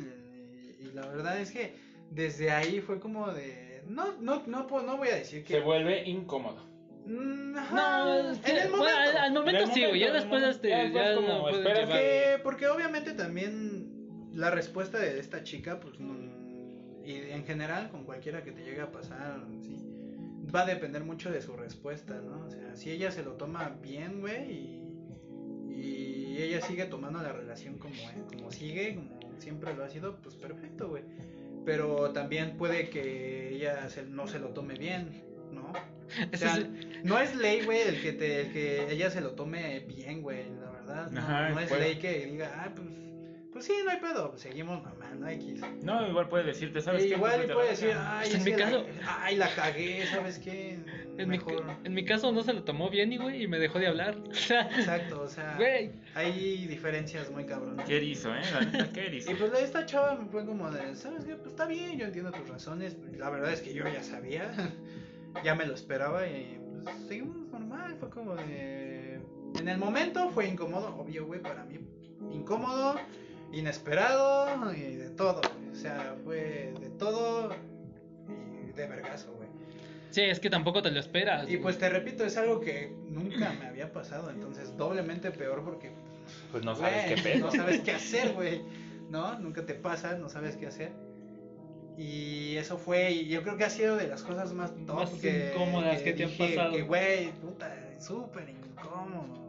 Y, 0.80 0.86
y 0.86 0.92
la 0.94 1.06
verdad 1.08 1.40
es 1.40 1.52
que 1.52 1.74
desde 2.10 2.52
ahí 2.52 2.80
fue 2.80 3.00
como 3.00 3.32
de. 3.34 3.84
No, 3.86 4.14
no, 4.20 4.44
no, 4.48 4.68
puedo- 4.68 4.86
no 4.86 4.98
voy 4.98 5.10
a 5.10 5.16
decir 5.16 5.44
que. 5.44 5.56
Se 5.56 5.60
vuelve 5.60 6.04
incómodo. 6.08 6.71
Mm, 7.06 7.58
ajá, 7.58 7.76
No, 7.76 8.20
en 8.20 8.28
el 8.28 8.70
bueno, 8.70 8.78
momento. 8.78 9.00
al, 9.00 9.18
al 9.18 9.34
momento 9.34 9.64
el 9.64 9.72
sí, 9.72 9.86
güey, 9.86 10.00
ya 10.00 10.12
después 10.14 10.44
este, 10.44 10.70
Ya 10.70 11.16
como 11.16 11.28
no 11.28 11.42
puedes 11.42 11.58
esperas 11.58 11.80
llevar. 11.88 12.02
Porque, 12.02 12.40
porque 12.44 12.68
obviamente 12.68 13.14
también 13.14 13.90
la 14.34 14.52
respuesta 14.52 15.00
de 15.00 15.20
esta 15.20 15.44
chica, 15.44 15.80
pues, 15.80 16.00
no- 16.00 16.32
y 17.04 17.14
en 17.32 17.44
general 17.46 17.90
con 17.90 18.04
cualquiera 18.06 18.44
que 18.44 18.52
te 18.52 18.64
llegue 18.64 18.82
a 18.82 18.92
pasar, 18.92 19.44
sí, 19.64 19.76
va 20.54 20.62
a 20.62 20.66
depender 20.66 21.04
mucho 21.04 21.32
de 21.32 21.42
su 21.42 21.56
respuesta, 21.58 22.22
¿no? 22.22 22.46
O 22.46 22.50
sea, 22.50 22.76
si 22.76 22.92
ella 22.92 23.10
se 23.12 23.24
lo 23.24 23.34
toma 23.34 23.76
bien, 23.82 24.22
güey, 24.22 24.52
y, 24.52 24.82
y 25.74 26.38
ella 26.42 26.62
sigue 26.62 26.86
tomando 26.86 27.22
la 27.22 27.32
relación 27.34 27.78
como, 27.80 27.96
como 28.32 28.52
sigue, 28.52 28.96
como 28.96 29.40
siempre 29.40 29.74
lo 29.74 29.84
ha 29.84 29.90
sido, 29.90 30.18
pues 30.18 30.36
perfecto, 30.36 30.90
güey. 30.90 31.04
Pero 31.66 32.12
también 32.12 32.58
puede 32.58 32.90
que 32.90 33.50
ella 33.56 33.90
se- 33.90 34.06
no 34.06 34.28
se 34.28 34.40
lo 34.40 34.50
tome 34.50 34.76
bien, 34.76 35.24
¿no? 35.52 35.72
O 36.34 36.38
sea, 36.38 36.58
es- 36.58 36.68
no 37.04 37.20
es 37.20 37.36
ley, 37.36 37.62
güey, 37.64 37.82
el 37.82 38.02
que 38.02 38.14
te, 38.14 38.42
el 38.42 38.52
que 38.54 38.92
ella 38.92 39.10
se 39.10 39.22
lo 39.22 39.32
tome 39.32 39.80
bien, 39.82 40.22
güey, 40.22 40.46
la 40.60 40.72
verdad. 40.72 41.12
No, 41.12 41.20
Ajá, 41.22 41.50
no 41.50 41.60
es 41.60 41.70
puede. 41.70 41.82
ley 41.84 41.96
que 42.00 42.26
diga, 42.28 42.52
ah, 42.66 42.72
pues, 42.76 42.88
pues 43.52 43.66
sí, 43.66 43.74
no 43.84 43.92
hay 43.92 43.98
pedo, 44.00 44.34
seguimos 44.38 44.82
mamando 44.82 45.28
X. 45.28 45.62
No, 45.84 46.08
igual 46.08 46.30
puede 46.30 46.46
decirte, 46.46 46.82
¿sabes 46.82 47.04
Y 47.06 47.10
qué? 47.10 47.16
igual 47.16 47.42
Pues, 47.44 47.52
puede 47.54 47.70
decir, 47.72 47.92
ay, 47.98 48.20
Pues 48.30 48.34
en 48.34 48.40
es 48.40 48.46
mi 48.46 48.52
que 48.52 48.58
la- 48.58 48.66
caso- 48.66 48.86
ay, 49.08 49.36
la 49.36 49.56
cagué, 49.56 50.06
¿sabes 50.08 50.40
qué? 50.40 50.80
en, 51.18 51.30
mi, 51.30 51.38
Mejor. 51.38 51.66
en 51.84 51.94
mi 51.94 52.06
caso 52.06 52.32
no 52.32 52.42
se 52.44 52.54
lo 52.54 52.64
tomó 52.64 52.90
bien, 52.90 53.12
y 53.12 53.18
güey, 53.18 53.44
y 53.44 53.48
me 53.48 53.60
dejó 53.60 53.78
de 53.80 53.88
hablar. 53.88 54.18
Exacto, 54.32 55.22
o 55.22 55.28
sea, 55.28 55.56
güey. 55.58 55.92
hay 56.16 56.66
diferencias 56.68 57.30
muy 57.30 57.46
cabronas. 57.46 57.86
Qué 57.86 57.98
erizo, 57.98 58.34
¿eh? 58.34 58.40
La 58.54 58.62
neta, 58.62 58.90
qué 58.94 59.08
erizo. 59.08 59.32
Y 59.32 59.36
pues 59.36 59.52
esta 59.60 59.86
chava 59.86 60.16
me 60.16 60.30
fue 60.30 60.46
como 60.46 60.72
de, 60.72 60.96
¿sabes 60.96 61.26
qué? 61.26 61.36
Pues 61.36 61.50
está 61.52 61.66
bien, 61.66 62.00
yo 62.00 62.06
entiendo 62.06 62.32
tus 62.32 62.48
razones. 62.48 62.96
La 63.18 63.30
verdad 63.30 63.52
es 63.52 63.62
que 63.62 63.74
yo 63.74 63.84
ya 63.88 64.02
sabía, 64.02 64.50
ya 65.44 65.56
me 65.56 65.66
lo 65.66 65.74
esperaba 65.76 66.26
y 66.26 66.58
seguimos 67.08 67.36
normal. 67.52 67.96
Fue 68.00 68.10
como 68.10 68.36
de. 68.36 69.20
En 69.60 69.68
el 69.68 69.78
momento 69.78 70.30
fue 70.32 70.48
incómodo, 70.48 70.96
obvio, 70.98 71.26
güey, 71.26 71.42
para 71.42 71.66
mí. 71.66 71.80
Incómodo, 72.32 72.96
inesperado 73.52 74.74
y 74.74 74.96
de 74.96 75.10
todo, 75.10 75.42
güey. 75.42 75.70
O 75.72 75.76
sea, 75.76 76.16
fue 76.24 76.74
de 76.80 76.90
todo 76.98 77.52
y 78.68 78.72
de 78.72 78.88
vergazo, 78.88 79.34
güey. 79.36 79.50
Sí, 80.10 80.22
es 80.22 80.40
que 80.40 80.50
tampoco 80.50 80.82
te 80.82 80.92
lo 80.92 81.00
esperas. 81.00 81.50
Y 81.50 81.58
pues 81.58 81.78
te 81.78 81.90
repito, 81.90 82.26
es 82.26 82.36
algo 82.38 82.60
que 82.60 82.94
nunca 83.08 83.54
me 83.54 83.66
había 83.68 83.92
pasado, 83.94 84.30
entonces 84.30 84.76
doblemente 84.76 85.32
peor 85.32 85.64
porque 85.64 85.92
Pues 86.52 86.66
no 86.66 86.76
sabes 86.76 87.06
güey, 87.06 87.16
qué 87.16 87.22
pedo. 87.34 87.46
no 87.46 87.52
sabes 87.52 87.80
qué 87.82 87.92
hacer, 87.92 88.34
güey. 88.34 88.62
¿No? 89.10 89.38
Nunca 89.40 89.66
te 89.66 89.74
pasa, 89.74 90.18
no 90.18 90.30
sabes 90.30 90.56
qué 90.58 90.68
hacer. 90.68 90.92
Y 91.98 92.56
eso 92.58 92.78
fue, 92.78 93.12
y 93.12 93.28
yo 93.28 93.44
creo 93.44 93.58
que 93.58 93.66
ha 93.66 93.70
sido 93.70 93.96
de 93.96 94.08
las 94.08 94.24
cosas 94.24 94.54
más 94.54 94.74
top 94.86 94.96
Más 94.96 95.10
que, 95.12 95.52
incómodas 95.54 96.02
que 96.02 96.14
te 96.14 96.24
han 96.24 96.32
pasado. 96.32 96.72
Que, 96.72 96.82
güey, 96.82 97.32
puta, 97.34 97.76
súper 98.00 98.50
incómodo, 98.50 99.44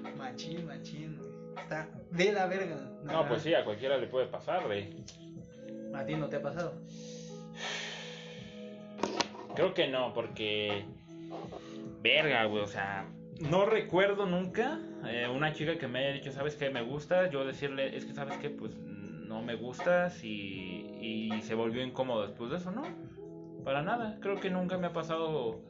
güey. 0.00 0.14
Machín, 0.14 0.66
machín, 0.66 1.18
güey. 1.18 1.30
Está 1.62 1.88
de 2.10 2.32
la 2.32 2.46
verga. 2.46 2.76
No, 3.04 3.26
pues 3.28 3.42
sí, 3.42 3.54
a 3.54 3.64
cualquiera 3.64 3.98
le 3.98 4.06
puede 4.06 4.26
pasar, 4.26 4.66
güey. 4.66 4.90
A 5.94 6.04
ti 6.04 6.14
no 6.14 6.28
te 6.28 6.36
ha 6.36 6.42
pasado. 6.42 6.74
Creo 9.54 9.74
que 9.74 9.88
no, 9.88 10.12
porque. 10.12 10.84
Verga, 12.02 12.44
güey, 12.44 12.62
o 12.62 12.66
sea. 12.66 13.06
No 13.40 13.66
recuerdo 13.66 14.26
nunca 14.26 14.80
eh, 15.06 15.28
una 15.28 15.52
chica 15.52 15.76
que 15.76 15.88
me 15.88 15.98
haya 15.98 16.12
dicho, 16.12 16.32
¿sabes 16.32 16.56
qué? 16.56 16.70
Me 16.70 16.82
gusta. 16.82 17.28
Yo 17.30 17.44
decirle, 17.44 17.96
es 17.96 18.04
que, 18.04 18.14
¿sabes 18.14 18.36
qué? 18.38 18.50
Pues 18.50 18.76
no 18.76 19.42
me 19.42 19.56
gustas 19.56 20.22
y, 20.24 20.85
y 21.06 21.42
se 21.42 21.54
volvió 21.54 21.84
incómodo 21.84 22.26
después 22.26 22.50
de 22.50 22.56
eso, 22.56 22.72
¿no? 22.72 22.82
Para 23.64 23.82
nada. 23.82 24.18
Creo 24.20 24.40
que 24.40 24.50
nunca 24.50 24.76
me 24.76 24.88
ha 24.88 24.92
pasado 24.92 25.60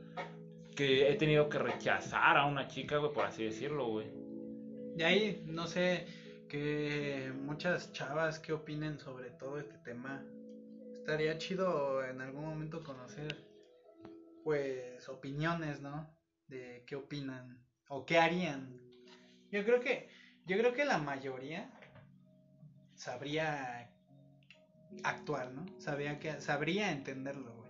que 0.74 1.10
he 1.10 1.16
tenido 1.16 1.48
que 1.48 1.58
rechazar 1.58 2.36
a 2.38 2.46
una 2.46 2.68
chica, 2.68 2.96
güey, 2.96 3.12
por 3.12 3.26
así 3.26 3.44
decirlo, 3.44 3.88
güey. 3.88 4.10
Y 4.96 5.02
ahí, 5.02 5.42
no 5.46 5.66
sé, 5.66 6.06
que 6.48 7.32
muchas 7.34 7.92
chavas 7.92 8.38
que 8.38 8.54
opinen 8.54 8.98
sobre 8.98 9.30
todo 9.30 9.58
este 9.58 9.78
tema. 9.78 10.24
Estaría 10.94 11.38
chido 11.38 12.04
en 12.04 12.20
algún 12.20 12.44
momento 12.44 12.82
conocer, 12.82 13.36
pues, 14.42 15.08
opiniones, 15.08 15.80
¿no? 15.80 16.10
De 16.48 16.82
qué 16.86 16.96
opinan 16.96 17.62
o 17.88 18.06
qué 18.06 18.18
harían. 18.18 18.80
Yo 19.50 19.64
creo 19.64 19.80
que, 19.80 20.08
yo 20.46 20.56
creo 20.56 20.72
que 20.72 20.84
la 20.84 20.98
mayoría 20.98 21.70
sabría 22.94 23.90
actuar, 25.04 25.50
¿no? 25.52 25.64
Sabría 25.78 26.18
que, 26.18 26.40
sabría 26.40 26.90
entenderlo, 26.92 27.52
güey. 27.54 27.66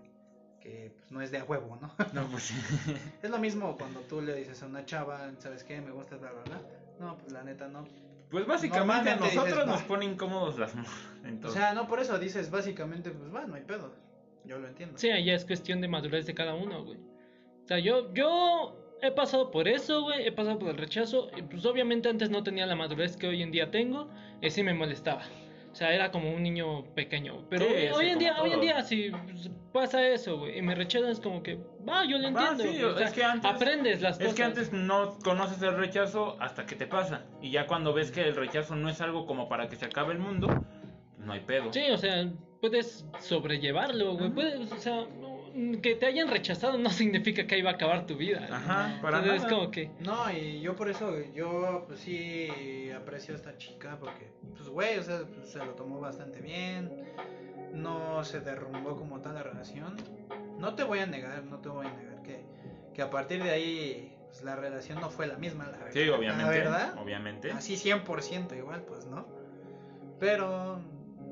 Que 0.61 0.93
pues, 0.97 1.11
no 1.13 1.21
es 1.21 1.31
de 1.31 1.39
a 1.39 1.45
huevo, 1.45 1.79
¿no? 1.81 1.91
No, 2.13 2.27
pues 2.29 2.53
Es 3.23 3.31
lo 3.31 3.39
mismo 3.39 3.77
cuando 3.77 4.01
tú 4.01 4.21
le 4.21 4.35
dices 4.35 4.63
a 4.63 4.67
una 4.67 4.85
chava, 4.85 5.31
¿sabes 5.39 5.65
qué? 5.65 5.81
Me 5.81 5.91
gusta, 5.93 6.17
bla, 6.17 6.33
bla, 6.33 6.43
bla. 6.43 6.61
No, 6.99 7.19
pues 7.19 7.33
la 7.33 7.43
neta 7.45 7.69
no. 7.69 7.85
Pues 8.31 8.47
básicamente 8.47 9.11
a 9.11 9.17
nosotros 9.17 9.47
dices, 9.47 9.67
nos 9.67 9.83
"Va". 9.83 9.87
ponen 9.87 10.13
incómodos 10.13 10.59
las 10.59 10.75
morras. 10.75 10.95
O 11.45 11.51
sea, 11.51 11.75
no 11.75 11.87
por 11.87 12.01
eso 12.01 12.19
dices 12.19 12.51
básicamente, 12.51 13.11
pues 13.11 13.33
va, 13.33 13.47
no 13.47 13.55
hay 13.55 13.63
pedo. 13.63 13.95
Yo 14.45 14.59
lo 14.59 14.67
entiendo. 14.67 14.99
Sí, 14.99 15.09
ya 15.09 15.35
es 15.35 15.45
cuestión 15.45 15.81
de 15.81 15.89
madurez 15.89 16.27
de 16.27 16.35
cada 16.35 16.55
uno, 16.55 16.85
güey. 16.85 16.99
O 16.99 17.67
sea, 17.67 17.79
yo, 17.79 18.13
yo 18.15 18.97
he 19.03 19.11
pasado 19.13 19.51
por 19.51 19.69
eso, 19.69 20.03
güey. 20.03 20.27
He 20.27 20.33
pasado 20.33 20.59
por 20.59 20.69
el 20.71 20.77
rechazo. 20.77 21.31
Y 21.37 21.43
pues 21.43 21.65
obviamente 21.67 22.09
antes 22.09 22.31
no 22.31 22.43
tenía 22.43 22.67
la 22.67 22.75
madurez 22.77 23.17
que 23.17 23.27
hoy 23.29 23.43
en 23.43 23.51
día 23.53 23.71
tengo. 23.71 24.09
Y 24.41 24.51
sí 24.51 24.63
me 24.63 24.73
molestaba. 24.75 25.23
O 25.77 25.79
sea, 25.79 25.93
era 25.93 26.11
como 26.11 26.33
un 26.33 26.43
niño 26.43 26.85
pequeño. 26.95 27.45
Pero 27.51 27.67
Sí, 27.67 27.71
hoy, 27.75 27.81
sí, 27.83 27.89
hoy 27.93 28.07
en 28.09 28.19
día, 28.19 28.37
hoy 28.41 28.51
en 28.53 28.61
día, 28.63 28.83
si 28.83 29.13
pasa 29.75 30.09
eso, 30.09 30.39
güey, 30.39 30.57
y 30.59 30.63
me 30.63 30.75
rechazan, 30.75 31.11
es 31.11 31.21
como 31.21 31.43
que, 31.43 31.57
va, 31.87 32.03
yo 32.07 32.17
lo 32.17 32.33
Va, 32.33 32.49
entiendo. 32.49 32.63
sí, 32.65 32.69
güey, 32.81 32.85
o 32.95 32.97
sea, 32.97 33.09
es 33.09 33.13
que 33.13 33.23
antes- 33.23 33.51
aprendes 33.51 34.01
las 34.01 34.13
Es 34.17 34.23
cosas. 34.23 34.35
que 34.37 34.43
antes 34.43 34.73
no 34.73 35.19
conoces 35.23 35.61
el 35.61 35.77
rechazo 35.77 36.39
hasta 36.41 36.65
que 36.65 36.77
te 36.77 36.87
pasa. 36.87 37.27
Y 37.43 37.51
ya 37.51 37.67
cuando 37.67 37.93
ves 37.93 38.11
que 38.11 38.23
el 38.23 38.35
rechazo 38.35 38.75
no 38.75 38.89
es 38.89 39.03
algo 39.03 39.27
como 39.27 39.51
para 39.51 39.69
que 39.69 39.77
se 39.77 39.85
acabe 39.85 40.15
el 40.15 40.19
mundo, 40.19 40.49
no 41.19 41.33
hay 41.35 41.41
pedo. 41.41 41.71
Sí, 41.75 41.83
o 41.93 41.99
sea, 41.99 42.27
puedes 42.63 43.05
sobrellevarlo, 43.21 44.15
güey. 44.17 44.31
Puedes, 44.31 44.73
o 44.73 44.79
sea, 44.79 45.05
no- 45.21 45.36
que 45.83 45.95
te 45.95 46.07
hayan 46.07 46.29
rechazado 46.29 46.79
no 46.79 46.91
significa 46.91 47.47
que 47.47 47.55
ahí 47.57 47.63
va 47.63 47.71
a 47.71 47.75
acabar 47.75 48.07
tu 48.07 48.17
vida. 48.17 48.47
Ajá, 48.51 48.99
para 49.03 49.19
Entonces, 49.19 49.43
nada. 49.43 49.49
es 49.49 49.59
como 49.59 49.71
que. 49.71 49.91
No, 50.01 50.31
y 50.31 50.61
yo 50.61 50.77
por 50.77 50.89
eso, 50.89 51.15
yo 51.35 51.85
pues 51.87 52.01
sí 52.01 52.91
aprecio 52.91 53.35
a 53.35 53.37
esta 53.37 53.57
chica 53.57 53.97
porque, 53.99 54.31
pues 54.57 54.69
güey, 54.69 54.99
o 54.99 55.03
sea, 55.03 55.21
pues, 55.35 55.51
se 55.51 55.59
lo 55.59 55.73
tomó 55.73 56.01
bastante 56.01 56.41
bien. 56.41 56.91
No 57.73 58.25
se 58.25 58.41
derrumbó 58.41 58.97
como 58.97 59.21
tal 59.21 59.35
la 59.35 59.43
relación. 59.43 59.97
No 60.59 60.75
te 60.75 60.85
voy 60.85 61.01
a 61.01 61.07
negar, 61.07 61.45
no 61.45 61.59
te 61.59 61.69
voy 61.69 61.87
a 61.87 61.93
negar 61.93 62.23
que, 62.23 62.41
que 62.95 63.03
a 63.03 63.11
partir 63.11 63.43
de 63.43 63.51
ahí 63.51 64.17
pues, 64.29 64.43
la 64.43 64.57
relación 64.57 65.01
no 65.01 65.11
fue 65.11 65.27
la 65.27 65.37
misma, 65.37 65.65
la 65.67 65.79
verdad. 65.79 65.93
Sí, 65.93 66.09
obviamente. 66.09 66.43
La 66.45 66.49
verdad, 66.51 66.99
Obviamente. 66.99 67.51
así 67.53 67.75
100% 67.75 68.57
igual, 68.57 68.83
pues 68.83 69.07
no. 69.07 69.27
Pero 70.19 70.81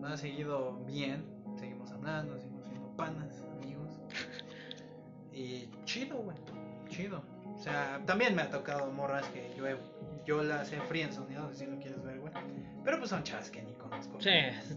ha 0.05 0.17
seguido 0.17 0.79
bien, 0.87 1.25
seguimos 1.59 1.91
hablando, 1.93 2.39
seguimos 2.39 2.67
siendo 2.69 2.95
panas. 2.97 3.44
Y 5.35 5.69
chido, 5.85 6.17
güey, 6.19 6.37
chido. 6.89 7.23
O 7.55 7.59
sea, 7.59 8.01
también 8.07 8.35
me 8.35 8.43
ha 8.43 8.51
tocado 8.51 8.91
morras 8.91 9.27
que 9.29 9.53
yo, 9.57 9.67
he- 9.67 9.77
yo 10.27 10.43
las 10.43 10.73
he 10.73 10.81
friendzoneado, 10.81 11.53
si 11.55 11.67
lo 11.67 11.79
quieres 11.79 12.03
ver, 12.03 12.19
güey. 12.19 12.33
Pero 12.85 12.99
pues 12.99 13.11
son 13.11 13.23
chavas 13.23 13.51
que 13.51 13.63
ni 13.63 13.73
conozco. 13.75 14.21
Sí, 14.21 14.31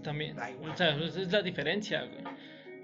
también. 0.04 0.36
Da 0.36 0.50
igual. 0.52 0.72
O 0.72 0.78
sea, 0.78 0.96
es 0.96 1.32
la 1.32 1.42
diferencia, 1.42 2.04
güey. 2.04 2.24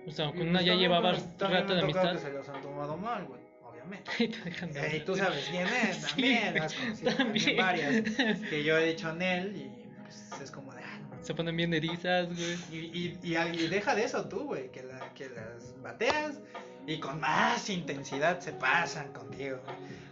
O 0.08 0.12
sea, 0.12 0.28
con 0.28 0.36
pues, 0.38 0.48
una 0.50 0.62
ya 0.62 0.76
llevabas 0.76 1.22
pues, 1.38 1.52
rato 1.52 1.74
de 1.76 1.82
amistad. 1.82 2.14
que 2.14 2.20
se 2.20 2.32
los 2.32 2.50
han 2.50 2.62
tomado 2.62 2.98
mal, 2.98 3.24
güey, 3.26 3.40
obviamente. 3.64 4.12
Y 4.24 4.28
te 4.28 4.42
dejan 4.50 4.74
de 4.74 4.98
Eh, 4.98 5.00
tú 5.02 5.16
sabes 5.16 5.48
quién 5.50 5.68
es, 5.68 5.98
Sí, 5.98 6.08
también, 6.08 6.54
conocido 6.58 7.12
también. 7.16 7.18
también 7.18 7.58
varias 7.58 8.40
que 8.50 8.64
yo 8.64 8.78
he 8.78 8.86
dicho 8.90 9.10
en 9.12 9.22
él 9.22 9.56
y 9.56 9.86
pues 10.02 10.42
es 10.42 10.52
como 10.52 10.74
de, 10.74 10.82
ah, 10.84 11.00
no 11.10 11.24
Se 11.24 11.34
ponen 11.34 11.56
bien 11.56 11.74
erizas, 11.74 12.28
güey. 12.28 12.58
Y, 12.72 13.18
y, 13.24 13.34
y, 13.34 13.38
y 13.38 13.68
deja 13.68 13.96
de 13.96 14.04
eso 14.04 14.28
tú, 14.28 14.44
güey, 14.46 14.70
que, 14.72 14.84
la, 14.84 15.14
que 15.14 15.30
las 15.30 15.74
bateas 15.82 16.42
y 16.88 17.00
con 17.00 17.20
más 17.20 17.70
intensidad 17.70 18.40
se 18.40 18.54
pasan 18.54 19.12
contigo. 19.14 19.60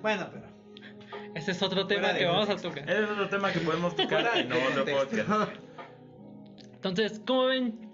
Bueno, 0.01 0.29
pero... 0.31 0.45
Ese 1.35 1.51
es 1.51 1.61
otro 1.61 1.87
tema 1.87 2.13
que 2.13 2.25
vamos 2.25 2.49
a 2.49 2.55
tocar. 2.55 2.89
Ese 2.89 3.03
es 3.03 3.09
otro 3.09 3.29
tema 3.29 3.51
que 3.51 3.59
podemos 3.59 3.95
tocar 3.95 4.29
en 4.37 4.49
de 4.49 4.55
otro 4.67 4.85
podcast. 4.85 5.51
Entonces, 6.73 7.21
¿cómo 7.25 7.45
ven? 7.45 7.91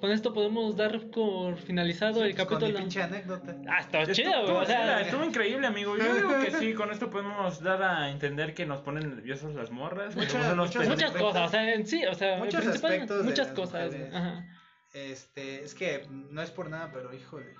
Con 0.00 0.10
esto 0.10 0.32
podemos 0.32 0.76
dar 0.76 0.98
por 1.10 1.56
finalizado 1.58 2.24
el 2.24 2.34
Con 2.34 2.44
mi 2.46 2.50
capítulo. 2.50 2.78
pinche 2.78 3.02
anécdota. 3.02 3.54
Ah, 3.68 3.80
está 3.80 4.00
Estuvo, 4.00 4.14
chido, 4.14 4.30
güey. 4.32 4.40
estuvo 4.42 4.58
O 4.58 4.64
sea, 4.66 5.00
estuvo 5.00 5.24
increíble, 5.24 5.66
amigo. 5.66 5.96
Yo 5.96 6.14
digo 6.14 6.28
que 6.40 6.50
sí, 6.50 6.74
con 6.74 6.90
esto 6.90 7.08
podemos 7.08 7.60
dar 7.62 7.82
a 7.84 8.10
entender 8.10 8.52
que 8.52 8.66
nos 8.66 8.80
ponen 8.80 9.14
nerviosos 9.14 9.54
las 9.54 9.70
morras. 9.70 10.16
Muchas- 10.16 10.56
muchas- 10.56 10.88
muchas 10.88 11.12
cosas, 11.12 11.48
o 11.48 11.50
sea, 11.50 11.72
en 11.74 11.86
sí, 11.86 12.04
o 12.04 12.14
sea, 12.14 12.38
Muchos 12.38 12.66
aspectos 12.66 13.24
muchas 13.24 13.48
cosas. 13.48 13.94
Ajá. 14.12 14.44
Este, 14.92 15.62
es 15.62 15.74
que 15.74 16.04
no 16.10 16.42
es 16.42 16.50
por 16.50 16.68
nada, 16.68 16.90
pero 16.92 17.14
híjole, 17.14 17.54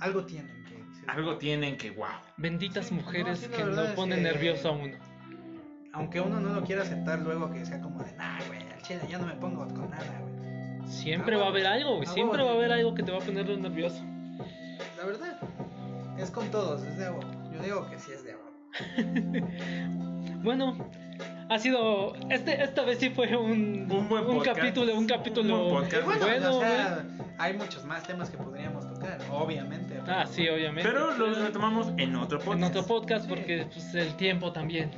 algo 0.00 0.24
tienen 0.24 0.64
que... 0.64 0.84
Algo 1.08 1.36
tienen 1.38 1.76
que, 1.76 1.90
wow. 1.90 2.06
Benditas 2.36 2.86
Sí, 2.86 2.94
mujeres 2.94 3.26
no, 3.40 3.46
sí, 3.46 3.48
la 3.50 3.56
que 3.56 3.64
no 3.64 3.82
es 3.82 3.90
ponen 3.90 4.18
que- 4.18 4.24
nervioso 4.24 4.68
a 4.68 4.72
uno. 4.72 4.96
Aunque 5.92 6.20
uno 6.20 6.40
no 6.40 6.52
lo 6.52 6.62
quiera 6.64 6.82
aceptar 6.82 7.20
luego 7.20 7.50
que 7.52 7.64
sea 7.64 7.80
como 7.80 8.02
de, 8.02 8.12
nah, 8.16 8.38
güey, 8.48 8.60
al 8.70 8.82
chile 8.82 9.00
ya 9.08 9.18
no 9.18 9.26
me 9.26 9.34
pongo 9.34 9.66
con 9.68 9.88
nada, 9.90 10.20
güey. 10.20 10.88
Siempre 10.90 11.36
Ah, 11.36 11.38
va 11.38 11.44
a 11.46 11.48
haber 11.48 11.66
algo, 11.66 11.96
güey. 11.96 12.06
Ah, 12.08 12.12
Siempre 12.12 12.42
va 12.42 12.50
a 12.50 12.54
haber 12.54 12.70
algo 12.72 12.94
que 12.94 13.02
te 13.02 13.10
va 13.12 13.18
a 13.18 13.20
poner 13.20 13.46
nervioso. 13.58 14.02
La 14.98 15.04
verdad, 15.06 15.38
es 16.18 16.30
con 16.30 16.50
todos, 16.50 16.82
es 16.84 16.98
de 16.98 17.06
agua. 17.06 17.24
Yo 17.52 17.62
digo 17.62 17.88
que 17.90 17.98
sí 17.98 18.12
es 18.12 18.24
de 18.24 18.32
agua. 18.32 18.52
Bueno, 20.42 20.76
ha 21.48 21.58
sido. 21.58 22.14
Este, 22.30 22.62
esta 22.62 22.82
vez 22.84 22.98
sí 22.98 23.10
fue 23.10 23.34
un, 23.36 23.90
Un 23.90 24.08
buen 24.08 24.24
podcast. 24.26 24.56
capítulo, 24.58 24.94
un 24.96 25.06
capítulo 25.06 25.66
Un 25.66 25.72
buen 25.88 26.04
bueno, 26.04 26.24
bueno, 26.26 26.56
o 26.56 26.60
sea, 26.60 27.04
hay 27.38 27.54
muchos 27.54 27.84
más 27.84 28.04
temas 28.04 28.30
que 28.30 28.36
podríamos 28.36 28.86
tocar, 28.94 29.18
obviamente. 29.30 29.85
Ah, 30.08 30.26
sí, 30.26 30.48
obviamente. 30.48 30.88
Pero 30.88 31.16
los 31.16 31.38
retomamos 31.38 31.88
en 31.96 32.14
otro 32.16 32.38
En 32.38 32.44
podcast. 32.44 32.76
otro 32.76 32.86
podcast 32.86 33.28
porque 33.28 33.66
pues, 33.72 33.94
el 33.94 34.14
tiempo 34.16 34.52
también. 34.52 34.90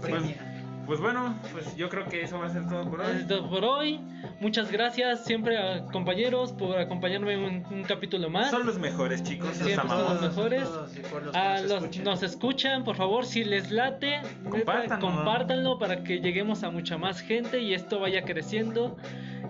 Premia. 0.00 0.36
Pues 0.86 1.00
bueno, 1.00 1.34
pues 1.52 1.76
yo 1.76 1.88
creo 1.88 2.04
que 2.06 2.22
eso 2.22 2.38
va 2.38 2.46
a 2.46 2.50
ser 2.50 2.68
todo 2.68 2.88
por 2.88 3.00
hoy. 3.00 3.16
Es 3.16 3.26
todo 3.28 3.48
por 3.48 3.64
hoy. 3.64 4.00
Muchas 4.40 4.70
gracias 4.70 5.24
siempre 5.24 5.58
a 5.58 5.84
compañeros 5.86 6.52
por 6.52 6.78
acompañarme 6.78 7.34
en 7.34 7.40
un, 7.40 7.66
un 7.70 7.82
capítulo 7.84 8.30
más. 8.30 8.50
Son 8.50 8.66
los 8.66 8.78
mejores, 8.78 9.22
chicos. 9.22 9.48
Los 9.48 9.56
Siempre 9.58 9.88
son 9.88 10.14
los 10.14 10.22
mejores. 10.22 10.62
todos 10.64 10.90
que 10.92 11.38
A 11.38 11.54
nos 11.60 11.62
los 11.68 11.82
escuchen. 11.82 12.04
nos 12.04 12.22
escuchan, 12.22 12.84
por 12.84 12.96
favor, 12.96 13.24
si 13.26 13.44
les 13.44 13.70
late, 13.70 14.20
Compártanlo. 14.48 15.06
compártanlo 15.06 15.78
para 15.78 16.02
que 16.04 16.20
lleguemos 16.20 16.62
a 16.64 16.70
mucha 16.70 16.96
más 16.98 17.20
gente 17.20 17.60
y 17.60 17.74
esto 17.74 18.00
vaya 18.00 18.22
creciendo. 18.22 18.96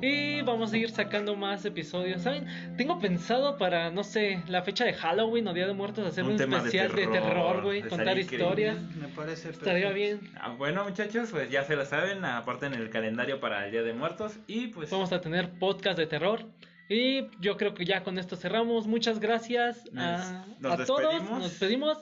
Y 0.02 0.40
vamos 0.42 0.72
a 0.72 0.78
ir 0.78 0.90
sacando 0.90 1.36
más 1.36 1.62
episodios. 1.66 2.22
¿Saben? 2.22 2.46
Tengo 2.78 2.98
pensado 3.00 3.58
para, 3.58 3.90
no 3.90 4.02
sé, 4.02 4.42
la 4.48 4.62
fecha 4.62 4.86
de 4.86 4.94
Halloween 4.94 5.46
o 5.48 5.52
Día 5.52 5.66
de 5.66 5.74
Muertos 5.74 6.06
hacer 6.06 6.24
Un 6.24 6.32
un, 6.32 6.40
especial 6.40 6.94
de 6.94 7.06
terror, 7.06 7.62
güey. 7.62 7.82
Contar 7.82 8.18
historias. 8.18 8.78
Me 8.96 9.08
parece 9.08 9.50
Estaría 9.50 9.90
bien. 9.92 10.20
Ah, 10.40 10.54
bueno, 10.56 10.84
muchachos, 10.84 11.28
pues 11.30 11.50
ya 11.50 11.64
se 11.64 11.76
lo 11.76 11.84
saben. 11.84 12.24
Aparten 12.24 12.72
el 12.72 12.88
calendario 12.88 13.40
para 13.40 13.66
el 13.66 13.72
Día 13.72 13.82
de 13.82 13.92
Muertos. 13.92 14.38
Y 14.46 14.59
pues. 14.68 14.90
Vamos 14.90 15.12
a 15.12 15.20
tener 15.20 15.58
podcast 15.58 15.98
de 15.98 16.06
terror. 16.06 16.46
Y 16.88 17.28
yo 17.40 17.56
creo 17.56 17.72
que 17.74 17.84
ya 17.84 18.02
con 18.02 18.18
esto 18.18 18.36
cerramos. 18.36 18.86
Muchas 18.86 19.20
gracias 19.20 19.84
a, 19.96 20.44
Nos- 20.58 20.60
nos 20.60 20.80
a 20.80 20.84
todos. 20.84 21.22
Nos 21.22 21.42
despedimos. 21.44 21.98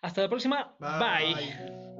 Hasta 0.00 0.22
la 0.22 0.28
próxima. 0.28 0.74
Bye. 0.78 1.34
Bye. 1.34 1.93